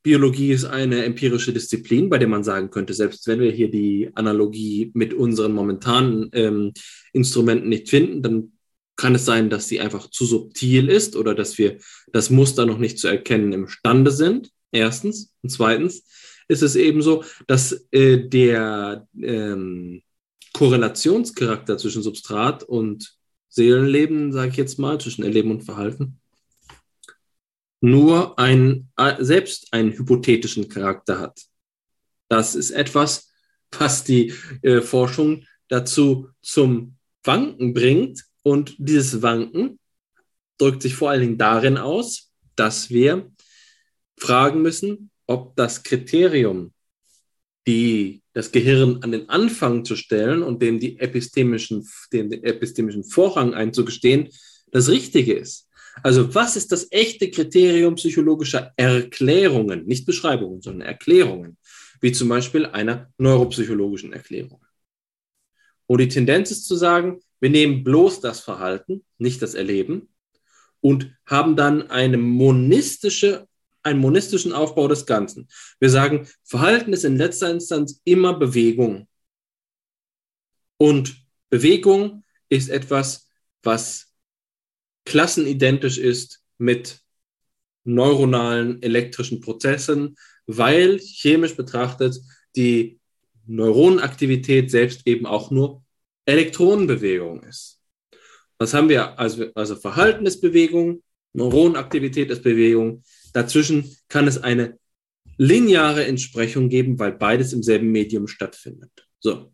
[0.02, 4.10] Biologie ist eine empirische Disziplin, bei der man sagen könnte, selbst wenn wir hier die
[4.14, 6.72] Analogie mit unseren momentanen ähm,
[7.12, 8.52] Instrumenten nicht finden, dann
[9.00, 11.78] kann es sein, dass sie einfach zu subtil ist oder dass wir
[12.12, 14.50] das Muster noch nicht zu erkennen imstande sind.
[14.72, 15.32] Erstens.
[15.42, 16.04] Und zweitens
[16.48, 20.02] ist es eben so, dass äh, der ähm,
[20.52, 23.16] Korrelationscharakter zwischen Substrat und
[23.48, 26.20] Seelenleben, sage ich jetzt mal, zwischen Erleben und Verhalten,
[27.80, 31.40] nur ein, äh, selbst einen hypothetischen Charakter hat.
[32.28, 33.32] Das ist etwas,
[33.78, 38.24] was die äh, Forschung dazu zum Wanken bringt.
[38.42, 39.78] Und dieses Wanken
[40.58, 43.30] drückt sich vor allen Dingen darin aus, dass wir
[44.16, 46.72] fragen müssen, ob das Kriterium,
[47.66, 53.54] die, das Gehirn an den Anfang zu stellen und dem die epistemischen, dem epistemischen Vorrang
[53.54, 54.28] einzugestehen,
[54.72, 55.68] das Richtige ist.
[56.02, 61.58] Also was ist das echte Kriterium psychologischer Erklärungen, nicht Beschreibungen, sondern Erklärungen,
[62.00, 64.64] wie zum Beispiel einer neuropsychologischen Erklärung.
[65.86, 70.08] Und die Tendenz ist zu sagen, wir nehmen bloß das Verhalten, nicht das Erleben,
[70.80, 73.48] und haben dann eine monistische,
[73.82, 75.48] einen monistischen Aufbau des Ganzen.
[75.78, 79.08] Wir sagen, Verhalten ist in letzter Instanz immer Bewegung.
[80.76, 81.16] Und
[81.50, 83.28] Bewegung ist etwas,
[83.62, 84.12] was
[85.04, 87.00] klassenidentisch ist mit
[87.84, 92.18] neuronalen elektrischen Prozessen, weil chemisch betrachtet
[92.56, 93.00] die
[93.46, 95.82] Neuronenaktivität selbst eben auch nur
[96.30, 97.80] Elektronenbewegung ist.
[98.58, 99.18] Was haben wir?
[99.18, 101.02] Also, also Verhalten ist Bewegung,
[101.32, 103.02] Neuronenaktivität ist Bewegung.
[103.32, 104.78] Dazwischen kann es eine
[105.38, 108.90] lineare Entsprechung geben, weil beides im selben Medium stattfindet.
[109.18, 109.52] So,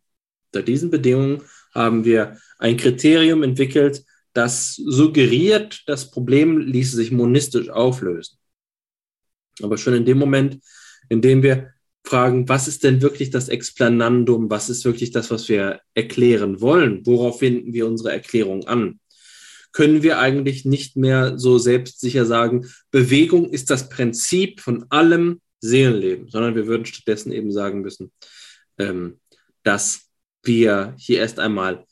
[0.53, 1.43] unter diesen Bedingungen
[1.73, 8.39] haben wir ein Kriterium entwickelt, das suggeriert, das Problem ließe sich monistisch auflösen.
[9.63, 10.61] Aber schon in dem Moment,
[11.09, 11.73] in dem wir
[12.07, 17.05] fragen, was ist denn wirklich das Explanandum, was ist wirklich das, was wir erklären wollen,
[17.05, 19.01] worauf wenden wir unsere Erklärung an,
[19.73, 26.29] können wir eigentlich nicht mehr so selbstsicher sagen, Bewegung ist das Prinzip von allem Seelenleben,
[26.29, 28.13] sondern wir würden stattdessen eben sagen müssen,
[28.79, 29.19] ähm,
[29.65, 30.09] dass
[30.43, 31.85] wir hier erst einmal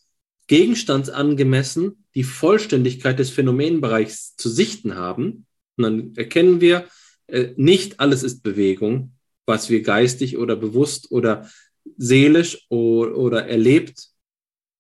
[0.47, 5.47] gegenstandsangemessen die Vollständigkeit des Phänomenbereichs zu sichten haben.
[5.77, 6.86] Und dann erkennen wir,
[7.27, 9.14] äh, nicht alles ist Bewegung,
[9.47, 11.49] was wir geistig oder bewusst oder
[11.97, 14.09] seelisch oder, erlebt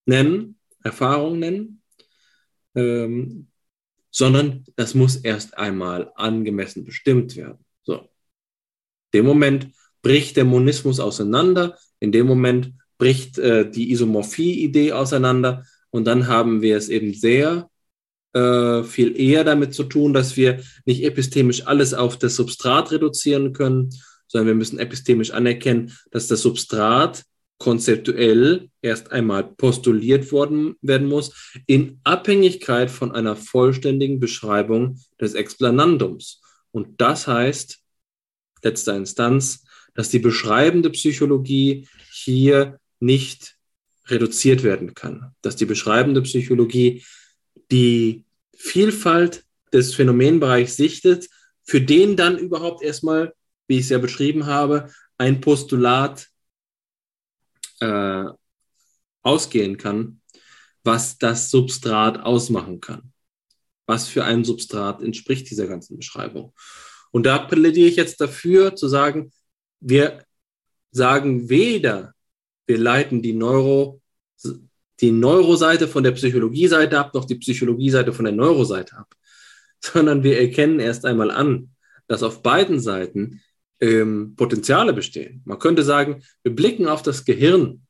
[0.06, 1.82] nennen, Erfahrung nennen,
[2.74, 3.48] ähm,
[4.10, 7.64] sondern das muss erst einmal angemessen bestimmt werden.
[7.82, 8.08] So.
[9.12, 9.68] In dem Moment
[10.02, 16.62] bricht der Monismus auseinander, in dem Moment bricht äh, die Isomorphie-Idee auseinander und dann haben
[16.62, 17.70] wir es eben sehr
[18.34, 23.52] äh, viel eher damit zu tun, dass wir nicht epistemisch alles auf das Substrat reduzieren
[23.52, 23.90] können,
[24.34, 27.22] sondern wir müssen epistemisch anerkennen, dass das Substrat
[27.58, 36.42] konzeptuell erst einmal postuliert worden werden muss, in Abhängigkeit von einer vollständigen Beschreibung des Explanandums.
[36.72, 37.78] Und das heißt,
[38.64, 43.54] letzter Instanz, dass die beschreibende Psychologie hier nicht
[44.08, 47.04] reduziert werden kann, dass die beschreibende Psychologie
[47.70, 48.24] die
[48.56, 51.28] Vielfalt des Phänomenbereichs sichtet,
[51.62, 53.32] für den dann überhaupt erstmal
[53.66, 56.28] wie ich es ja beschrieben habe, ein Postulat
[57.80, 58.24] äh,
[59.22, 60.20] ausgehen kann,
[60.82, 63.12] was das Substrat ausmachen kann.
[63.86, 66.54] Was für ein Substrat entspricht dieser ganzen Beschreibung.
[67.10, 69.32] Und da plädiere ich jetzt dafür zu sagen,
[69.80, 70.24] wir
[70.90, 72.14] sagen weder,
[72.66, 74.00] wir leiten die Neuro,
[75.00, 79.14] die Neuroseite von der Psychologie-Seite ab, noch die Psychologie-Seite von der Neuroseite ab,
[79.80, 81.70] sondern wir erkennen erst einmal an,
[82.06, 83.42] dass auf beiden Seiten
[83.80, 85.42] ähm, Potenziale bestehen.
[85.44, 87.82] Man könnte sagen, wir blicken auf das Gehirn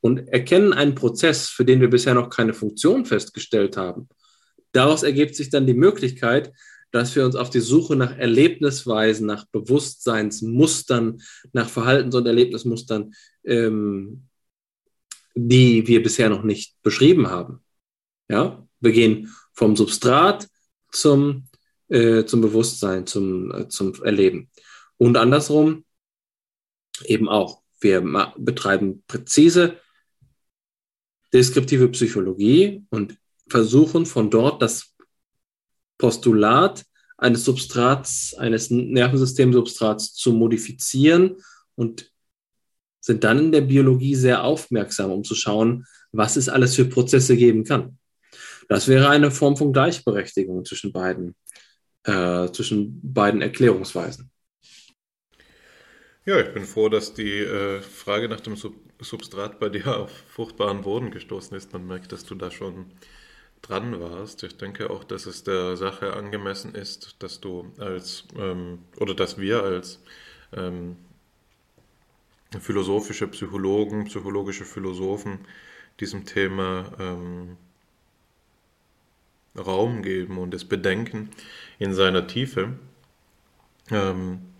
[0.00, 4.08] und erkennen einen Prozess, für den wir bisher noch keine Funktion festgestellt haben.
[4.72, 6.52] Daraus ergibt sich dann die Möglichkeit,
[6.92, 11.22] dass wir uns auf die Suche nach Erlebnisweisen, nach Bewusstseinsmustern,
[11.52, 13.12] nach Verhaltens- und Erlebnismustern,
[13.44, 14.28] ähm,
[15.34, 17.64] die wir bisher noch nicht beschrieben haben.
[18.28, 20.48] Ja, wir gehen vom Substrat
[20.90, 21.48] zum,
[21.88, 24.50] äh, zum Bewusstsein, zum, äh, zum Erleben.
[25.02, 25.84] Und andersrum
[27.06, 27.60] eben auch.
[27.80, 28.00] Wir
[28.38, 29.78] betreiben präzise
[31.32, 33.18] deskriptive Psychologie und
[33.48, 34.94] versuchen von dort das
[35.98, 36.84] Postulat
[37.18, 41.34] eines Substrats, eines Nervensystemsubstrats zu modifizieren
[41.74, 42.12] und
[43.00, 47.36] sind dann in der Biologie sehr aufmerksam, um zu schauen, was es alles für Prozesse
[47.36, 47.98] geben kann.
[48.68, 51.34] Das wäre eine Form von Gleichberechtigung zwischen beiden,
[52.04, 54.31] äh, zwischen beiden Erklärungsweisen.
[56.24, 60.12] Ja, ich bin froh, dass die äh, Frage nach dem Sub Substrat bei dir auf
[60.28, 61.72] fruchtbaren Boden gestoßen ist.
[61.72, 62.86] Man merkt, dass du da schon
[63.62, 64.44] dran warst.
[64.44, 69.38] Ich denke auch, dass es der Sache angemessen ist, dass du als ähm, oder dass
[69.38, 70.00] wir als
[70.52, 70.96] ähm,
[72.60, 75.40] philosophische Psychologen, psychologische Philosophen
[75.98, 77.56] diesem Thema ähm,
[79.56, 81.30] Raum geben und es bedenken
[81.80, 82.78] in seiner Tiefe.
[83.90, 84.51] Ähm,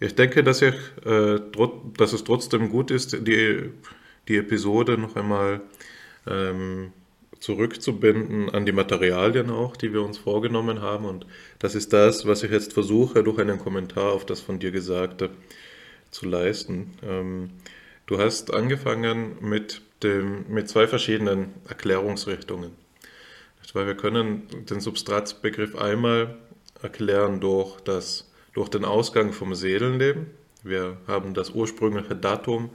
[0.00, 1.40] ich denke, dass, ich, äh,
[1.96, 3.70] dass es trotzdem gut ist, die,
[4.28, 5.60] die Episode noch einmal
[6.26, 6.92] ähm,
[7.40, 11.04] zurückzubinden an die Materialien auch, die wir uns vorgenommen haben.
[11.04, 11.26] Und
[11.58, 15.30] das ist das, was ich jetzt versuche, durch einen Kommentar auf das von dir Gesagte
[16.10, 16.92] zu leisten.
[17.02, 17.50] Ähm,
[18.06, 22.72] du hast angefangen mit, dem, mit zwei verschiedenen Erklärungsrichtungen.
[23.74, 26.38] Weil wir können den Substratsbegriff einmal
[26.82, 28.27] erklären durch, das,
[28.58, 30.26] durch den Ausgang vom Seelenleben.
[30.64, 32.70] Wir haben das ursprüngliche Datum,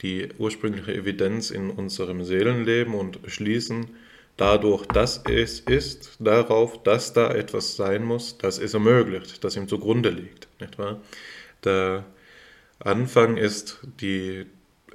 [0.00, 3.90] die ursprüngliche Evidenz in unserem Seelenleben und schließen
[4.38, 9.68] dadurch, dass es ist, darauf, dass da etwas sein muss, das es ermöglicht, das ihm
[9.68, 10.48] zugrunde liegt.
[10.60, 10.98] Nicht wahr?
[11.62, 12.06] Der
[12.78, 14.46] Anfang ist die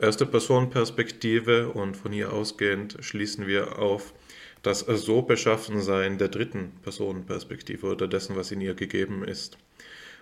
[0.01, 4.15] erste Personenperspektive und von hier ausgehend schließen wir auf
[4.64, 9.60] das so Beschaffensein der dritten Personenperspektive oder dessen, was in ihr gegeben ist.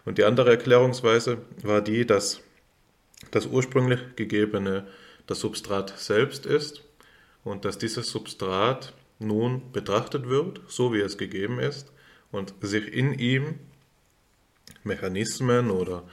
[0.05, 2.41] Und die andere Erklärungsweise war die, dass
[3.31, 4.87] das ursprünglich gegebene
[5.27, 6.83] das Substrat selbst ist
[7.43, 11.91] und dass dieses Substrat nun betrachtet wird, so wie es gegeben ist,
[12.31, 13.59] und sich in ihm
[14.83, 16.03] Mechanismen oder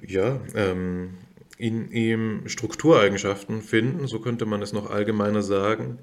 [0.00, 1.18] ja, ähm,
[1.56, 5.98] in ihm Struktureigenschaften finden, so könnte man es noch allgemeiner sagen,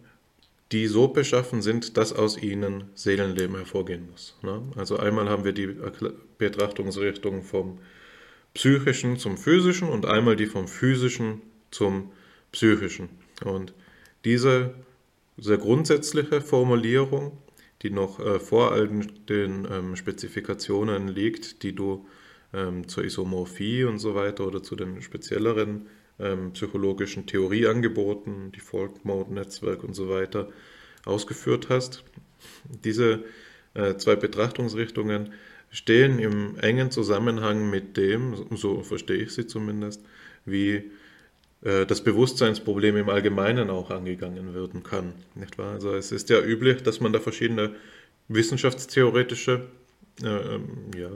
[0.71, 4.37] die so beschaffen sind, dass aus ihnen Seelenleben hervorgehen muss.
[4.43, 4.61] Ne?
[4.75, 5.75] Also einmal haben wir die
[6.37, 7.79] Betrachtungsrichtung vom
[8.53, 11.41] psychischen zum physischen und einmal die vom physischen
[11.71, 12.11] zum
[12.51, 13.09] psychischen.
[13.43, 13.73] Und
[14.25, 14.73] diese
[15.37, 17.37] sehr grundsätzliche Formulierung,
[17.81, 22.05] die noch äh, vor all den ähm, Spezifikationen liegt, die du
[22.53, 25.87] ähm, zur Isomorphie und so weiter oder zu den spezielleren
[26.19, 30.49] ähm, psychologischen Theorieangeboten, die Folk-Mode-Netzwerk und so weiter
[31.05, 32.03] ausgeführt hast.
[32.83, 33.23] Diese
[33.73, 35.33] äh, zwei Betrachtungsrichtungen
[35.71, 40.03] stehen im engen Zusammenhang mit dem, so verstehe ich sie zumindest,
[40.45, 40.91] wie
[41.61, 45.13] äh, das Bewusstseinsproblem im Allgemeinen auch angegangen werden kann.
[45.35, 45.73] Nicht wahr?
[45.73, 47.75] Also es ist ja üblich, dass man da verschiedene
[48.27, 49.67] wissenschaftstheoretische
[50.23, 51.09] äh, ähm, ja,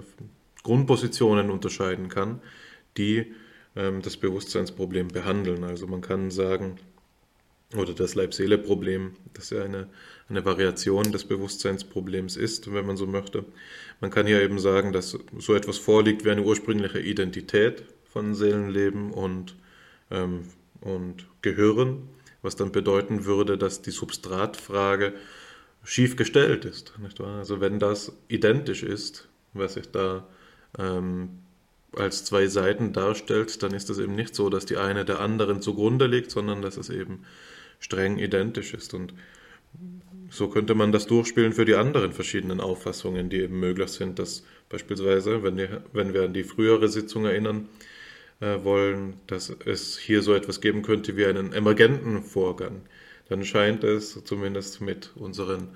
[0.63, 2.41] Grundpositionen unterscheiden kann,
[2.97, 3.33] die
[3.75, 5.63] das Bewusstseinsproblem behandeln.
[5.63, 6.77] Also man kann sagen,
[7.75, 9.87] oder das Leib-Seele-Problem, das ja eine,
[10.29, 13.45] eine Variation des Bewusstseinsproblems ist, wenn man so möchte.
[13.99, 19.11] Man kann hier eben sagen, dass so etwas vorliegt wie eine ursprüngliche Identität von Seelenleben
[19.11, 19.55] und,
[20.11, 20.41] ähm,
[20.81, 22.09] und Gehirn,
[22.41, 25.13] was dann bedeuten würde, dass die Substratfrage
[25.83, 26.93] schief gestellt ist.
[27.19, 30.27] Also wenn das identisch ist, was ich da
[30.77, 31.39] ähm,
[31.97, 35.61] als zwei Seiten darstellt, dann ist es eben nicht so, dass die eine der anderen
[35.61, 37.25] zugrunde liegt, sondern dass es eben
[37.79, 38.93] streng identisch ist.
[38.93, 39.13] Und
[40.29, 44.43] so könnte man das durchspielen für die anderen verschiedenen Auffassungen, die eben möglich sind, dass
[44.69, 47.69] beispielsweise, wenn, die, wenn wir an die frühere Sitzung erinnern
[48.39, 52.81] äh, wollen, dass es hier so etwas geben könnte wie einen emergenten Vorgang,
[53.29, 55.69] dann scheint es zumindest mit unseren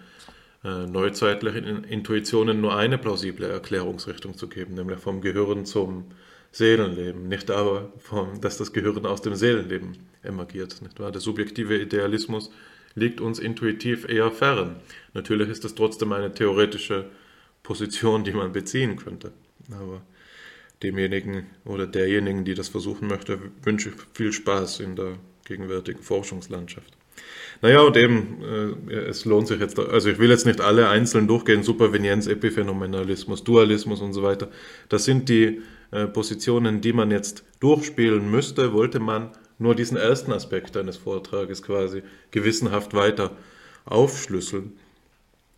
[0.63, 6.05] neuzeitlichen Intuitionen nur eine plausible Erklärungsrichtung zu geben, nämlich vom Gehirn zum
[6.51, 10.81] Seelenleben, nicht aber, vom, dass das Gehirn aus dem Seelenleben emergiert.
[10.81, 11.11] Nicht wahr?
[11.11, 12.49] Der subjektive Idealismus
[12.95, 14.77] liegt uns intuitiv eher fern.
[15.13, 17.05] Natürlich ist das trotzdem eine theoretische
[17.61, 19.33] Position, die man beziehen könnte.
[19.71, 20.01] Aber
[20.81, 26.96] demjenigen oder derjenigen, die das versuchen möchte, wünsche ich viel Spaß in der gegenwärtigen Forschungslandschaft.
[27.61, 31.27] Naja, und eben, äh, es lohnt sich jetzt, also ich will jetzt nicht alle einzeln
[31.27, 34.49] durchgehen, Supervenienz, Epiphänomenalismus, Dualismus und so weiter.
[34.89, 35.61] Das sind die
[35.91, 41.63] äh, Positionen, die man jetzt durchspielen müsste, wollte man nur diesen ersten Aspekt eines Vortrages
[41.63, 43.35] quasi gewissenhaft weiter
[43.85, 44.73] aufschlüsseln.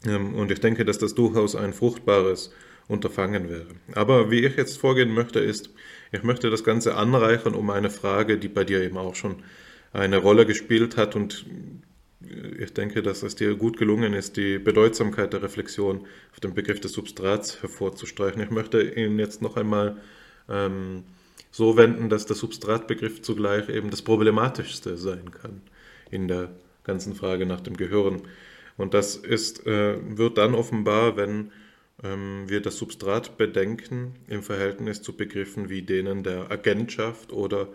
[0.06, 2.54] Ähm, und ich denke, dass das durchaus ein fruchtbares
[2.88, 3.68] Unterfangen wäre.
[3.94, 5.70] Aber wie ich jetzt vorgehen möchte, ist,
[6.12, 9.44] ich möchte das Ganze anreichern um eine Frage, die bei dir eben auch schon
[9.94, 11.46] eine Rolle gespielt hat und
[12.60, 16.80] ich denke, dass es dir gut gelungen ist, die Bedeutsamkeit der Reflexion auf den Begriff
[16.80, 18.42] des Substrats hervorzustreichen.
[18.42, 19.98] Ich möchte ihn jetzt noch einmal
[20.50, 21.04] ähm,
[21.52, 25.62] so wenden, dass der Substratbegriff zugleich eben das Problematischste sein kann
[26.12, 26.52] in der
[26.84, 28.22] ganzen Frage nach dem Gehirn.
[28.78, 31.52] Und das ist, äh, wird dann offenbar, wenn
[32.04, 37.68] ähm, wir das Substrat bedenken im Verhältnis zu Begriffen wie denen der Agentschaft oder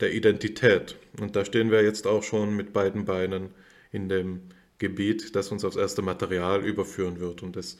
[0.00, 0.96] der Identität.
[1.20, 3.50] Und da stehen wir jetzt auch schon mit beiden Beinen
[3.92, 4.40] in dem
[4.78, 7.42] Gebiet, das uns aufs erste Material überführen wird.
[7.42, 7.78] Und das,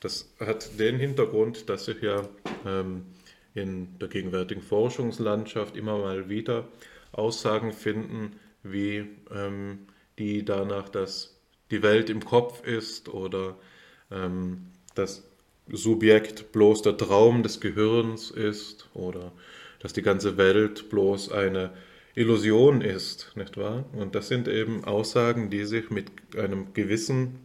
[0.00, 2.28] das hat den Hintergrund, dass sich ja
[2.66, 3.04] ähm,
[3.54, 6.68] in der gegenwärtigen Forschungslandschaft immer mal wieder
[7.12, 8.32] Aussagen finden,
[8.62, 9.86] wie ähm,
[10.18, 11.38] die danach, dass
[11.70, 13.56] die Welt im Kopf ist oder
[14.10, 15.28] ähm, das
[15.70, 19.32] Subjekt bloß der Traum des Gehirns ist oder
[19.80, 21.72] dass die ganze Welt bloß eine
[22.18, 23.84] Illusion ist, nicht wahr?
[23.92, 27.38] Und das sind eben Aussagen, die sich mit einem gewissen,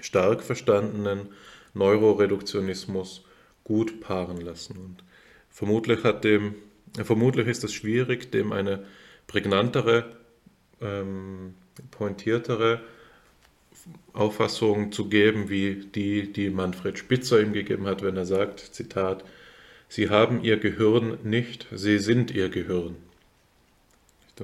[0.00, 1.28] stark verstandenen
[1.74, 3.24] Neuroreduktionismus
[3.64, 4.76] gut paaren lassen.
[4.76, 5.04] Und
[5.50, 6.54] vermutlich, hat dem,
[6.94, 8.84] vermutlich ist es schwierig, dem eine
[9.26, 10.16] prägnantere,
[10.80, 11.54] ähm,
[11.90, 12.80] pointiertere
[14.12, 19.24] Auffassung zu geben, wie die, die Manfred Spitzer ihm gegeben hat, wenn er sagt, Zitat,
[19.88, 22.96] Sie haben Ihr Gehirn nicht, Sie sind Ihr Gehirn.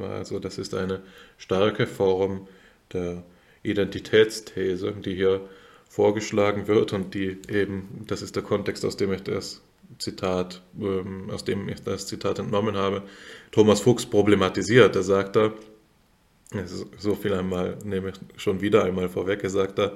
[0.03, 1.01] Also das ist eine
[1.37, 2.47] starke Form
[2.93, 3.23] der
[3.62, 5.41] Identitätsthese, die hier
[5.89, 9.62] vorgeschlagen wird und die eben, das ist der Kontext, aus dem ich das
[9.99, 13.03] Zitat, ähm, aus dem ich das Zitat entnommen habe,
[13.51, 14.95] Thomas Fuchs problematisiert.
[14.95, 15.53] Er sagt da,
[16.99, 19.93] so viel einmal nehme ich schon wieder einmal vorweg, er sagt da,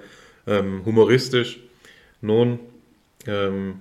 [0.46, 1.60] ähm, humoristisch,
[2.20, 2.58] nun,
[3.26, 3.80] ähm,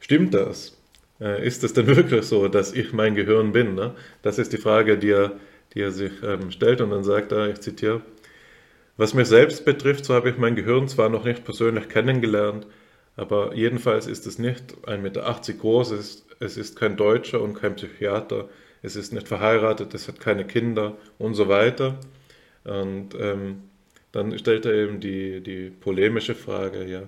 [0.00, 0.75] stimmt das?
[1.20, 3.74] Äh, ist es denn wirklich so, dass ich mein Gehirn bin?
[3.74, 3.94] Ne?
[4.22, 5.32] Das ist die Frage, die er,
[5.74, 8.02] die er sich ähm, stellt und dann sagt er, ich zitiere,
[8.96, 12.66] was mich selbst betrifft, so habe ich mein Gehirn zwar noch nicht persönlich kennengelernt,
[13.16, 17.54] aber jedenfalls ist es nicht 1,80 Meter groß, es ist, es ist kein Deutscher und
[17.54, 18.48] kein Psychiater,
[18.82, 21.98] es ist nicht verheiratet, es hat keine Kinder und so weiter.
[22.64, 23.62] Und ähm,
[24.12, 27.02] dann stellt er eben die, die polemische Frage, ja,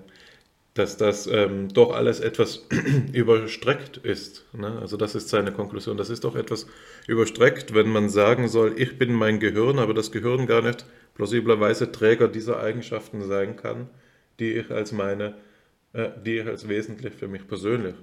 [0.73, 2.67] dass das ähm, doch alles etwas
[3.13, 4.45] überstreckt ist.
[4.53, 4.77] Ne?
[4.79, 5.97] Also das ist seine Konklusion.
[5.97, 6.67] Das ist doch etwas
[7.07, 10.85] überstreckt, wenn man sagen soll, ich bin mein Gehirn, aber das Gehirn gar nicht
[11.15, 13.89] plausiblerweise Träger dieser Eigenschaften sein kann,
[14.39, 15.35] die ich als meine,
[15.93, 17.95] äh, die ich als wesentlich für mich persönlich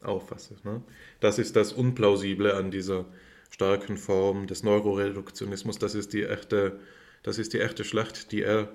[0.00, 0.56] auffasse.
[0.64, 0.82] Ne?
[1.20, 3.04] Das ist das Unplausible an dieser
[3.50, 5.78] starken Form des Neuroreduktionismus.
[5.78, 6.80] Das ist die echte,
[7.22, 8.68] das ist die echte Schlacht, die er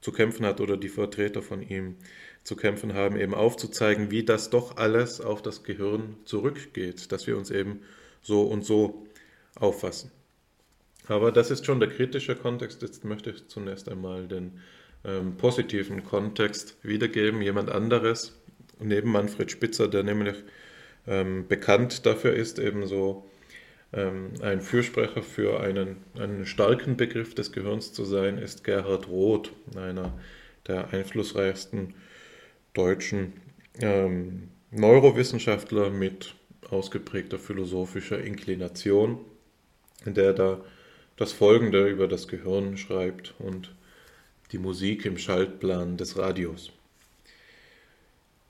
[0.00, 1.96] zu kämpfen hat oder die Vertreter von ihm
[2.44, 7.36] zu kämpfen haben, eben aufzuzeigen, wie das doch alles auf das Gehirn zurückgeht, dass wir
[7.36, 7.80] uns eben
[8.22, 9.06] so und so
[9.56, 10.10] auffassen.
[11.08, 12.82] Aber das ist schon der kritische Kontext.
[12.82, 14.60] Jetzt möchte ich zunächst einmal den
[15.04, 17.42] ähm, positiven Kontext wiedergeben.
[17.42, 18.34] Jemand anderes,
[18.78, 20.36] neben Manfred Spitzer, der nämlich
[21.06, 23.28] ähm, bekannt dafür ist, eben so
[23.92, 29.52] ähm, ein Fürsprecher für einen, einen starken Begriff des Gehirns zu sein, ist Gerhard Roth,
[29.76, 30.18] einer
[30.66, 31.94] der einflussreichsten
[32.74, 33.32] deutschen
[33.80, 36.34] ähm, Neurowissenschaftler mit
[36.68, 39.18] ausgeprägter philosophischer Inklination,
[40.04, 40.60] der da
[41.16, 43.72] das Folgende über das Gehirn schreibt und
[44.52, 46.72] die Musik im Schaltplan des Radios.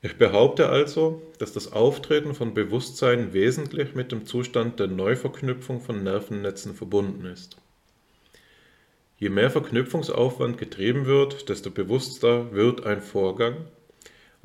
[0.01, 6.03] Ich behaupte also, dass das Auftreten von Bewusstsein wesentlich mit dem Zustand der Neuverknüpfung von
[6.03, 7.57] Nervennetzen verbunden ist.
[9.17, 13.65] Je mehr Verknüpfungsaufwand getrieben wird, desto bewusster wird ein Vorgang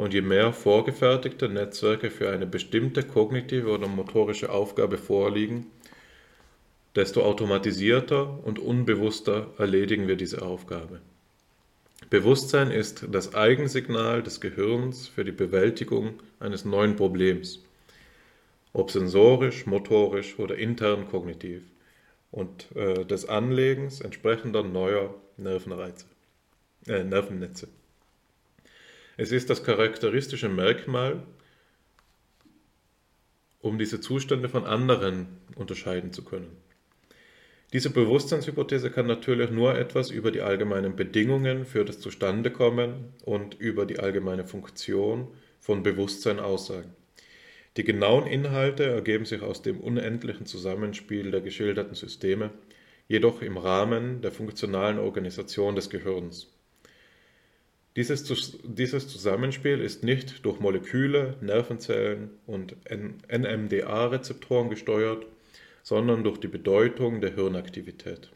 [0.00, 5.66] und je mehr vorgefertigte Netzwerke für eine bestimmte kognitive oder motorische Aufgabe vorliegen,
[6.94, 11.02] desto automatisierter und unbewusster erledigen wir diese Aufgabe.
[12.08, 17.62] Bewusstsein ist das Eigensignal des Gehirns für die Bewältigung eines neuen Problems,
[18.72, 21.60] ob sensorisch, motorisch oder intern kognitiv,
[22.30, 26.06] und äh, des Anlegens entsprechender neuer Nervenreize,
[26.86, 27.68] äh, Nervennetze.
[29.20, 31.22] Es ist das charakteristische Merkmal,
[33.58, 35.26] um diese Zustände von anderen
[35.56, 36.56] unterscheiden zu können.
[37.74, 43.84] Diese Bewusstseinshypothese kann natürlich nur etwas über die allgemeinen Bedingungen für das Zustandekommen und über
[43.84, 45.28] die allgemeine Funktion
[45.58, 46.94] von Bewusstsein aussagen.
[47.76, 52.52] Die genauen Inhalte ergeben sich aus dem unendlichen Zusammenspiel der geschilderten Systeme,
[53.06, 56.48] jedoch im Rahmen der funktionalen Organisation des Gehirns.
[57.96, 65.26] Dieses, dieses Zusammenspiel ist nicht durch Moleküle, Nervenzellen und NMDA-Rezeptoren gesteuert,
[65.82, 68.30] sondern durch die Bedeutung der Hirnaktivität.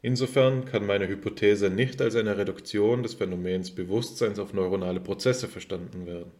[0.00, 6.06] Insofern kann meine Hypothese nicht als eine Reduktion des Phänomens Bewusstseins auf neuronale Prozesse verstanden
[6.06, 6.32] werden.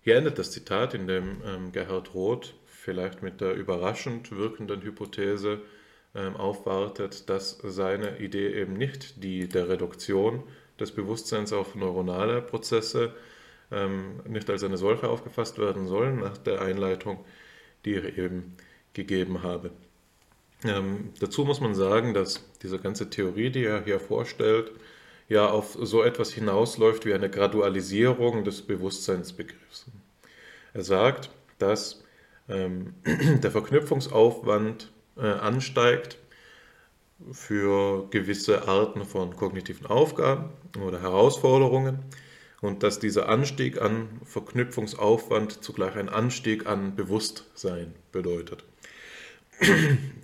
[0.00, 5.60] Hier endet das Zitat, in dem ähm, Gerhard Roth vielleicht mit der überraschend wirkenden Hypothese
[6.14, 10.44] aufwartet, dass seine Idee eben nicht die der Reduktion
[10.78, 13.12] des Bewusstseins auf neuronale Prozesse
[13.70, 17.24] ähm, nicht als eine solche aufgefasst werden soll nach der Einleitung,
[17.84, 18.56] die ich eben
[18.92, 19.70] gegeben habe.
[20.64, 24.72] Ähm, dazu muss man sagen, dass diese ganze Theorie, die er hier vorstellt,
[25.28, 29.86] ja auf so etwas hinausläuft wie eine Gradualisierung des Bewusstseinsbegriffs.
[30.72, 32.02] Er sagt, dass
[32.48, 32.94] ähm,
[33.42, 36.18] der Verknüpfungsaufwand äh, ansteigt
[37.32, 40.50] für gewisse Arten von kognitiven Aufgaben
[40.84, 42.00] oder Herausforderungen
[42.60, 48.64] und dass dieser Anstieg an Verknüpfungsaufwand zugleich ein Anstieg an Bewusstsein bedeutet.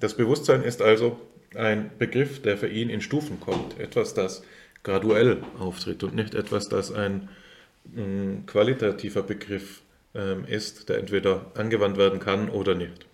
[0.01, 1.21] Das Bewusstsein ist also
[1.55, 4.43] ein Begriff, der für ihn in Stufen kommt, etwas, das
[4.83, 7.29] graduell auftritt und nicht etwas, das ein
[7.97, 9.83] äh, qualitativer Begriff
[10.15, 13.07] äh, ist, der entweder angewandt werden kann oder nicht.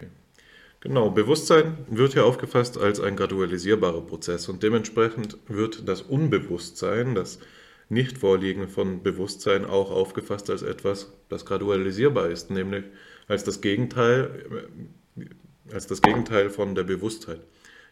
[0.87, 7.41] Genau, Bewusstsein wird hier aufgefasst als ein gradualisierbarer Prozess und dementsprechend wird das Unbewusstsein, das
[7.89, 12.85] Nichtvorliegen von Bewusstsein auch aufgefasst als etwas, das gradualisierbar ist, nämlich
[13.27, 14.69] als das Gegenteil,
[15.17, 17.41] äh, als das Gegenteil von der Bewusstheit.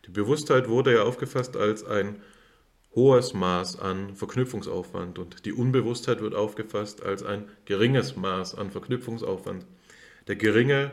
[0.07, 2.23] Die Bewusstheit wurde ja aufgefasst als ein
[2.95, 9.67] hohes Maß an Verknüpfungsaufwand und die Unbewusstheit wird aufgefasst als ein geringes Maß an Verknüpfungsaufwand.
[10.29, 10.93] Der geringe,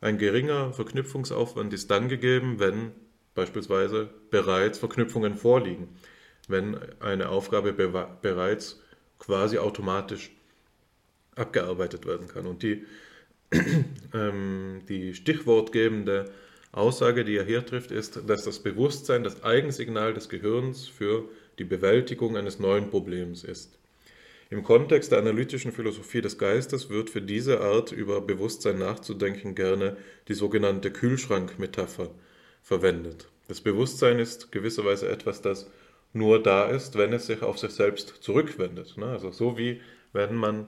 [0.00, 2.92] ein geringer Verknüpfungsaufwand ist dann gegeben, wenn
[3.34, 5.88] beispielsweise bereits Verknüpfungen vorliegen,
[6.48, 8.80] wenn eine Aufgabe be bereits
[9.18, 10.30] quasi automatisch
[11.34, 12.46] abgearbeitet werden kann.
[12.46, 12.84] Und die,
[14.14, 16.30] ähm, die stichwortgebende
[16.72, 21.28] Aussage, die er hier trifft, ist, dass das Bewusstsein das Eigensignal des Gehirns für
[21.58, 23.78] die Bewältigung eines neuen Problems ist.
[24.48, 29.96] Im Kontext der analytischen Philosophie des Geistes wird für diese Art über Bewusstsein nachzudenken gerne
[30.28, 32.10] die sogenannte Kühlschrankmetapher
[32.62, 33.28] verwendet.
[33.48, 35.70] Das Bewusstsein ist gewisserweise etwas, das
[36.12, 38.96] nur da ist, wenn es sich auf sich selbst zurückwendet.
[38.96, 39.06] Ne?
[39.06, 39.80] Also so wie
[40.12, 40.66] wenn man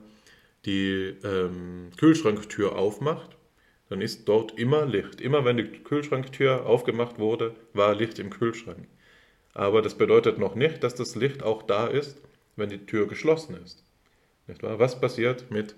[0.65, 3.39] die ähm, Kühlschranktür aufmacht
[3.89, 5.21] dann ist dort immer Licht.
[5.21, 8.87] Immer wenn die Kühlschranktür aufgemacht wurde, war Licht im Kühlschrank.
[9.55, 12.21] Aber das bedeutet noch nicht, dass das Licht auch da ist,
[12.59, 13.85] wenn die Tür geschlossen ist.
[14.61, 15.77] Was passiert mit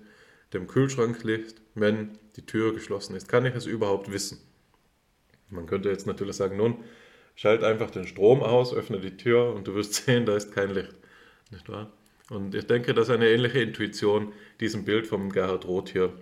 [0.53, 3.27] dem Kühlschranklicht, wenn die Tür geschlossen ist?
[3.27, 4.39] Kann ich es überhaupt wissen?
[5.49, 6.77] Man könnte jetzt natürlich sagen, nun,
[7.35, 10.71] schalt einfach den Strom aus, öffne die Tür und du wirst sehen, da ist kein
[10.71, 10.95] Licht.
[11.51, 11.91] Nicht wahr?
[12.29, 14.31] Und ich denke, dass eine ähnliche Intuition
[14.61, 16.13] diesem Bild vom Gerhard Roth hier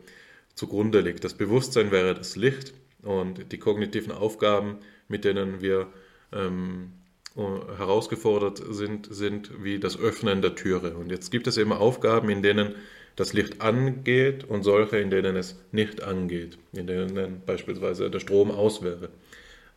[0.55, 1.23] zugrunde liegt.
[1.23, 2.73] Das Bewusstsein wäre das Licht
[3.03, 5.87] und die kognitiven Aufgaben, mit denen wir
[6.33, 6.93] ähm,
[7.35, 10.95] herausgefordert sind, sind wie das Öffnen der Türe.
[10.95, 12.75] Und jetzt gibt es eben Aufgaben, in denen
[13.15, 18.51] das Licht angeht und solche, in denen es nicht angeht, in denen beispielsweise der Strom
[18.51, 19.09] aus wäre.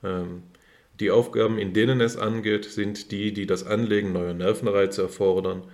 [0.03, 0.45] Ähm,
[1.01, 5.65] die Aufgaben, in denen es angeht, sind die, die das Anlegen neuer Nervenreize erfordern.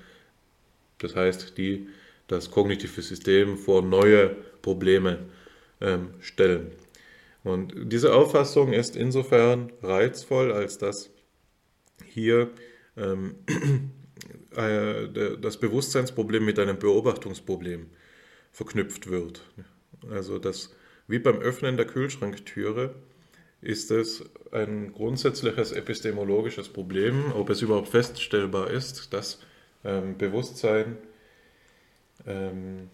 [0.99, 1.89] Das heißt, die
[2.27, 5.19] das kognitive System vor neue Probleme
[5.81, 6.73] ähm, stellen.
[7.45, 11.11] Und diese Auffassung ist insofern reizvoll, als dass
[12.19, 12.51] hier
[12.97, 13.37] ähm,
[14.57, 15.09] äh,
[15.41, 17.87] das Bewusstseinsproblem mit einem Beobachtungsproblem
[18.53, 19.45] verknüpft wird.
[20.11, 20.75] Also das,
[21.07, 22.95] wie beim Öffnen der Kühlschranktüre
[23.61, 29.41] ist es ein grundsätzliches epistemologisches Problem, ob es überhaupt feststellbar ist, dass
[29.85, 30.97] ähm, Bewusstsein
[32.27, 32.89] ähm,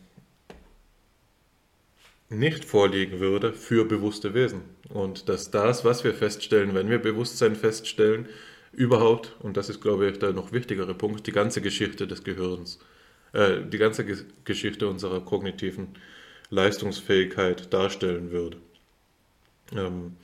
[2.31, 4.63] nicht vorliegen würde für bewusste Wesen.
[4.89, 8.29] Und dass das, was wir feststellen, wenn wir Bewusstsein feststellen,
[8.77, 12.79] überhaupt, und das ist, glaube ich, der noch wichtigere Punkt, die ganze Geschichte des Gehirns,
[13.33, 15.89] äh, die ganze Ge Geschichte unserer kognitiven
[16.51, 18.59] Leistungsfähigkeit darstellen würde.
[19.75, 20.17] Ähm,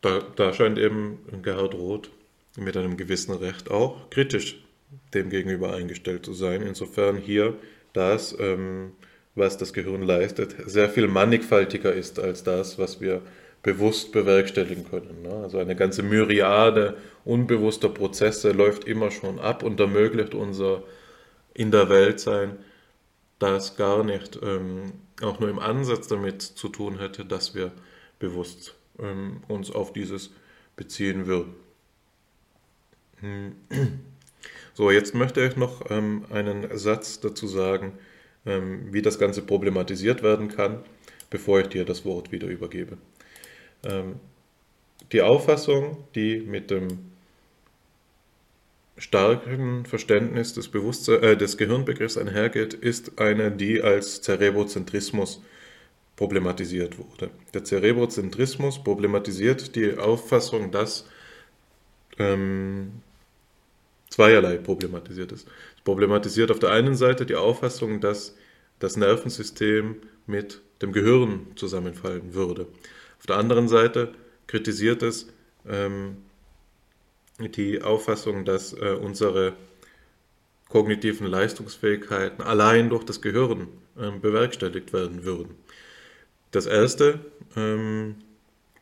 [0.00, 2.10] da, da scheint eben Gerhard Roth
[2.56, 4.62] mit einem gewissen Recht auch kritisch
[5.14, 6.62] dem gegenüber eingestellt zu sein.
[6.62, 7.56] Insofern hier
[7.92, 8.92] das, ähm,
[9.34, 13.22] was das Gehirn leistet, sehr viel mannigfaltiger ist als das, was wir
[13.62, 15.22] bewusst bewerkstelligen können.
[15.22, 15.34] Ne?
[15.42, 20.82] Also eine ganze Myriade unbewusster Prozesse läuft immer schon ab und ermöglicht unser
[21.54, 22.56] in der Welt sein,
[23.38, 27.72] das gar nicht ähm, auch nur im Ansatz damit zu tun hätte, dass wir
[28.18, 30.30] bewusst ähm, uns auf dieses
[30.76, 31.54] beziehen würden.
[33.20, 33.52] Hm.
[34.74, 37.92] So, jetzt möchte ich noch ähm, einen Satz dazu sagen,
[38.46, 40.82] ähm, wie das Ganze problematisiert werden kann,
[41.28, 42.96] bevor ich dir das Wort wieder übergebe.
[43.84, 44.16] Ähm,
[45.12, 47.12] die Auffassung, die mit dem
[48.96, 55.42] starken Verständnis des, Bewusstsein, äh, des Gehirnbegriffs einhergeht, ist eine, die als Cerebrozentrismus
[56.16, 57.30] problematisiert wurde.
[57.52, 61.06] Der Cerebrozentrismus problematisiert die Auffassung, dass
[62.18, 63.02] ähm,
[64.08, 65.48] zweierlei problematisiert ist.
[65.76, 68.36] Es problematisiert auf der einen Seite die Auffassung, dass
[68.78, 69.96] das Nervensystem
[70.26, 72.66] mit dem Gehirn zusammenfallen würde.
[73.22, 74.14] Auf der anderen Seite
[74.48, 75.28] kritisiert es
[75.64, 76.16] ähm,
[77.38, 79.52] die Auffassung, dass äh, unsere
[80.68, 85.54] kognitiven Leistungsfähigkeiten allein durch das Gehirn ähm, bewerkstelligt werden würden.
[86.50, 87.20] Das erste
[87.54, 88.16] ähm,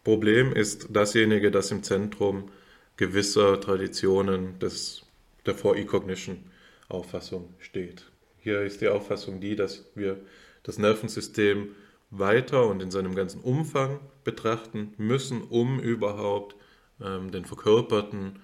[0.05, 2.51] Problem ist dasjenige, das im Zentrum
[2.97, 5.03] gewisser Traditionen des,
[5.45, 8.07] der For-E-Cognition-Auffassung steht.
[8.39, 10.17] Hier ist die Auffassung die, dass wir
[10.63, 11.75] das Nervensystem
[12.11, 16.57] weiter und in seinem ganzen Umfang betrachten müssen, um überhaupt
[17.03, 18.41] ähm, den verkörperten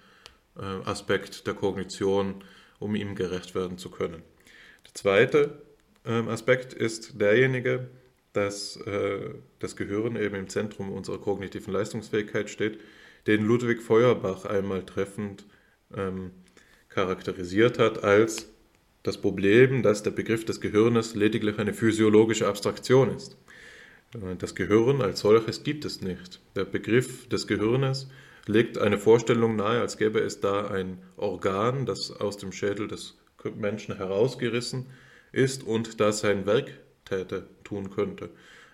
[0.57, 2.44] äh, Aspekt der Kognition,
[2.78, 4.23] um ihm gerecht werden zu können.
[4.85, 5.62] Der zweite
[6.05, 7.89] ähm, Aspekt ist derjenige,
[8.32, 12.78] dass äh, das Gehirn eben im Zentrum unserer kognitiven Leistungsfähigkeit steht,
[13.27, 15.47] den Ludwig Feuerbach einmal treffend
[15.94, 16.31] ähm,
[16.89, 18.48] charakterisiert hat als
[19.03, 23.36] das Problem, dass der Begriff des Gehirnes lediglich eine physiologische Abstraktion ist.
[24.14, 26.40] Äh, das Gehirn als solches gibt es nicht.
[26.54, 28.08] Der Begriff des Gehirnes
[28.46, 33.18] legt eine Vorstellung nahe, als gäbe es da ein Organ, das aus dem Schädel des
[33.56, 34.86] Menschen herausgerissen
[35.32, 36.72] ist und das sein Werk
[37.04, 38.30] täte, tun könnte.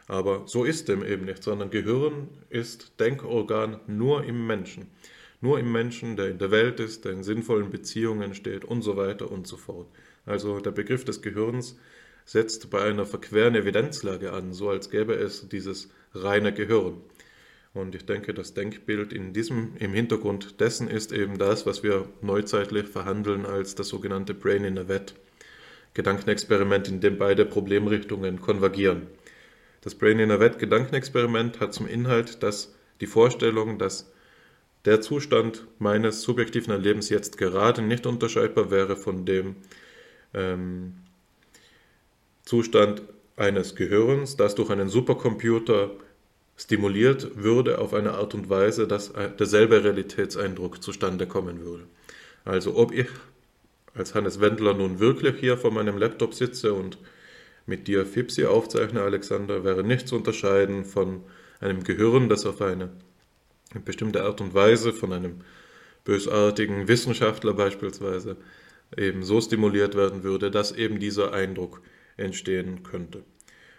[0.08, 4.88] Aber so ist dem eben nicht, sondern Gehirn ist Denkorgan nur im Menschen.
[5.40, 8.96] Nur im Menschen, der in der Welt ist, der in sinnvollen Beziehungen steht und so
[8.96, 9.88] weiter und so fort.
[10.24, 11.78] Also der Begriff des Gehirns
[12.24, 17.00] setzt bei einer verqueren Evidenzlage an, so als gäbe es dieses reine Gehirn.
[17.74, 22.08] Und ich denke, das Denkbild in diesem, im Hintergrund dessen ist eben das, was wir
[22.20, 25.14] neuzeitlich verhandeln als das sogenannte Brain in a Vet.
[25.94, 29.08] Gedankenexperiment, in dem beide Problemrichtungen konvergieren.
[29.82, 34.10] Das Brain in a Vet Gedankenexperiment hat zum Inhalt, dass die Vorstellung, dass
[34.84, 39.56] der Zustand meines subjektiven Erlebens jetzt gerade nicht unterscheidbar wäre von dem
[40.34, 40.94] ähm,
[42.44, 43.02] Zustand
[43.36, 45.90] eines Gehirns, das durch einen Supercomputer
[46.56, 51.84] stimuliert würde auf eine Art und Weise, dass derselbe Realitätseindruck zustande kommen würde.
[52.44, 53.08] Also ob ich
[53.94, 56.98] als Hannes Wendler nun wirklich hier vor meinem Laptop sitze und
[57.66, 61.22] mit dir Fipsi aufzeichne, Alexander, wäre nicht zu unterscheiden von
[61.60, 62.90] einem Gehirn, das auf eine
[63.84, 65.40] bestimmte Art und Weise von einem
[66.04, 68.36] bösartigen Wissenschaftler beispielsweise
[68.96, 71.80] eben so stimuliert werden würde, dass eben dieser Eindruck
[72.22, 73.24] entstehen könnte.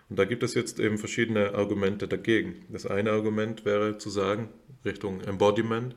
[0.10, 2.66] Und da gibt es jetzt eben verschiedene Argumente dagegen.
[2.70, 4.50] Das eine Argument wäre zu sagen,
[4.86, 5.96] Richtung Embodiment,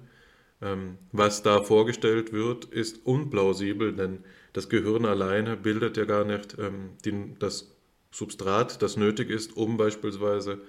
[0.62, 6.56] ähm, was da vorgestellt wird, ist unplausibel, denn das Gehirn alleine bildet ja gar nicht
[6.58, 7.76] ähm, das
[8.10, 10.62] Substrat, das nötig ist, um beispielsweise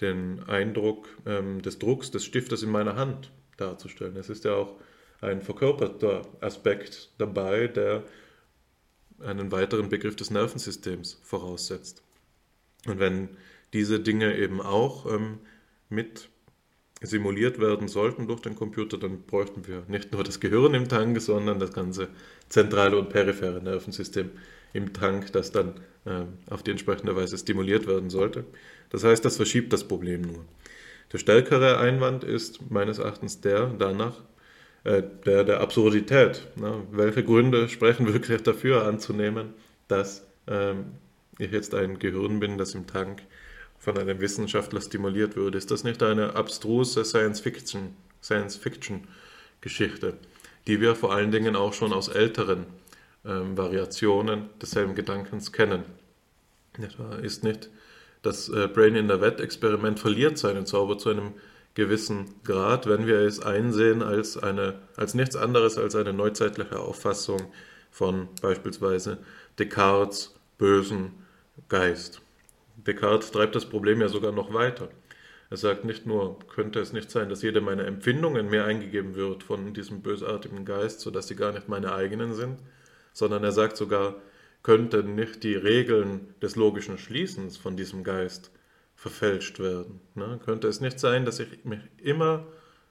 [0.00, 4.16] den Eindruck ähm, des Drucks des Stiftes in meiner Hand darzustellen.
[4.16, 4.76] Es ist ja auch
[5.20, 8.04] ein verkörperter Aspekt dabei, der
[9.22, 12.02] einen weiteren Begriff des Nervensystems voraussetzt.
[12.86, 13.30] Und wenn
[13.72, 15.38] diese Dinge eben auch ähm,
[15.88, 16.28] mit
[17.00, 21.20] simuliert werden sollten durch den Computer, dann bräuchten wir nicht nur das Gehirn im Tank,
[21.20, 22.08] sondern das ganze
[22.48, 24.30] zentrale und periphere Nervensystem
[24.72, 28.44] im Tank, das dann äh, auf die entsprechende Weise stimuliert werden sollte.
[28.90, 30.44] Das heißt, das verschiebt das Problem nur.
[31.12, 34.22] Der stärkere Einwand ist meines Erachtens der danach,
[34.84, 36.46] der der Absurdität.
[36.56, 36.82] Ne?
[36.90, 39.54] Welche Gründe sprechen wirklich dafür anzunehmen,
[39.88, 40.86] dass ähm,
[41.38, 43.22] ich jetzt ein Gehirn bin, das im Tank
[43.78, 45.58] von einem Wissenschaftler stimuliert würde.
[45.58, 50.14] Ist das nicht eine abstruse Science-Fiction, Science-Fiction-Geschichte,
[50.66, 52.66] die wir vor allen Dingen auch schon aus älteren
[53.24, 55.84] ähm, Variationen desselben Gedankens kennen?
[57.22, 57.70] Ist nicht
[58.22, 61.32] das äh, Brain in der Wet-Experiment verliert seinen Zauber zu einem
[61.74, 67.52] gewissen Grad, wenn wir es einsehen als, eine, als nichts anderes als eine neuzeitliche Auffassung
[67.90, 69.18] von beispielsweise
[69.58, 71.12] Descartes bösen
[71.68, 72.20] Geist.
[72.76, 74.88] Descartes treibt das Problem ja sogar noch weiter.
[75.50, 79.42] Er sagt nicht nur, könnte es nicht sein, dass jede meiner Empfindungen mir eingegeben wird
[79.42, 82.58] von diesem bösartigen Geist, sodass sie gar nicht meine eigenen sind,
[83.12, 84.16] sondern er sagt sogar,
[84.62, 88.50] könnten nicht die Regeln des logischen Schließens von diesem Geist
[89.02, 89.98] verfälscht werden.
[90.14, 90.38] Ne?
[90.44, 92.46] Könnte es nicht sein, dass ich mich immer,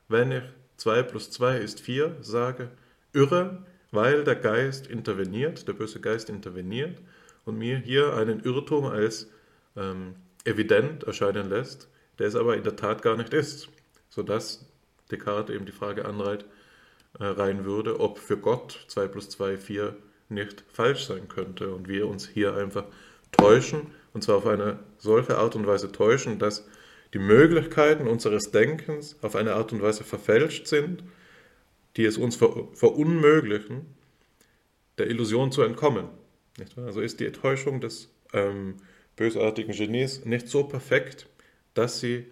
[0.09, 0.43] wenn ich
[0.75, 2.69] 2 plus 2 ist 4 sage,
[3.13, 6.99] irre, weil der Geist interveniert, der böse Geist interveniert
[7.45, 9.29] und mir hier einen Irrtum als
[9.77, 11.87] ähm, evident erscheinen lässt,
[12.19, 13.69] der es aber in der Tat gar nicht ist,
[14.09, 14.65] sodass
[15.11, 16.43] Descartes eben die Frage anreiht,
[17.19, 19.95] äh, rein würde, ob für Gott 2 plus 2 4
[20.27, 22.83] nicht falsch sein könnte und wir uns hier einfach
[23.31, 26.67] täuschen und zwar auf eine solche Art und Weise täuschen, dass
[27.13, 31.03] die Möglichkeiten unseres Denkens auf eine Art und Weise verfälscht sind,
[31.97, 33.85] die es uns verunmöglichen,
[34.97, 36.07] der Illusion zu entkommen.
[36.77, 38.75] Also ist die Täuschung des ähm,
[39.15, 41.27] bösartigen Genies nicht so perfekt,
[41.73, 42.25] dass sie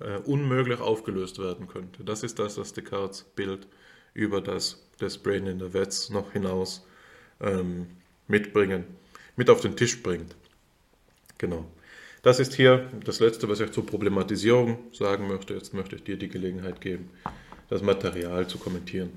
[0.00, 2.04] äh, unmöglich aufgelöst werden könnte.
[2.04, 3.66] Das ist das, was Descartes Bild
[4.14, 6.86] über das des Brain in the Vets noch hinaus
[7.40, 7.86] ähm,
[8.26, 8.84] mitbringen,
[9.36, 10.34] mit auf den Tisch bringt.
[11.38, 11.64] Genau.
[12.22, 15.54] Das ist hier das Letzte, was ich zur Problematisierung sagen möchte.
[15.54, 17.10] Jetzt möchte ich dir die Gelegenheit geben,
[17.70, 19.10] das Material zu kommentieren.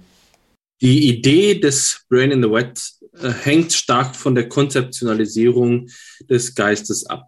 [0.82, 2.80] Die Idee des Brain in the Wet
[3.22, 5.90] äh, hängt stark von der Konzeptionalisierung
[6.30, 7.28] des Geistes ab.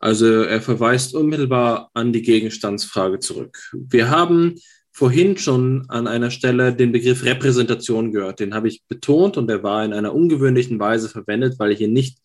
[0.00, 3.58] Also er verweist unmittelbar an die Gegenstandsfrage zurück.
[3.72, 4.54] Wir haben
[4.92, 8.40] vorhin schon an einer Stelle den Begriff Repräsentation gehört.
[8.40, 12.18] Den habe ich betont und der war in einer ungewöhnlichen Weise verwendet, weil hier nicht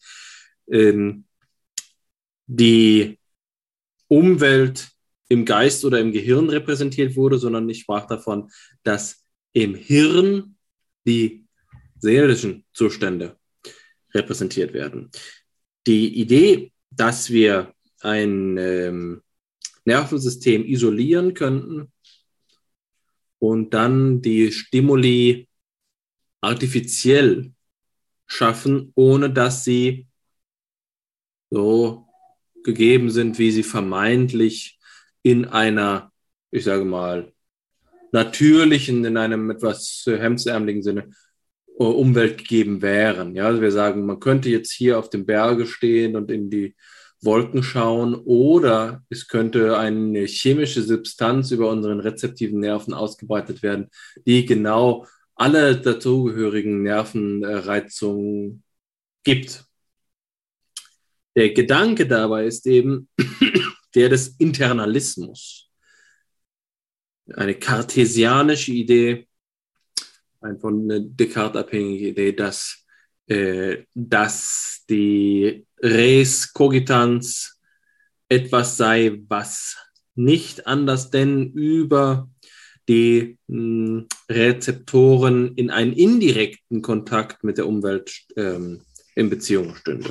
[0.71, 1.25] ähm,
[2.45, 3.19] die
[4.07, 4.89] Umwelt
[5.29, 8.51] im Geist oder im Gehirn repräsentiert wurde, sondern ich sprach davon,
[8.83, 10.55] dass im Hirn
[11.05, 11.45] die
[11.99, 13.37] seelischen Zustände
[14.13, 15.11] repräsentiert werden.
[15.87, 19.21] Die Idee, dass wir ein ähm,
[19.85, 21.91] Nervensystem isolieren könnten
[23.39, 25.47] und dann die Stimuli
[26.41, 27.53] artifiziell
[28.25, 30.07] schaffen, ohne dass sie
[31.49, 32.02] so
[32.63, 34.79] gegeben sind, wie sie vermeintlich
[35.21, 36.11] in einer,
[36.51, 37.31] ich sage mal,
[38.11, 41.09] natürlichen, in einem etwas hemdsärmeligen Sinne
[41.79, 43.35] äh, Umwelt gegeben wären.
[43.35, 46.75] Ja, also wir sagen, man könnte jetzt hier auf dem Berge stehen und in die
[47.21, 53.89] Wolken schauen oder es könnte eine chemische Substanz über unseren rezeptiven Nerven ausgebreitet werden,
[54.25, 58.63] die genau alle dazugehörigen Nervenreizungen
[59.23, 59.65] gibt.
[61.35, 63.09] Der Gedanke dabei ist eben
[63.95, 65.69] der des Internalismus.
[67.33, 69.27] Eine kartesianische Idee,
[70.41, 72.85] eine von Descartes abhängige Idee, dass,
[73.27, 77.61] äh, dass die Res Cogitans
[78.29, 79.77] etwas sei, was
[80.15, 82.29] nicht anders denn über
[82.87, 88.81] die mh, hm, Rezeptoren in einen indirekten Kontakt mit der Umwelt ähm,
[89.15, 90.09] in Beziehung stünde.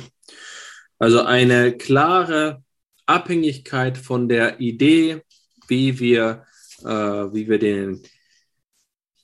[0.99, 2.63] Also eine klare
[3.05, 5.21] Abhängigkeit von der Idee,
[5.67, 6.45] wie wir,
[6.81, 8.01] äh, wie wir den,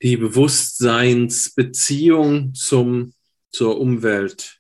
[0.01, 3.13] die Bewusstseinsbeziehung zum,
[3.51, 4.59] zur Umwelt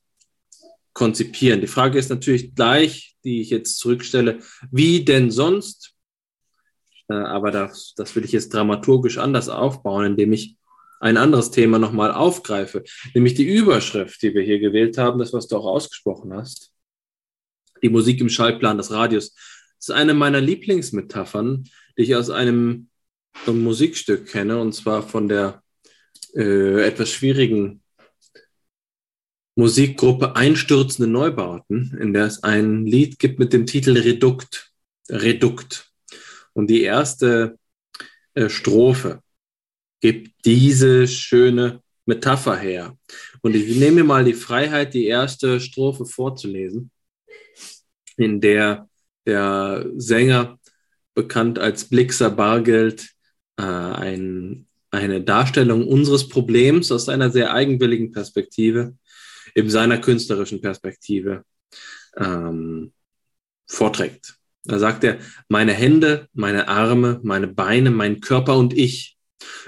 [0.93, 1.61] konzipieren.
[1.61, 4.39] Die Frage ist natürlich gleich, die ich jetzt zurückstelle,
[4.71, 5.93] wie denn sonst?
[7.09, 10.55] Äh, aber das, das will ich jetzt dramaturgisch anders aufbauen, indem ich
[11.01, 12.83] ein anderes Thema nochmal aufgreife,
[13.13, 16.68] nämlich die Überschrift, die wir hier gewählt haben, das, was du auch ausgesprochen hast
[17.81, 19.33] die Musik im Schallplan des Radios.
[19.33, 22.89] Das ist eine meiner Lieblingsmetaphern, die ich aus einem,
[23.45, 25.63] einem Musikstück kenne, und zwar von der
[26.35, 27.81] äh, etwas schwierigen
[29.55, 34.71] Musikgruppe Einstürzende Neubauten, in der es ein Lied gibt mit dem Titel Redukt.
[35.09, 35.91] Redukt.
[36.53, 37.57] Und die erste
[38.35, 39.21] äh, Strophe
[40.01, 42.97] gibt diese schöne Metapher her.
[43.41, 46.91] Und ich nehme mir mal die Freiheit, die erste Strophe vorzulesen
[48.19, 48.89] in der
[49.29, 50.59] der Sänger,
[51.13, 53.09] bekannt als Blixer Bargeld,
[53.57, 58.95] äh, ein, eine Darstellung unseres Problems aus einer sehr eigenwilligen Perspektive,
[59.53, 61.43] in seiner künstlerischen Perspektive
[62.17, 62.91] ähm,
[63.67, 64.35] vorträgt.
[64.63, 69.17] Da sagt er, meine Hände, meine Arme, meine Beine, mein Körper und ich,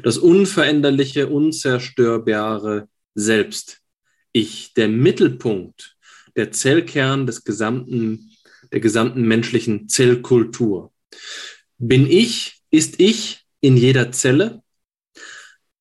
[0.03, 3.79] das unveränderliche, unzerstörbare Selbst,
[4.31, 5.97] ich, der Mittelpunkt,
[6.35, 8.30] der Zellkern des gesamten
[8.71, 10.91] der gesamten menschlichen Zellkultur.
[11.77, 14.61] Bin ich, ist ich in jeder Zelle?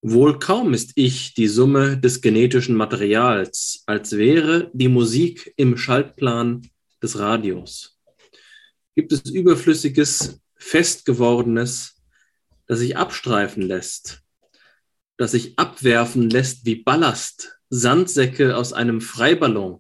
[0.03, 6.67] Wohl kaum ist ich die Summe des genetischen Materials, als wäre die Musik im Schaltplan
[7.03, 7.99] des Radios.
[8.97, 11.97] Gibt es Überflüssiges, Festgewordenes,
[12.67, 14.23] das sich abstreifen lässt,
[15.17, 19.80] das sich abwerfen lässt wie Ballast, Sandsäcke aus einem Freiballon,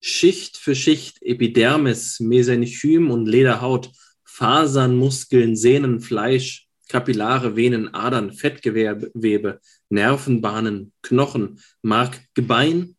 [0.00, 3.90] Schicht für Schicht Epidermis, Mesenchym und Lederhaut,
[4.24, 12.96] Fasern, Muskeln, Sehnen, Fleisch, Kapillare, Venen, Adern, Fettgewebe, Nervenbahnen, Knochen, Mark, Gebein.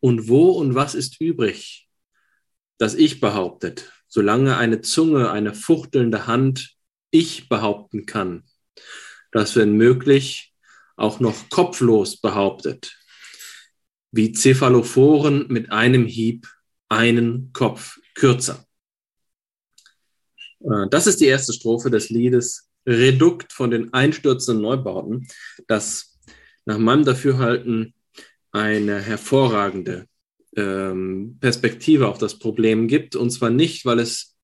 [0.00, 1.88] Und wo und was ist übrig?
[2.78, 6.74] Das Ich behauptet, solange eine Zunge, eine fuchtelnde Hand
[7.10, 8.44] Ich behaupten kann.
[9.30, 10.54] Das, wenn möglich,
[10.96, 13.01] auch noch kopflos behauptet
[14.12, 16.46] wie Cephalophoren mit einem Hieb
[16.88, 18.64] einen Kopf kürzer.
[20.60, 25.26] Äh, das ist die erste Strophe des Liedes Redukt von den einstürzenden Neubauten,
[25.66, 26.18] das
[26.64, 27.94] nach meinem Dafürhalten
[28.50, 30.06] eine hervorragende
[30.56, 33.16] ähm, Perspektive auf das Problem gibt.
[33.16, 34.36] Und zwar nicht, weil es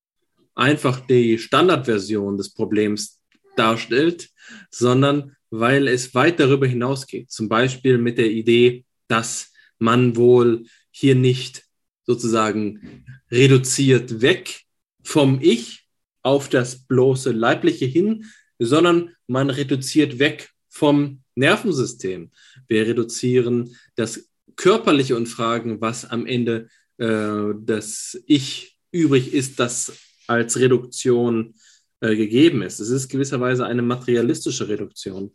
[0.55, 3.19] einfach die Standardversion des Problems
[3.55, 4.29] darstellt,
[4.71, 7.29] sondern weil es weit darüber hinausgeht.
[7.29, 11.65] Zum Beispiel mit der Idee, dass man wohl hier nicht
[12.05, 14.61] sozusagen reduziert weg
[15.03, 15.87] vom Ich
[16.21, 18.25] auf das bloße Leibliche hin,
[18.59, 22.31] sondern man reduziert weg vom Nervensystem.
[22.67, 29.93] Wir reduzieren das Körperliche und fragen, was am Ende äh, das Ich übrig ist, das
[30.27, 31.55] als Reduktion
[32.01, 32.79] äh, gegeben ist.
[32.79, 35.31] Es ist gewisserweise eine materialistische Reduktion,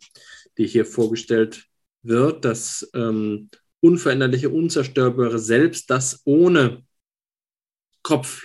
[0.57, 1.65] die hier vorgestellt
[2.03, 3.49] wird, das ähm,
[3.85, 6.83] unveränderliche, unzerstörbare Selbst, das ohne
[8.01, 8.43] Kopf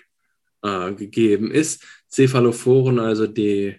[0.63, 1.83] äh, gegeben ist.
[2.11, 3.77] Cephalophoren, also die,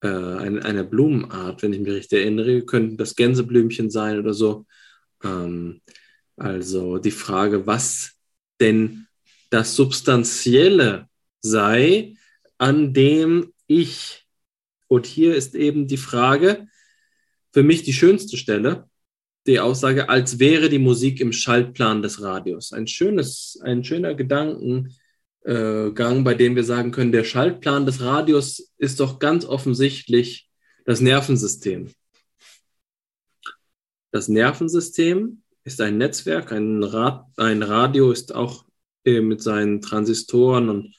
[0.00, 4.66] äh, eine, eine, Blumenart, wenn ich mich richtig erinnere, könnten das Gänseblümchen sein oder so.
[5.22, 5.80] Ähm,
[6.36, 8.12] also die Frage, was
[8.60, 9.06] denn
[9.50, 11.08] das Substanzielle
[11.40, 12.16] sei,
[12.58, 14.26] an dem ich,
[14.88, 16.66] und hier ist eben die Frage,
[17.52, 18.88] für mich die schönste Stelle,
[19.46, 22.72] die Aussage, als wäre die Musik im Schaltplan des Radios.
[22.72, 24.94] Ein schönes, ein schöner Gedankengang,
[26.24, 30.48] bei dem wir sagen können, der Schaltplan des Radios ist doch ganz offensichtlich
[30.84, 31.90] das Nervensystem.
[34.12, 38.64] Das Nervensystem ist ein Netzwerk, ein, Rad, ein Radio ist auch
[39.04, 40.94] äh, mit seinen Transistoren und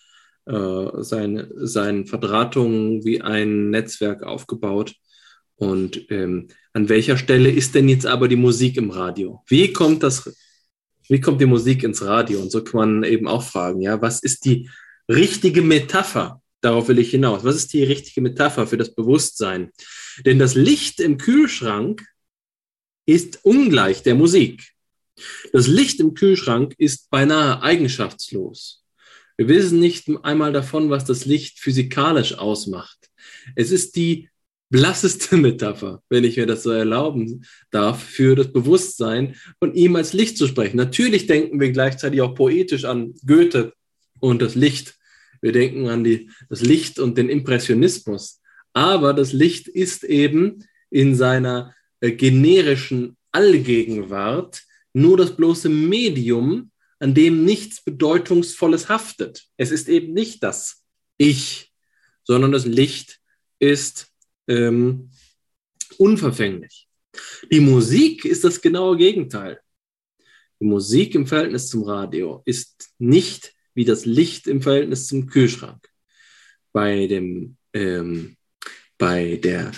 [0.46, 4.94] äh, seine, seinen Verdrahtungen wie ein Netzwerk aufgebaut.
[5.56, 9.42] Und ähm, an welcher Stelle ist denn jetzt aber die Musik im Radio?
[9.48, 10.32] Wie kommt das,
[11.10, 12.40] wie kommt die Musik ins Radio?
[12.40, 14.70] Und so kann man eben auch fragen, ja, was ist die
[15.10, 16.40] richtige Metapher?
[16.62, 17.44] Darauf will ich hinaus.
[17.44, 19.72] Was ist die richtige Metapher für das Bewusstsein?
[20.24, 22.06] Denn das Licht im Kühlschrank
[23.08, 24.74] ist ungleich der Musik.
[25.54, 28.84] Das Licht im Kühlschrank ist beinahe eigenschaftslos.
[29.36, 33.10] Wir wissen nicht einmal davon, was das Licht physikalisch ausmacht.
[33.56, 34.30] Es ist die
[34.70, 40.14] blasseste Metapher, wenn ich mir das so erlauben darf, für das Bewusstsein von ihm als
[40.14, 40.78] Licht zu sprechen.
[40.78, 43.74] Natürlich denken wir gleichzeitig auch poetisch an Goethe
[44.20, 44.96] und das Licht.
[45.42, 48.42] Wir denken an die, das Licht und den Impressionismus.
[48.74, 54.64] Aber das Licht ist eben in seiner äh, generischen Allgegenwart
[54.94, 59.46] nur das bloße Medium, an dem nichts Bedeutungsvolles haftet.
[59.58, 60.84] Es ist eben nicht das
[61.18, 61.72] Ich,
[62.24, 63.20] sondern das Licht
[63.60, 64.08] ist
[64.48, 65.10] ähm,
[65.98, 66.88] unverfänglich.
[67.52, 69.60] Die Musik ist das genaue Gegenteil.
[70.60, 75.88] Die Musik im Verhältnis zum Radio ist nicht wie das Licht im Verhältnis zum Kühlschrank.
[76.74, 78.38] Bei dem, ähm,
[78.98, 79.72] bei der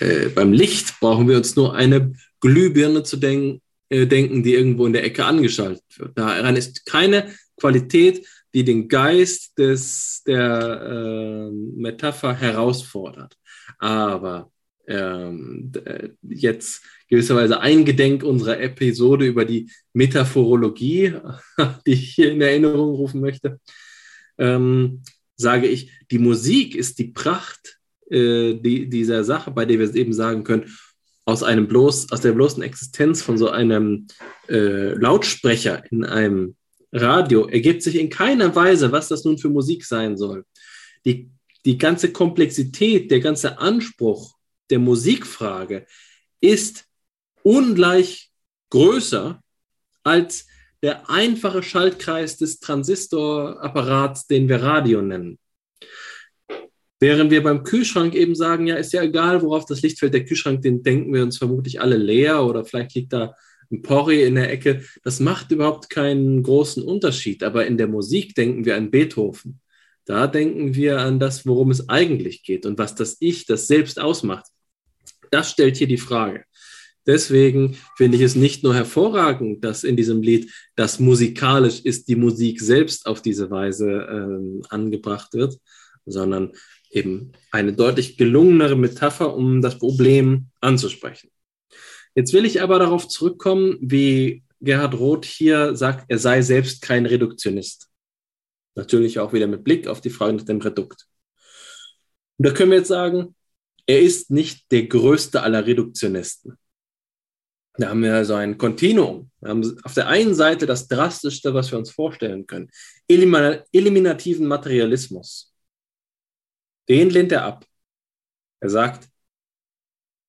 [0.00, 4.86] äh, beim Licht brauchen wir uns nur eine Glühbirne zu denken, äh, denken, die irgendwo
[4.86, 6.16] in der Ecke angeschaltet wird.
[6.18, 13.36] Daran ist keine Qualität, die den Geist des, der äh, Metapher herausfordert.
[13.78, 14.50] Aber
[14.86, 15.72] ähm,
[16.22, 21.14] jetzt gewisserweise eingedenk unserer Episode über die Metaphorologie,
[21.86, 23.60] die ich hier in Erinnerung rufen möchte,
[24.38, 25.02] ähm,
[25.36, 27.78] sage ich, die Musik ist die Pracht
[28.10, 30.72] äh, die, dieser Sache, bei der wir eben sagen können,
[31.26, 34.06] aus einem bloß, aus der bloßen Existenz von so einem
[34.48, 36.56] äh, Lautsprecher in einem
[36.90, 40.44] Radio ergibt sich in keiner Weise, was das nun für Musik sein soll.
[41.04, 41.30] Die,
[41.64, 44.36] die ganze Komplexität, der ganze Anspruch
[44.70, 45.86] der Musikfrage
[46.40, 46.84] ist
[47.42, 48.30] ungleich
[48.70, 49.42] größer
[50.02, 50.46] als
[50.82, 55.38] der einfache Schaltkreis des Transistorapparats, den wir Radio nennen.
[57.00, 60.24] Während wir beim Kühlschrank eben sagen, ja, ist ja egal, worauf das Licht fällt, der
[60.24, 63.34] Kühlschrank, den denken wir uns vermutlich alle leer oder vielleicht liegt da
[63.70, 64.84] ein Porri in der Ecke.
[65.04, 67.42] Das macht überhaupt keinen großen Unterschied.
[67.42, 69.60] Aber in der Musik denken wir an Beethoven.
[70.08, 74.00] Da denken wir an das, worum es eigentlich geht und was das Ich, das Selbst
[74.00, 74.46] ausmacht.
[75.30, 76.44] Das stellt hier die Frage.
[77.06, 82.16] Deswegen finde ich es nicht nur hervorragend, dass in diesem Lied das musikalisch ist, die
[82.16, 85.58] Musik selbst auf diese Weise äh, angebracht wird,
[86.06, 86.52] sondern
[86.90, 91.28] eben eine deutlich gelungenere Metapher, um das Problem anzusprechen.
[92.14, 97.04] Jetzt will ich aber darauf zurückkommen, wie Gerhard Roth hier sagt, er sei selbst kein
[97.04, 97.88] Reduktionist.
[98.78, 101.08] Natürlich auch wieder mit Blick auf die Frage nach dem Redukt.
[102.36, 103.34] Und da können wir jetzt sagen,
[103.86, 106.56] er ist nicht der größte aller Reduktionisten.
[107.74, 109.32] Da haben wir also ein Kontinuum.
[109.40, 112.70] Wir haben auf der einen Seite das Drastischste, was wir uns vorstellen können.
[113.08, 115.52] Eliminativen Materialismus.
[116.88, 117.66] Den lehnt er ab.
[118.60, 119.08] Er sagt,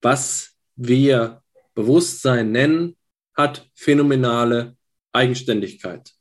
[0.02, 1.44] was wir
[1.76, 2.98] Bewusstsein nennen,
[3.36, 4.76] hat phänomenale
[5.12, 6.16] Eigenständigkeit.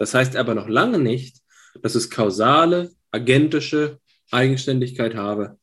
[0.00, 1.42] Das heißt aber noch lange nicht,
[1.82, 4.00] dass es kausale, agentische
[4.30, 5.58] Eigenständigkeit habe.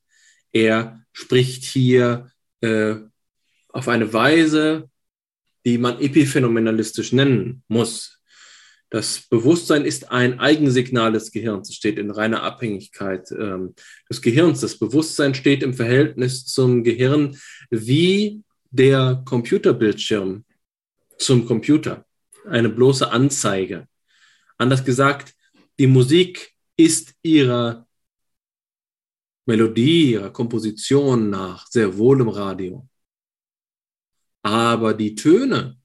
[0.52, 2.30] Er spricht hier
[2.62, 2.98] äh,
[3.70, 4.92] auf eine Weise,
[5.66, 8.22] die man epiphänomenalistisch nennen muss.
[8.92, 11.70] Das Bewusstsein ist ein Eigensignal des Gehirns.
[11.70, 13.74] Es steht in reiner Abhängigkeit ähm,
[14.08, 14.62] des Gehirns.
[14.62, 17.40] Das Bewusstsein steht im Verhältnis zum Gehirn
[17.72, 20.46] wie der Computerbildschirm
[21.18, 22.06] zum Computer.
[22.48, 23.88] Eine bloße Anzeige.
[24.58, 25.36] Anders gesagt,
[25.80, 27.88] die Musik ist ihrer
[29.46, 32.88] Melodie, ihrer Komposition nach sehr wohl im Radio.
[34.42, 35.78] Aber die Töne,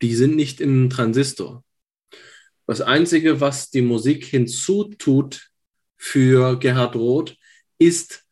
[0.00, 1.64] die sind nicht im Transistor.
[2.66, 5.50] Das Einzige, was die Musik hinzutut
[5.96, 7.36] für Gerhard Roth,
[7.78, 8.24] ist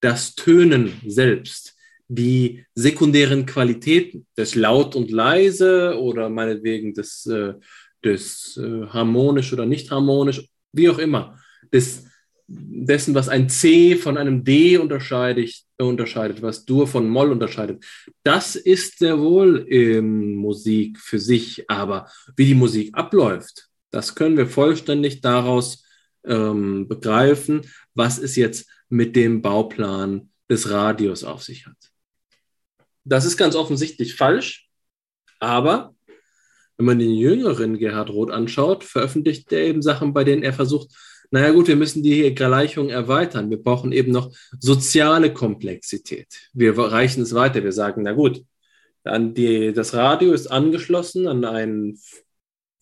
[0.00, 1.76] das Tönen selbst.
[2.08, 7.54] Die sekundären Qualitäten des Laut und Leise oder meinetwegen des, äh,
[8.04, 11.38] des äh, harmonisch oder nicht harmonisch, wie auch immer,
[11.72, 12.04] des,
[12.46, 17.84] dessen, was ein C von einem D unterscheidet, unterscheidet, was Dur von Moll unterscheidet.
[18.22, 24.36] Das ist sehr wohl ähm, Musik für sich, aber wie die Musik abläuft, das können
[24.36, 25.84] wir vollständig daraus
[26.24, 27.62] ähm, begreifen,
[27.94, 31.76] was es jetzt mit dem Bauplan des Radios auf sich hat.
[33.04, 34.68] Das ist ganz offensichtlich falsch,
[35.40, 35.94] aber
[36.78, 40.90] wenn man den jüngeren Gerhard Roth anschaut, veröffentlicht er eben Sachen, bei denen er versucht,
[41.30, 43.50] naja gut, wir müssen die Gleichung erweitern.
[43.50, 46.28] Wir brauchen eben noch soziale Komplexität.
[46.54, 47.62] Wir reichen es weiter.
[47.62, 48.42] Wir sagen, na gut,
[49.04, 51.98] die, das Radio ist angeschlossen an einen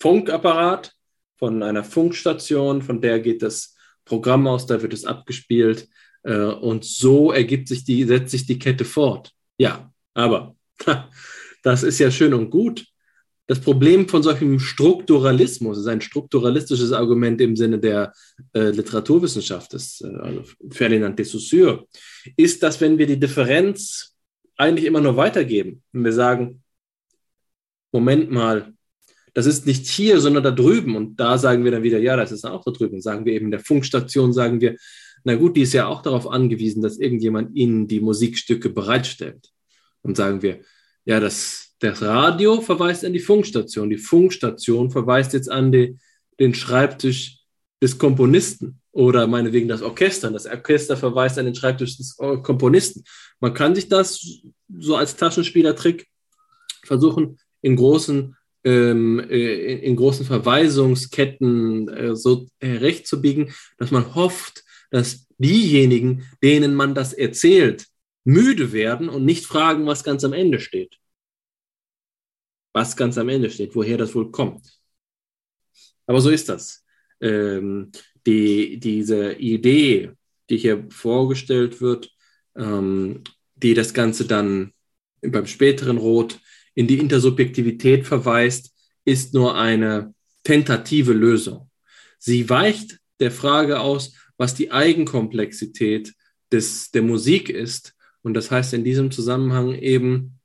[0.00, 0.92] Funkapparat
[1.38, 5.88] von einer Funkstation, von der geht das Programm aus, da wird es abgespielt
[6.22, 9.32] äh, und so ergibt sich die, setzt sich die Kette fort.
[9.58, 10.54] Ja, aber
[11.62, 12.86] das ist ja schön und gut,
[13.46, 18.12] das Problem von solchem Strukturalismus, ist ein strukturalistisches Argument im Sinne der
[18.52, 21.86] äh, Literaturwissenschaft, des, äh, also Ferdinand de Saussure,
[22.36, 24.16] ist, dass wenn wir die Differenz
[24.56, 26.62] eigentlich immer nur weitergeben, wenn wir sagen,
[27.92, 28.72] Moment mal,
[29.32, 30.96] das ist nicht hier, sondern da drüben.
[30.96, 33.02] Und da sagen wir dann wieder, ja, das ist auch da drüben.
[33.02, 34.76] Sagen wir eben der Funkstation, sagen wir,
[35.24, 39.50] na gut, die ist ja auch darauf angewiesen, dass irgendjemand ihnen die Musikstücke bereitstellt.
[40.02, 40.60] Und sagen wir,
[41.04, 43.90] ja, das, das Radio verweist an die Funkstation.
[43.90, 45.98] Die Funkstation verweist jetzt an die,
[46.40, 47.38] den Schreibtisch
[47.82, 50.30] des Komponisten oder meinetwegen das Orchester.
[50.30, 53.04] Das Orchester verweist an den Schreibtisch des Komponisten.
[53.40, 54.42] Man kann sich das
[54.78, 56.06] so als Taschenspielertrick
[56.82, 58.34] versuchen, in großen,
[58.64, 66.26] ähm, äh, in großen Verweisungsketten äh, so recht zu biegen, dass man hofft, dass diejenigen,
[66.42, 67.86] denen man das erzählt,
[68.24, 70.98] müde werden und nicht fragen, was ganz am Ende steht
[72.76, 74.78] was ganz am Ende steht, woher das wohl kommt.
[76.06, 76.84] Aber so ist das.
[77.22, 77.90] Ähm,
[78.26, 80.10] die, diese Idee,
[80.50, 82.10] die hier vorgestellt wird,
[82.54, 83.24] ähm,
[83.54, 84.74] die das Ganze dann
[85.22, 86.38] beim späteren Rot
[86.74, 88.74] in die Intersubjektivität verweist,
[89.06, 91.70] ist nur eine tentative Lösung.
[92.18, 96.12] Sie weicht der Frage aus, was die Eigenkomplexität
[96.52, 97.94] des, der Musik ist.
[98.20, 100.40] Und das heißt in diesem Zusammenhang eben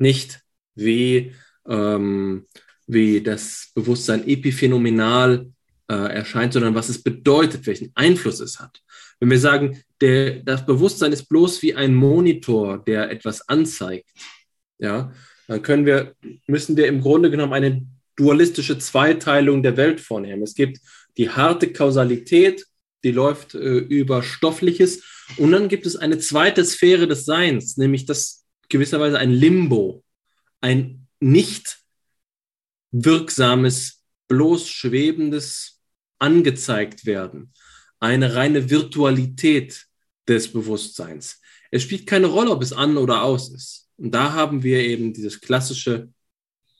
[0.00, 0.42] nicht
[0.78, 1.32] wie,
[1.66, 2.46] ähm,
[2.86, 5.50] wie das Bewusstsein epiphänomenal
[5.88, 8.80] äh, erscheint, sondern was es bedeutet, welchen Einfluss es hat.
[9.20, 14.08] Wenn wir sagen, der, das Bewusstsein ist bloß wie ein Monitor, der etwas anzeigt,
[14.78, 15.12] ja,
[15.48, 16.14] dann können wir,
[16.46, 17.86] müssen wir im Grunde genommen eine
[18.16, 20.42] dualistische Zweiteilung der Welt vornehmen.
[20.42, 20.78] Es gibt
[21.16, 22.64] die harte Kausalität,
[23.04, 25.02] die läuft äh, über Stoffliches.
[25.36, 30.02] Und dann gibt es eine zweite Sphäre des Seins, nämlich das gewisserweise ein Limbo,
[30.60, 31.78] ein nicht
[32.90, 35.80] wirksames, bloß schwebendes
[36.18, 37.52] angezeigt werden.
[38.00, 39.86] Eine reine Virtualität
[40.26, 41.40] des Bewusstseins.
[41.70, 43.88] Es spielt keine Rolle, ob es an oder aus ist.
[43.96, 46.08] Und da haben wir eben dieses klassische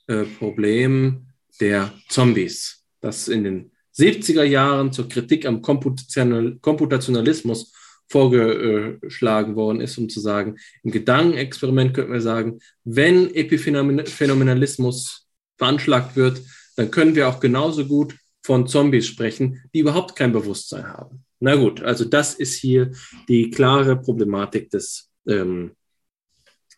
[0.06, 1.26] äh, Problem
[1.60, 7.72] der Zombies, das in den 70er Jahren zur Kritik am Komputationalismus
[8.08, 15.26] vorgeschlagen worden ist, um zu sagen, im Gedankenexperiment könnten wir sagen, wenn Epiphänomenalismus
[15.58, 16.40] veranschlagt wird,
[16.76, 21.24] dann können wir auch genauso gut von Zombies sprechen, die überhaupt kein Bewusstsein haben.
[21.40, 22.92] Na gut, also das ist hier
[23.28, 25.72] die klare Problematik des, ähm,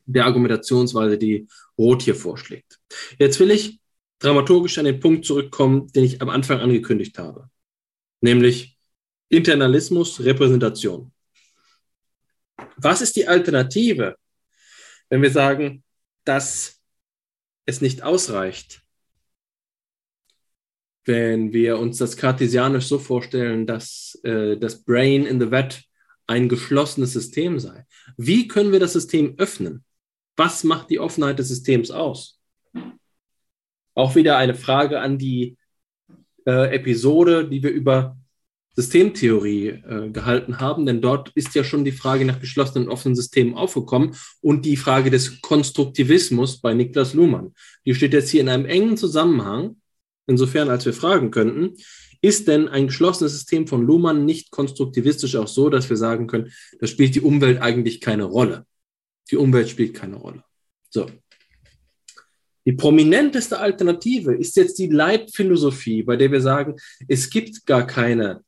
[0.05, 1.47] der Argumentationsweise, die
[1.79, 2.79] Roth hier vorschlägt.
[3.19, 3.79] Jetzt will ich
[4.19, 7.49] dramaturgisch an den Punkt zurückkommen, den ich am Anfang angekündigt habe,
[8.21, 8.77] nämlich
[9.29, 11.13] Internalismus, Repräsentation.
[12.77, 14.17] Was ist die Alternative,
[15.09, 15.83] wenn wir sagen,
[16.25, 16.81] dass
[17.67, 18.83] es nicht ausreicht,
[21.05, 25.83] wenn wir uns das kartesianisch so vorstellen, dass äh, das Brain in the Vat
[26.27, 27.87] ein geschlossenes System sei.
[28.17, 29.85] Wie können wir das System öffnen?
[30.37, 32.41] Was macht die Offenheit des Systems aus?
[33.95, 35.59] Auch wieder eine Frage an die
[36.47, 38.17] äh, Episode, die wir über
[38.77, 43.17] Systemtheorie äh, gehalten haben, denn dort ist ja schon die Frage nach geschlossenen und offenen
[43.17, 47.55] Systemen aufgekommen und die Frage des Konstruktivismus bei Niklas Luhmann.
[47.85, 49.77] Die steht jetzt hier in einem engen Zusammenhang,
[50.27, 51.77] insofern als wir fragen könnten,
[52.23, 56.53] ist denn ein geschlossenes System von Luhmann nicht konstruktivistisch auch so, dass wir sagen können,
[56.79, 58.67] da spielt die Umwelt eigentlich keine Rolle?
[59.31, 60.45] Die Umwelt spielt keine Rolle.
[60.91, 61.07] So.
[62.67, 66.77] Die prominenteste Alternative ist jetzt die Leitphilosophie, bei der wir sagen,
[67.09, 68.45] es gibt gar keine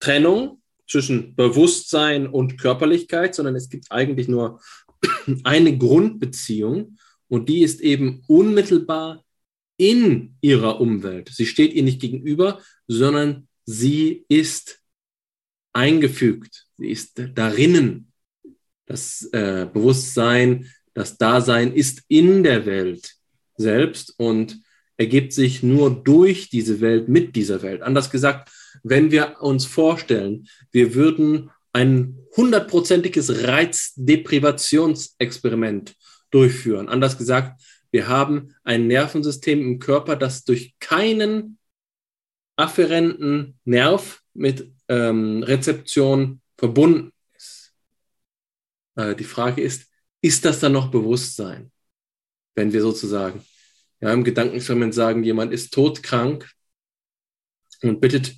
[0.00, 4.60] Trennung zwischen Bewusstsein und Körperlichkeit, sondern es gibt eigentlich nur
[5.44, 6.96] eine Grundbeziehung
[7.28, 9.24] und die ist eben unmittelbar
[9.76, 11.30] in ihrer Umwelt.
[11.32, 14.80] Sie steht ihr nicht gegenüber, sondern sie ist
[15.72, 16.66] eingefügt.
[16.76, 18.12] Sie ist darinnen.
[18.86, 23.14] Das äh, Bewusstsein, das Dasein ist in der Welt
[23.56, 24.60] selbst und
[24.96, 27.82] ergibt sich nur durch diese Welt, mit dieser Welt.
[27.82, 28.50] Anders gesagt,
[28.82, 35.96] wenn wir uns vorstellen, wir würden ein hundertprozentiges Reizdeprivationsexperiment
[36.30, 36.88] durchführen.
[36.88, 37.60] Anders gesagt,
[37.90, 41.58] wir haben ein Nervensystem im Körper, das durch keinen
[42.56, 47.72] afferenten Nerv mit ähm, Rezeption verbunden ist.
[48.96, 49.90] Äh, die Frage ist,
[50.20, 51.72] ist das dann noch Bewusstsein?
[52.54, 53.44] Wenn wir sozusagen
[54.00, 56.50] ja, im Gedankenexperiment sagen, jemand ist todkrank
[57.82, 58.34] und bittet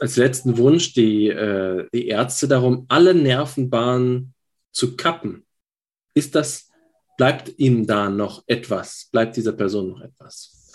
[0.00, 4.34] als letzten Wunsch die, äh, die Ärzte darum, alle Nervenbahnen
[4.72, 5.46] zu kappen.
[6.14, 6.70] Ist das,
[7.16, 9.08] bleibt ihm da noch etwas?
[9.10, 10.72] Bleibt dieser Person noch etwas?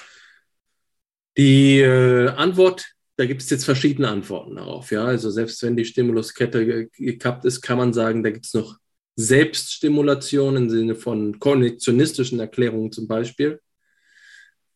[1.37, 2.85] Die äh, Antwort,
[3.15, 4.91] da gibt es jetzt verschiedene Antworten darauf.
[4.91, 8.77] Ja, also selbst wenn die Stimuluskette gekappt ist, kann man sagen, da gibt es noch
[9.15, 13.59] Selbststimulation im Sinne von kognitionistischen Erklärungen zum Beispiel.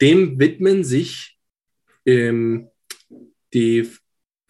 [0.02, 1.38] Dem widmen sich
[2.06, 2.70] ähm,
[3.54, 3.90] die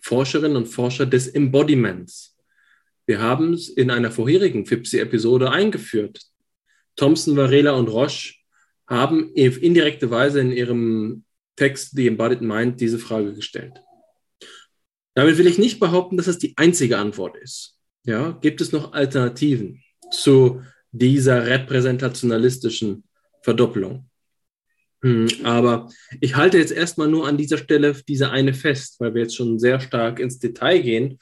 [0.06, 2.38] Forscherinnen und Forscher des Embodiments.
[3.08, 6.22] Wir haben es in einer vorherigen FIPSI-Episode eingeführt.
[6.96, 8.36] Thompson, Varela und Roche
[8.88, 11.24] haben auf indirekte Weise in ihrem
[11.56, 13.82] Text The Embodied Mind diese Frage gestellt.
[15.16, 17.80] Damit will ich nicht behaupten, dass es die einzige Antwort ist.
[18.06, 20.62] Ja, gibt es noch Alternativen zu
[20.92, 23.06] dieser repräsentationalistischen
[23.42, 24.08] Verdoppelung?
[25.02, 25.90] Hm, aber
[26.22, 29.60] ich halte jetzt erstmal nur an dieser Stelle diese eine fest, weil wir jetzt schon
[29.60, 31.20] sehr stark ins Detail gehen.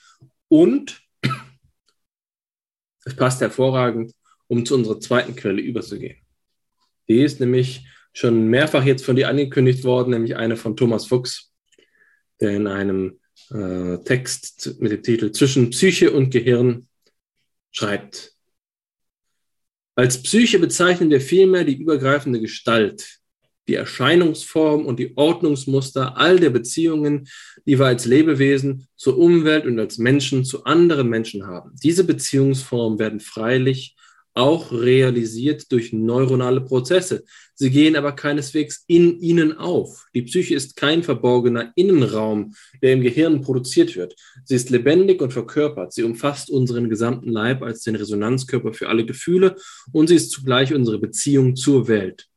[0.47, 1.01] Und
[3.05, 4.13] es passt hervorragend,
[4.47, 6.17] um zu unserer zweiten Quelle überzugehen.
[7.07, 11.51] Die ist nämlich schon mehrfach jetzt von dir angekündigt worden, nämlich eine von Thomas Fuchs,
[12.39, 13.19] der in einem
[13.49, 16.87] äh, Text mit dem Titel Zwischen Psyche und Gehirn
[17.71, 18.33] schreibt.
[19.95, 23.19] Als Psyche bezeichnen wir vielmehr die übergreifende Gestalt,
[23.67, 27.27] die Erscheinungsform und die Ordnungsmuster all der Beziehungen,
[27.65, 31.71] die wir als Lebewesen zur Umwelt und als Menschen zu anderen Menschen haben.
[31.81, 33.95] Diese Beziehungsformen werden freilich
[34.35, 37.23] auch realisiert durch neuronale Prozesse.
[37.53, 40.05] Sie gehen aber keineswegs in ihnen auf.
[40.15, 44.15] Die Psyche ist kein verborgener Innenraum, der im Gehirn produziert wird.
[44.43, 45.93] Sie ist lebendig und verkörpert.
[45.93, 49.55] Sie umfasst unseren gesamten Leib als den Resonanzkörper für alle Gefühle
[49.91, 52.27] und sie ist zugleich unsere Beziehung zur Welt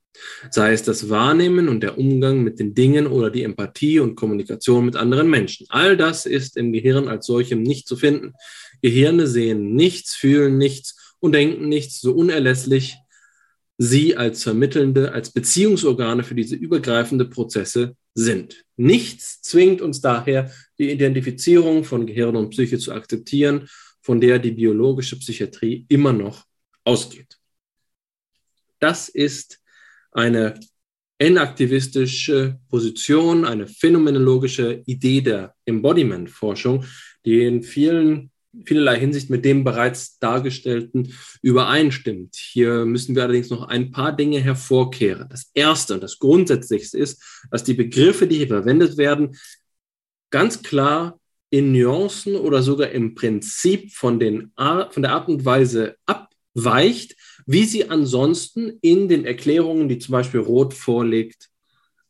[0.51, 4.84] sei es das Wahrnehmen und der Umgang mit den Dingen oder die Empathie und Kommunikation
[4.84, 5.66] mit anderen Menschen.
[5.70, 8.34] All das ist im Gehirn als solchem nicht zu finden.
[8.82, 12.97] Gehirne sehen nichts, fühlen nichts und denken nichts so unerlässlich
[13.78, 18.64] sie als vermittelnde, als Beziehungsorgane für diese übergreifende Prozesse sind.
[18.76, 23.68] Nichts zwingt uns daher, die Identifizierung von Gehirn und Psyche zu akzeptieren,
[24.01, 26.44] von der die biologische Psychiatrie immer noch
[26.84, 27.38] ausgeht.
[28.78, 29.60] Das ist
[30.16, 30.59] eine
[31.18, 36.84] enaktivistische Position, eine phänomenologische Idee der Embodiment-Forschung,
[37.24, 38.30] die in vielen,
[38.64, 42.34] vielerlei Hinsicht mit dem bereits dargestellten übereinstimmt.
[42.36, 45.28] Hier müssen wir allerdings noch ein paar Dinge hervorkehren.
[45.28, 49.36] Das Erste und das Grundsätzlichste ist, dass die Begriffe, die hier verwendet werden,
[50.30, 51.20] ganz klar
[51.51, 57.16] in Nuancen oder sogar im Prinzip von, den von der Art und Weise abweicht,
[57.47, 61.48] wie sie ansonsten in den Erklärungen, die zum Beispiel Roth vorlegt,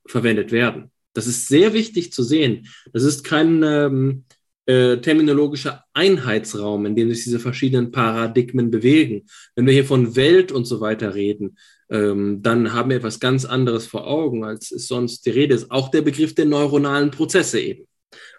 [0.06, 0.90] verwendet werden.
[1.12, 2.68] Das ist sehr wichtig zu sehen.
[2.92, 4.24] Das ist kein ähm,
[4.66, 9.26] äh, terminologischer Einheitsraum, in dem sich diese verschiedenen Paradigmen bewegen.
[9.54, 11.56] Wenn wir hier von Welt und so weiter reden,
[11.88, 15.70] ähm, dann haben wir etwas ganz anderes vor Augen, als es sonst die Rede ist.
[15.70, 17.86] Auch der Begriff der neuronalen Prozesse eben.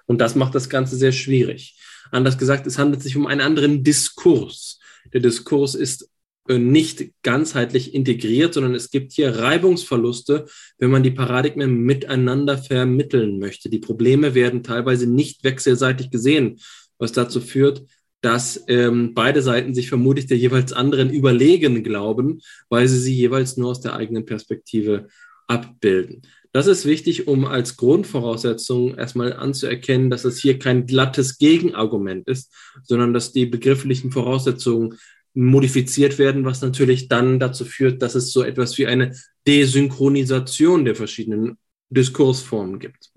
[0.06, 1.80] Und das macht das Ganze sehr schwierig.
[2.12, 4.80] Anders gesagt, es handelt sich um einen anderen Diskurs.
[5.14, 6.10] Der Diskurs ist
[6.50, 10.46] nicht ganzheitlich integriert, sondern es gibt hier Reibungsverluste,
[10.78, 13.70] wenn man die Paradigmen miteinander vermitteln möchte.
[13.70, 16.60] Die Probleme werden teilweise nicht wechselseitig gesehen,
[16.98, 17.84] was dazu führt,
[18.22, 23.58] dass ähm, beide Seiten sich vermutlich der jeweils anderen überlegen glauben, weil sie sie jeweils
[23.58, 25.08] nur aus der eigenen Perspektive
[25.48, 26.24] abbilden.
[26.52, 32.52] Das ist wichtig, um als Grundvoraussetzung erstmal anzuerkennen, dass es hier kein glattes Gegenargument ist,
[32.84, 34.96] sondern dass die begrifflichen Voraussetzungen
[35.38, 39.16] modifiziert werden, was natürlich dann dazu führt, dass es so etwas wie eine
[39.46, 41.60] Desynchronisation der verschiedenen
[41.90, 43.12] Diskursformen gibt.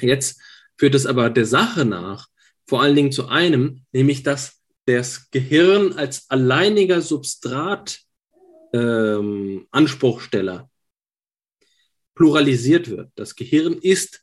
[0.00, 0.40] Jetzt
[0.76, 2.26] führt es aber der Sache nach
[2.66, 8.00] vor allen Dingen zu einem, nämlich dass das Gehirn als alleiniger Substrat
[8.72, 9.68] ähm,
[12.16, 13.12] pluralisiert wird.
[13.14, 14.20] Das Gehirn ist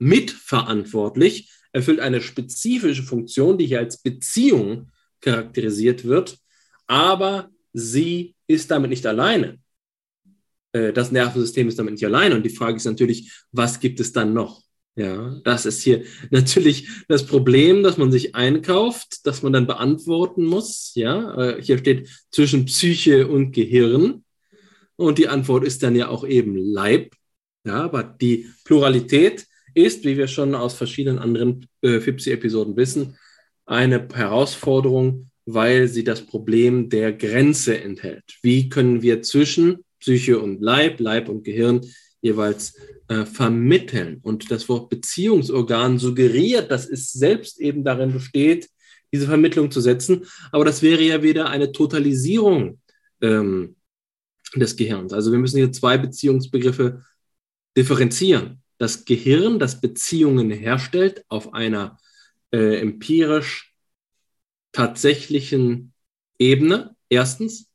[0.00, 4.90] mitverantwortlich, erfüllt eine spezifische Funktion, die hier als Beziehung
[5.20, 6.38] charakterisiert wird,
[6.88, 9.58] aber sie ist damit nicht alleine.
[10.72, 12.34] Äh, das Nervensystem ist damit nicht alleine.
[12.34, 14.62] Und die Frage ist natürlich, was gibt es dann noch?
[14.96, 20.44] Ja, das ist hier natürlich das Problem, dass man sich einkauft, dass man dann beantworten
[20.44, 20.92] muss.
[20.94, 24.24] Ja, äh, hier steht zwischen Psyche und Gehirn.
[24.96, 27.14] Und die Antwort ist dann ja auch eben Leib.
[27.64, 33.16] Ja, aber die Pluralität ist, wie wir schon aus verschiedenen anderen äh, FIPSI-Episoden wissen,
[33.66, 38.24] eine Herausforderung, weil sie das Problem der Grenze enthält.
[38.42, 41.80] Wie können wir zwischen Psyche und Leib, Leib und Gehirn
[42.20, 42.74] jeweils
[43.08, 44.18] äh, vermitteln?
[44.22, 48.68] Und das Wort Beziehungsorgan suggeriert, dass es selbst eben darin besteht,
[49.10, 50.26] diese Vermittlung zu setzen.
[50.52, 52.78] Aber das wäre ja wieder eine Totalisierung
[53.22, 53.76] ähm,
[54.54, 55.14] des Gehirns.
[55.14, 57.02] Also wir müssen hier zwei Beziehungsbegriffe
[57.74, 58.62] differenzieren.
[58.76, 61.96] Das Gehirn, das Beziehungen herstellt auf einer
[62.52, 63.67] äh, empirisch
[64.72, 65.92] tatsächlichen
[66.38, 67.68] Ebene, erstens.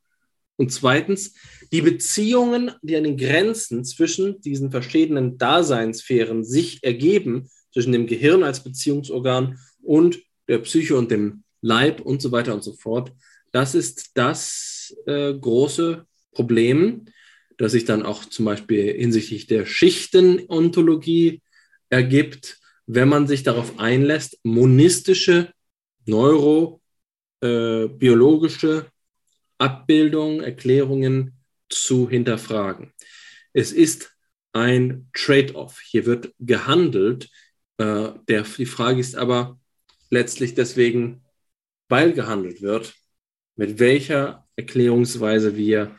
[0.56, 1.34] Und zweitens,
[1.72, 8.44] die Beziehungen, die an den Grenzen zwischen diesen verschiedenen Daseinssphären sich ergeben, zwischen dem Gehirn
[8.44, 13.12] als Beziehungsorgan und der Psyche und dem Leib und so weiter und so fort,
[13.50, 17.06] das ist das äh, große Problem,
[17.56, 21.42] das sich dann auch zum Beispiel hinsichtlich der Schichtenontologie
[21.88, 25.52] ergibt, wenn man sich darauf einlässt, monistische
[26.06, 26.80] Neuro-
[27.44, 28.86] äh, biologische
[29.58, 31.38] Abbildungen, Erklärungen
[31.68, 32.92] zu hinterfragen.
[33.52, 34.16] Es ist
[34.52, 35.80] ein Trade-off.
[35.80, 37.28] Hier wird gehandelt.
[37.76, 39.58] Äh, der, die Frage ist aber
[40.10, 41.22] letztlich deswegen,
[41.88, 42.94] weil gehandelt wird,
[43.56, 45.96] mit welcher Erklärungsweise wir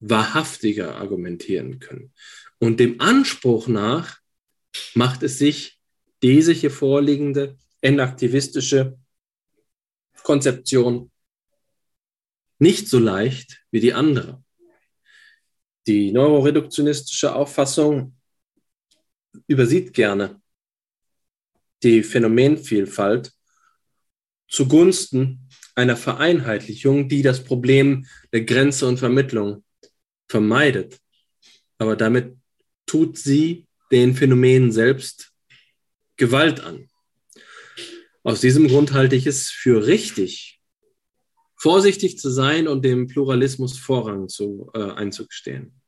[0.00, 2.12] wahrhaftiger argumentieren können.
[2.58, 4.18] Und dem Anspruch nach
[4.94, 5.78] macht es sich
[6.22, 8.98] diese hier vorliegende enaktivistische
[10.26, 11.12] Konzeption
[12.58, 14.42] nicht so leicht wie die andere.
[15.86, 18.16] Die neuroreduktionistische Auffassung
[19.46, 20.42] übersieht gerne
[21.84, 23.32] die Phänomenvielfalt
[24.48, 29.62] zugunsten einer Vereinheitlichung, die das Problem der Grenze und Vermittlung
[30.28, 30.98] vermeidet.
[31.78, 32.36] Aber damit
[32.84, 35.32] tut sie den Phänomenen selbst
[36.16, 36.88] Gewalt an.
[38.26, 40.58] Aus diesem Grund halte ich es für richtig,
[41.54, 45.80] vorsichtig zu sein und dem Pluralismus Vorrang zu, äh, einzugestehen.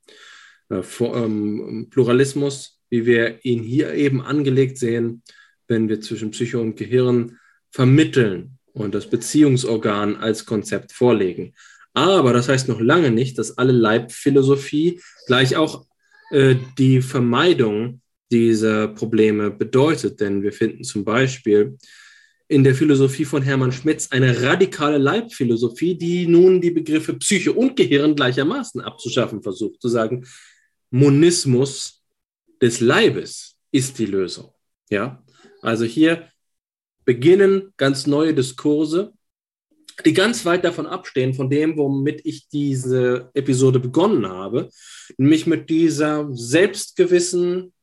[0.69, 5.24] Äh, vor, ähm, Pluralismus, wie wir ihn hier eben angelegt sehen,
[5.66, 7.39] wenn wir zwischen Psyche und Gehirn
[7.73, 11.55] vermitteln und das Beziehungsorgan als Konzept vorlegen.
[11.93, 15.86] Aber das heißt noch lange nicht, dass alle Leibphilosophie gleich auch
[16.31, 18.01] äh, die Vermeidung
[18.31, 20.20] dieser Probleme bedeutet.
[20.20, 21.77] Denn wir finden zum Beispiel
[22.49, 27.77] in der Philosophie von Hermann Schmitz eine radikale Leibphilosophie, die nun die Begriffe Psyche und
[27.77, 30.27] Gehirn gleichermaßen abzuschaffen versucht, zu sagen,
[30.91, 32.03] Monismus
[32.61, 34.53] des Leibes ist die Lösung.
[34.89, 35.23] Ja,
[35.61, 36.29] also hier
[37.05, 39.12] beginnen ganz neue Diskurse,
[40.05, 44.70] die ganz weit davon abstehen, von dem, womit ich diese Episode begonnen habe,
[45.19, 47.75] nämlich mit dieser selbstgewissen,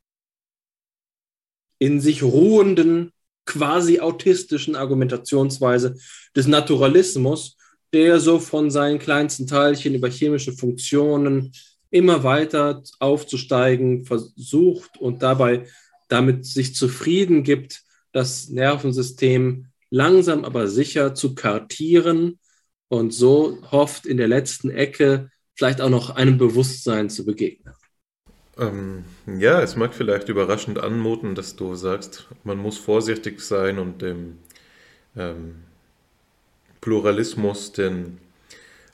[1.78, 3.12] in sich ruhenden
[3.46, 5.96] quasi autistischen Argumentationsweise
[6.36, 7.58] des Naturalismus,
[7.94, 11.52] der so von seinen kleinsten Teilchen über chemische Funktionen
[11.92, 15.66] immer weiter aufzusteigen versucht und dabei
[16.08, 22.40] damit sich zufrieden gibt, das Nervensystem langsam aber sicher zu kartieren
[22.88, 27.74] und so hofft in der letzten Ecke vielleicht auch noch einem Bewusstsein zu begegnen.
[28.58, 34.02] Ähm, ja, es mag vielleicht überraschend anmuten, dass du sagst, man muss vorsichtig sein und
[34.02, 34.38] dem
[35.18, 35.64] ähm,
[36.80, 38.20] Pluralismus den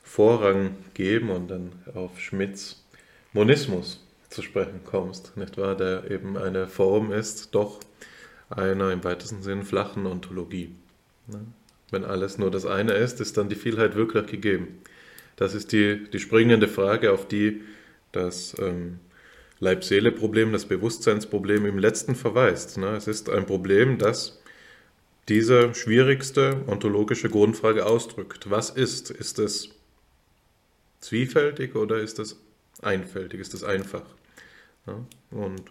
[0.02, 2.84] Vorrang geben und dann auf Schmidts
[3.32, 5.76] Monismus zu sprechen kommst, nicht wahr?
[5.76, 7.80] Der eben eine Form ist, doch
[8.50, 10.74] einer im weitesten Sinn flachen Ontologie.
[11.28, 11.40] Ne?
[11.90, 14.80] Wenn alles nur das eine ist, ist dann die Vielheit wirklich gegeben.
[15.36, 17.62] Das ist die, die springende Frage, auf die
[18.12, 18.98] das ähm,
[19.62, 22.78] Leib-Seele-Problem, das Bewusstseinsproblem im letzten verweist.
[22.78, 22.96] Ne?
[22.96, 24.40] Es ist ein Problem, das
[25.28, 28.50] diese schwierigste ontologische Grundfrage ausdrückt.
[28.50, 29.10] Was ist?
[29.12, 29.70] Ist es
[30.98, 32.40] zwiefältig oder ist es
[32.82, 33.40] einfältig?
[33.40, 34.02] Ist es einfach?
[34.88, 34.96] Ja?
[35.30, 35.62] Und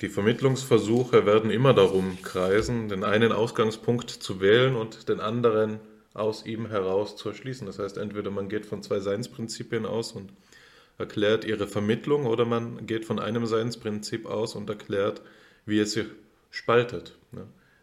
[0.00, 5.78] die Vermittlungsversuche werden immer darum kreisen, den einen Ausgangspunkt zu wählen und den anderen
[6.14, 7.66] aus ihm heraus zu erschließen.
[7.66, 10.32] Das heißt, entweder man geht von zwei Seinsprinzipien aus und
[10.98, 15.22] erklärt ihre Vermittlung oder man geht von einem Seinsprinzip aus und erklärt,
[15.66, 16.06] wie es sich
[16.50, 17.16] spaltet.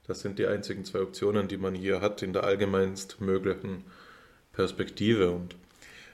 [0.08, 3.84] Das sind die einzigen zwei Optionen, die man hier hat in der allgemeinst möglichen
[4.54, 5.32] Perspektive.
[5.32, 5.56] Und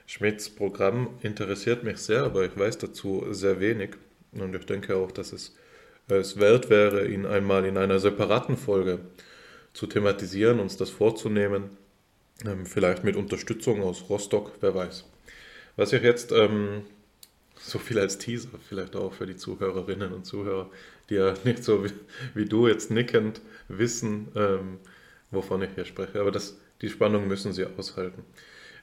[0.06, 3.90] Schmidts Programm interessiert mich sehr, aber ich weiß dazu sehr wenig.
[4.32, 5.54] Und ich denke auch, dass es
[6.16, 9.00] es wert wäre, ihn einmal in einer separaten Folge
[9.74, 11.76] zu thematisieren, uns das vorzunehmen,
[12.46, 15.04] ähm, vielleicht mit Unterstützung aus Rostock, wer weiß.
[15.78, 16.82] Was ich jetzt, ähm,
[17.54, 20.68] so viel als Teaser, vielleicht auch für die Zuhörerinnen und Zuhörer,
[21.08, 21.92] die ja nicht so wie,
[22.34, 24.80] wie du jetzt nickend wissen, ähm,
[25.30, 28.24] wovon ich hier spreche, aber das, die Spannung müssen sie aushalten.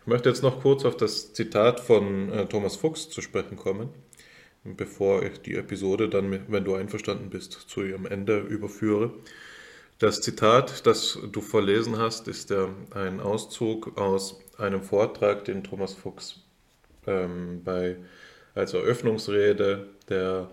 [0.02, 3.90] Ich möchte jetzt noch kurz auf das Zitat von äh, Thomas Fuchs zu sprechen kommen
[4.66, 9.14] bevor ich die Episode dann, wenn du einverstanden bist, zu ihrem Ende überführe.
[10.00, 15.94] Das Zitat, das du verlesen hast, ist der, ein Auszug aus einem Vortrag, den Thomas
[15.94, 16.45] Fuchs
[17.08, 17.96] ähm, bei,
[18.54, 20.50] als Eröffnungsrede der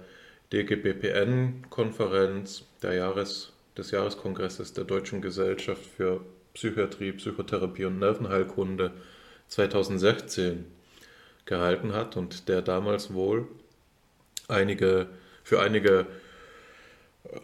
[0.53, 6.21] DGBPN-Konferenz Jahres, des Jahreskongresses der Deutschen Gesellschaft für
[6.55, 8.93] Psychiatrie, Psychotherapie und Nervenheilkunde
[9.49, 10.67] 2016
[11.47, 13.49] gehalten hat und der damals wohl
[14.49, 15.09] einige,
[15.43, 16.07] für einige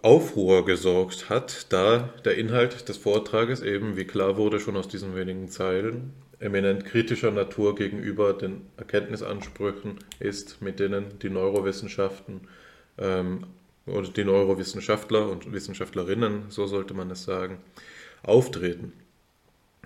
[0.02, 5.14] Aufruhr gesorgt hat, da der Inhalt des Vortrages eben, wie klar wurde schon aus diesen
[5.14, 12.42] wenigen Zeilen, eminent kritischer Natur gegenüber den Erkenntnisansprüchen ist, mit denen die Neurowissenschaften
[12.98, 13.46] ähm,
[13.86, 17.58] oder die Neurowissenschaftler und Wissenschaftlerinnen, so sollte man es sagen,
[18.22, 18.92] auftreten.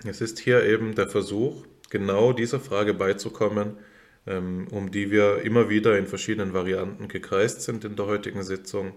[0.04, 3.76] Es ist hier eben der Versuch, genau dieser Frage beizukommen,
[4.26, 8.92] ähm, um die wir immer wieder in verschiedenen Varianten gekreist sind in der heutigen Sitzung.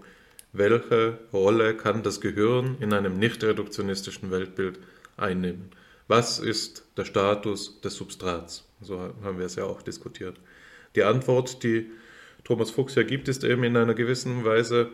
[0.52, 4.78] Welche Rolle kann das Gehirn in einem nicht reduktionistischen Weltbild
[5.16, 5.70] einnehmen?
[6.08, 8.64] Was ist der Status des Substrats?
[8.80, 10.36] So haben wir es ja auch diskutiert.
[10.94, 11.90] Die Antwort, die
[12.44, 14.90] Thomas Fuchs ja gibt, ist eben in einer gewissen Weise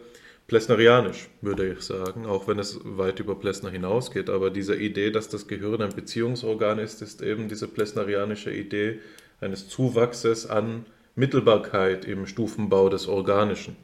[0.46, 4.30] plessnerianisch, würde ich sagen, auch wenn es weit über Plessner hinausgeht.
[4.30, 9.00] Aber diese Idee, dass das Gehirn ein Beziehungsorgan ist, ist eben diese plessnerianische Idee,
[9.40, 13.76] eines Zuwachses an Mittelbarkeit im Stufenbau des Organischen.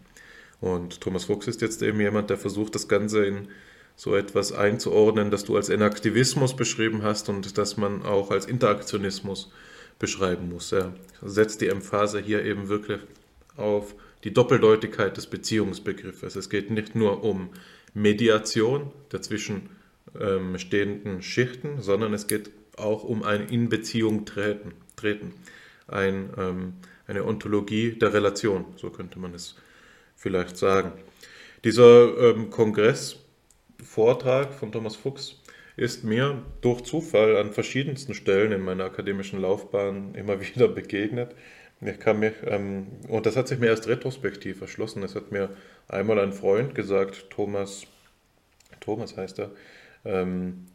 [0.61, 3.49] Und Thomas Fuchs ist jetzt eben jemand, der versucht, das Ganze in
[3.99, 9.51] so etwas einzuordnen, das du als Enaktivismus beschrieben hast und das man auch als Interaktionismus
[9.99, 10.70] beschreiben muss.
[10.70, 13.01] Er setzt die Emphase hier eben wirklich
[13.57, 16.37] auf die Doppeldeutigkeit des Beziehungsbegriffes.
[16.37, 17.51] Es geht nicht nur um
[17.93, 19.69] Mediation der zwischen
[20.19, 25.35] ähm, stehenden Schichten, sondern es geht auch um ein In Beziehung treten treten.
[25.89, 26.75] Ein, ähm,
[27.09, 29.57] eine Ontologie der Relation, so könnte man es
[30.15, 30.93] vielleicht sagen.
[31.65, 32.51] Dieser ähm,
[33.99, 35.41] Kongressvortrag von Thomas Fuchs
[35.77, 41.35] ist mir durch Zufall an verschiedensten Stellen in meiner akademischen Laufbahn immer wieder begegnet.
[41.81, 45.03] Ich kann mich, ähm, und das hat sich mir erst retrospektiv erschlossen.
[45.03, 45.51] Es hat mir
[45.89, 47.87] einmal ein Freund gesagt, Thomas,
[48.79, 49.51] Thomas heißt er,
[50.05, 50.66] ähm,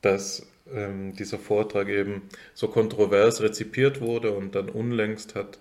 [0.00, 2.22] dass ähm, dieser Vortrag eben
[2.54, 5.58] so kontrovers rezipiert wurde und dann unlängst hat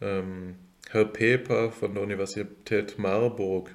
[0.00, 0.54] ähm,
[0.88, 3.70] Herr Peper von der Universität Marburg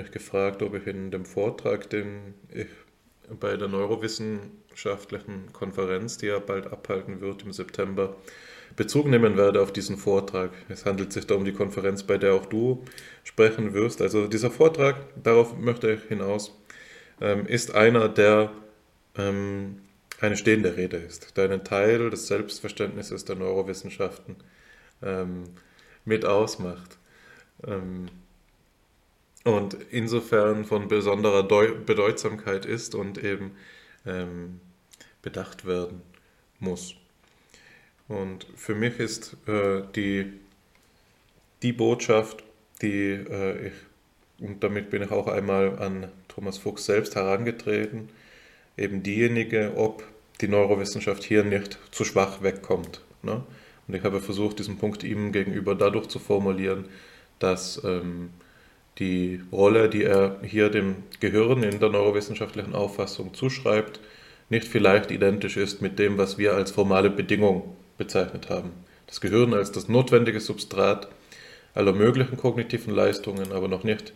[0.00, 2.68] mich gefragt, ob ich in dem Vortrag, den ich
[3.38, 8.16] bei der neurowissenschaftlichen Konferenz, die er bald abhalten wird im September,
[8.76, 10.52] Bezug nehmen werde auf diesen Vortrag.
[10.68, 12.84] Es handelt sich da um die Konferenz, bei der auch du
[13.24, 14.00] sprechen wirst.
[14.00, 16.56] Also dieser Vortrag, darauf möchte ich hinaus,
[17.20, 18.52] ähm, ist einer, der
[19.16, 19.80] ähm,
[20.20, 24.36] eine stehende Rede ist, der einen Teil des Selbstverständnisses der Neurowissenschaften
[25.02, 25.44] ähm,
[26.04, 26.98] mit ausmacht.
[29.44, 33.52] Und insofern von besonderer Deu Bedeutsamkeit ist und eben
[34.06, 34.60] ähm,
[35.22, 36.02] bedacht werden
[36.58, 36.94] muss.
[38.08, 40.32] Und für mich ist äh, die,
[41.62, 42.44] die Botschaft,
[42.82, 43.72] die äh, ich,
[44.40, 48.08] und damit bin ich auch einmal an Thomas Fuchs selbst herangetreten,
[48.76, 50.02] eben diejenige, ob
[50.40, 53.02] die Neurowissenschaft hier nicht zu schwach wegkommt.
[53.22, 53.42] Ne?
[53.86, 56.88] Und ich habe versucht, diesen Punkt ihm gegenüber dadurch zu formulieren,
[57.38, 58.30] dass ähm,
[59.00, 63.98] die Rolle, die er hier dem Gehirn in der neurowissenschaftlichen Auffassung zuschreibt,
[64.50, 68.72] nicht vielleicht identisch ist mit dem, was wir als formale Bedingung bezeichnet haben.
[69.06, 71.08] Das Gehirn als das notwendige Substrat
[71.74, 74.12] aller möglichen kognitiven Leistungen, aber noch nicht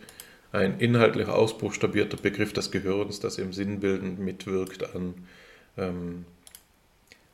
[0.51, 5.13] ein inhaltlich ausbuchstabierter Begriff des Gehirns, das im sinnbildend mitwirkt an
[5.77, 6.25] ähm,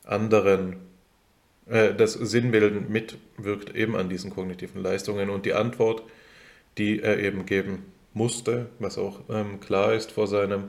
[0.04, 0.78] anderen
[1.68, 5.30] äh, das Sinnbilden mitwirkt eben an diesen kognitiven Leistungen.
[5.30, 6.04] Und die Antwort,
[6.78, 7.84] die er eben geben
[8.14, 10.66] musste, was auch ähm, klar ist vor seinem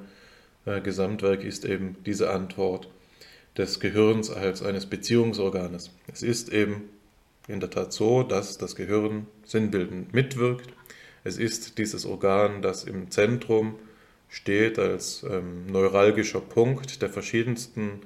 [0.67, 2.89] äh, Gesamtwerk, ist eben diese Antwort
[3.57, 5.91] des Gehirns als eines Beziehungsorganes.
[6.13, 6.89] Es ist eben
[7.49, 10.73] in der Tat so, dass das Gehirn sinnbildend mitwirkt.
[11.25, 13.77] Es ist dieses Organ, das im Zentrum
[14.29, 18.01] steht als ähm, neuralgischer Punkt der verschiedensten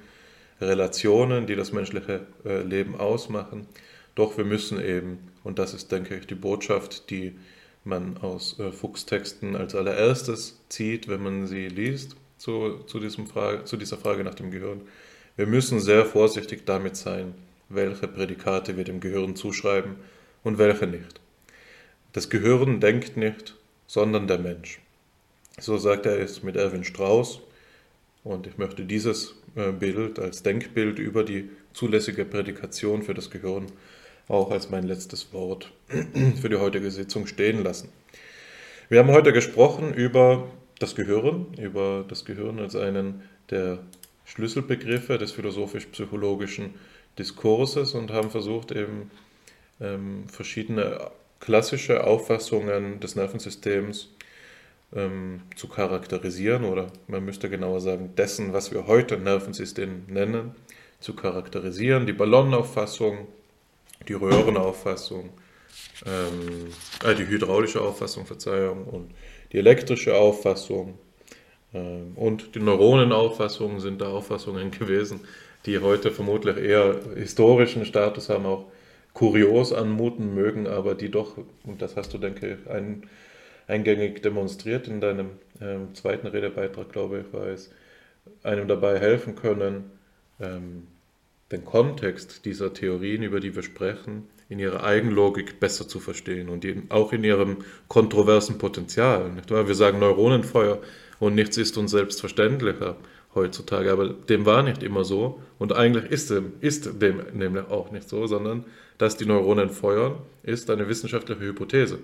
[0.61, 3.67] Relationen, die das menschliche äh, Leben ausmachen.
[4.15, 7.37] Doch wir müssen eben, und das ist, denke ich, die Botschaft, die
[7.87, 13.65] man aus äh, Fuchstexten als allererstes zieht, wenn man sie liest, zu, zu, diesem Frage,
[13.65, 14.83] zu dieser Frage nach dem Gehirn.
[15.37, 17.35] Wir müssen sehr vorsichtig damit sein,
[17.69, 19.97] welche Prädikate wir dem Gehirn zuschreiben
[20.43, 21.21] und welche nicht.
[22.13, 23.55] Das Gehirn denkt nicht,
[23.87, 24.81] sondern der Mensch.
[25.59, 27.41] So sagt er es mit Erwin Strauss.
[28.25, 33.67] Und ich möchte dieses äh, Bild als Denkbild über die zulässige Prädikation für das Gehirn
[34.29, 35.73] auch als mein letztes Wort
[36.41, 37.91] für die heutige Sitzung stehen lassen.
[38.89, 40.49] Wir haben heute gesprochen über
[40.79, 43.79] das Gehirn, über das Gehirn als einen der
[44.25, 46.75] Schlüsselbegriffe des philosophisch-psychologischen
[47.19, 49.11] Diskurses und haben versucht, eben
[49.81, 54.11] ähm, verschiedene klassische Auffassungen des Nervensystems
[54.95, 60.55] ähm, zu charakterisieren oder man müsste genauer sagen, dessen, was wir heute Nervensystem nennen,
[61.01, 62.07] zu charakterisieren.
[62.07, 63.29] Die Ballonauffassung,
[64.09, 65.31] die Röhrenauffassung,
[66.07, 66.73] ähm,
[67.05, 69.13] äh, die hydraulische Auffassung, Verzeihung, und
[69.53, 70.99] die elektrische Auffassung
[71.75, 75.21] ähm, und die Neuronenauffassung sind da Auffassungen gewesen,
[75.67, 78.67] die heute vermutlich eher historischen Status haben, auch
[79.13, 83.05] kurios anmuten mögen, aber die doch, und das hast du, denke ich, ein,
[83.67, 87.71] eingängig demonstriert in deinem ähm, zweiten Redebeitrag, glaube ich, war es,
[88.43, 89.91] einem dabei helfen können,
[90.41, 90.87] ähm,
[91.53, 96.65] den Kontext dieser Theorien, über die wir sprechen, in ihrer Eigenlogik besser zu verstehen und
[96.65, 97.59] in, auch in ihrem
[97.89, 99.33] kontroversen Potenzial.
[99.49, 100.81] Wir sagen Neuronenfeuer
[101.19, 102.97] und nichts ist uns selbstverständlicher
[103.35, 107.91] heutzutage, aber dem war nicht immer so und eigentlich ist dem, ist dem nämlich auch
[107.91, 108.65] nicht so, sondern
[108.99, 111.99] dass die Neuronen feuern, ist eine wissenschaftliche Hypothese,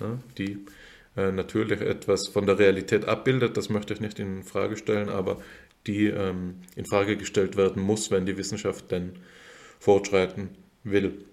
[0.00, 0.64] ne, die
[1.16, 5.40] äh, natürlich etwas von der Realität abbildet, das möchte ich nicht in Frage stellen, aber
[5.86, 9.12] die ähm, in Frage gestellt werden muss, wenn die Wissenschaft denn
[9.78, 10.50] fortschreiten
[10.84, 11.24] will.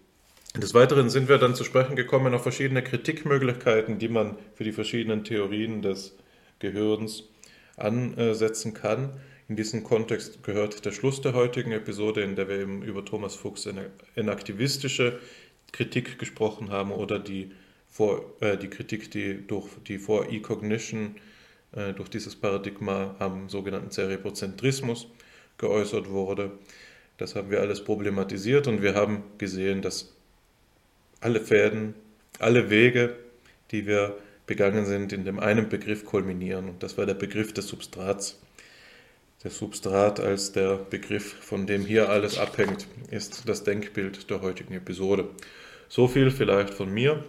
[0.57, 4.71] Des Weiteren sind wir dann zu sprechen gekommen auf verschiedene Kritikmöglichkeiten, die man für die
[4.71, 6.17] verschiedenen Theorien des
[6.57, 7.29] Gehirns
[7.77, 9.13] ansetzen kann.
[9.47, 13.35] In diesem Kontext gehört der Schluss der heutigen Episode, in der wir eben über Thomas
[13.35, 15.19] Fuchs eine aktivistische
[15.71, 17.51] Kritik gesprochen haben oder die,
[17.87, 21.15] vor, äh, die Kritik, die durch die vor E-Cognition,
[21.73, 25.07] äh, durch dieses Paradigma am sogenannten Cerebrozentrismus
[25.57, 26.51] geäußert wurde.
[27.17, 30.13] Das haben wir alles problematisiert und wir haben gesehen, dass
[31.19, 31.93] alle Fäden,
[32.39, 33.15] alle Wege,
[33.71, 36.69] die wir begangen sind, in dem einen Begriff kulminieren.
[36.69, 38.39] Und das war der Begriff des Substrats.
[39.43, 44.73] Der Substrat als der Begriff, von dem hier alles abhängt, ist das Denkbild der heutigen
[44.73, 45.29] Episode.
[45.87, 47.23] So viel vielleicht von mir.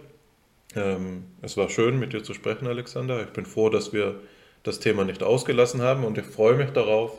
[0.75, 3.21] Ähm, es war schön, mit dir zu sprechen, Alexander.
[3.21, 4.19] Ich bin froh, dass wir
[4.63, 7.17] das Thema nicht ausgelassen haben und ich freue mich darauf,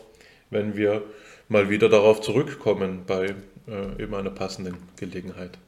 [0.50, 1.02] wenn wir
[1.48, 3.34] mal wieder darauf zurückkommen bei
[3.66, 5.58] äh, eben einer passenden Gelegenheit.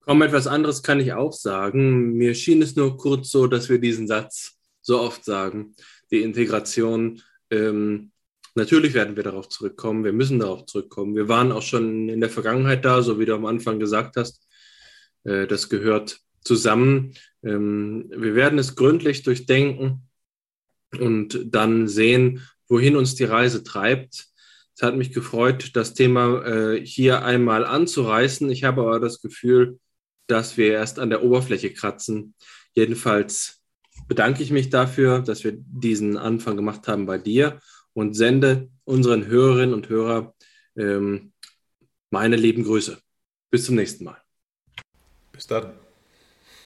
[0.00, 2.14] Kaum etwas anderes kann ich auch sagen.
[2.14, 5.74] Mir schien es nur kurz so, dass wir diesen Satz so oft sagen.
[6.10, 8.10] Die Integration, ähm,
[8.54, 11.14] natürlich werden wir darauf zurückkommen, wir müssen darauf zurückkommen.
[11.14, 14.46] Wir waren auch schon in der Vergangenheit da, so wie du am Anfang gesagt hast.
[15.24, 17.14] Äh, das gehört zusammen.
[17.44, 20.09] Ähm, wir werden es gründlich durchdenken
[20.98, 24.28] und dann sehen, wohin uns die Reise treibt.
[24.74, 28.50] Es hat mich gefreut, das Thema äh, hier einmal anzureißen.
[28.50, 29.78] Ich habe aber das Gefühl,
[30.26, 32.34] dass wir erst an der Oberfläche kratzen.
[32.74, 33.60] Jedenfalls
[34.08, 37.60] bedanke ich mich dafür, dass wir diesen Anfang gemacht haben bei dir
[37.92, 40.32] und sende unseren Hörerinnen und Hörern
[40.76, 41.32] ähm,
[42.10, 42.98] Meine lieben Grüße.
[43.50, 44.18] Bis zum nächsten Mal.
[45.32, 45.79] Bis dann.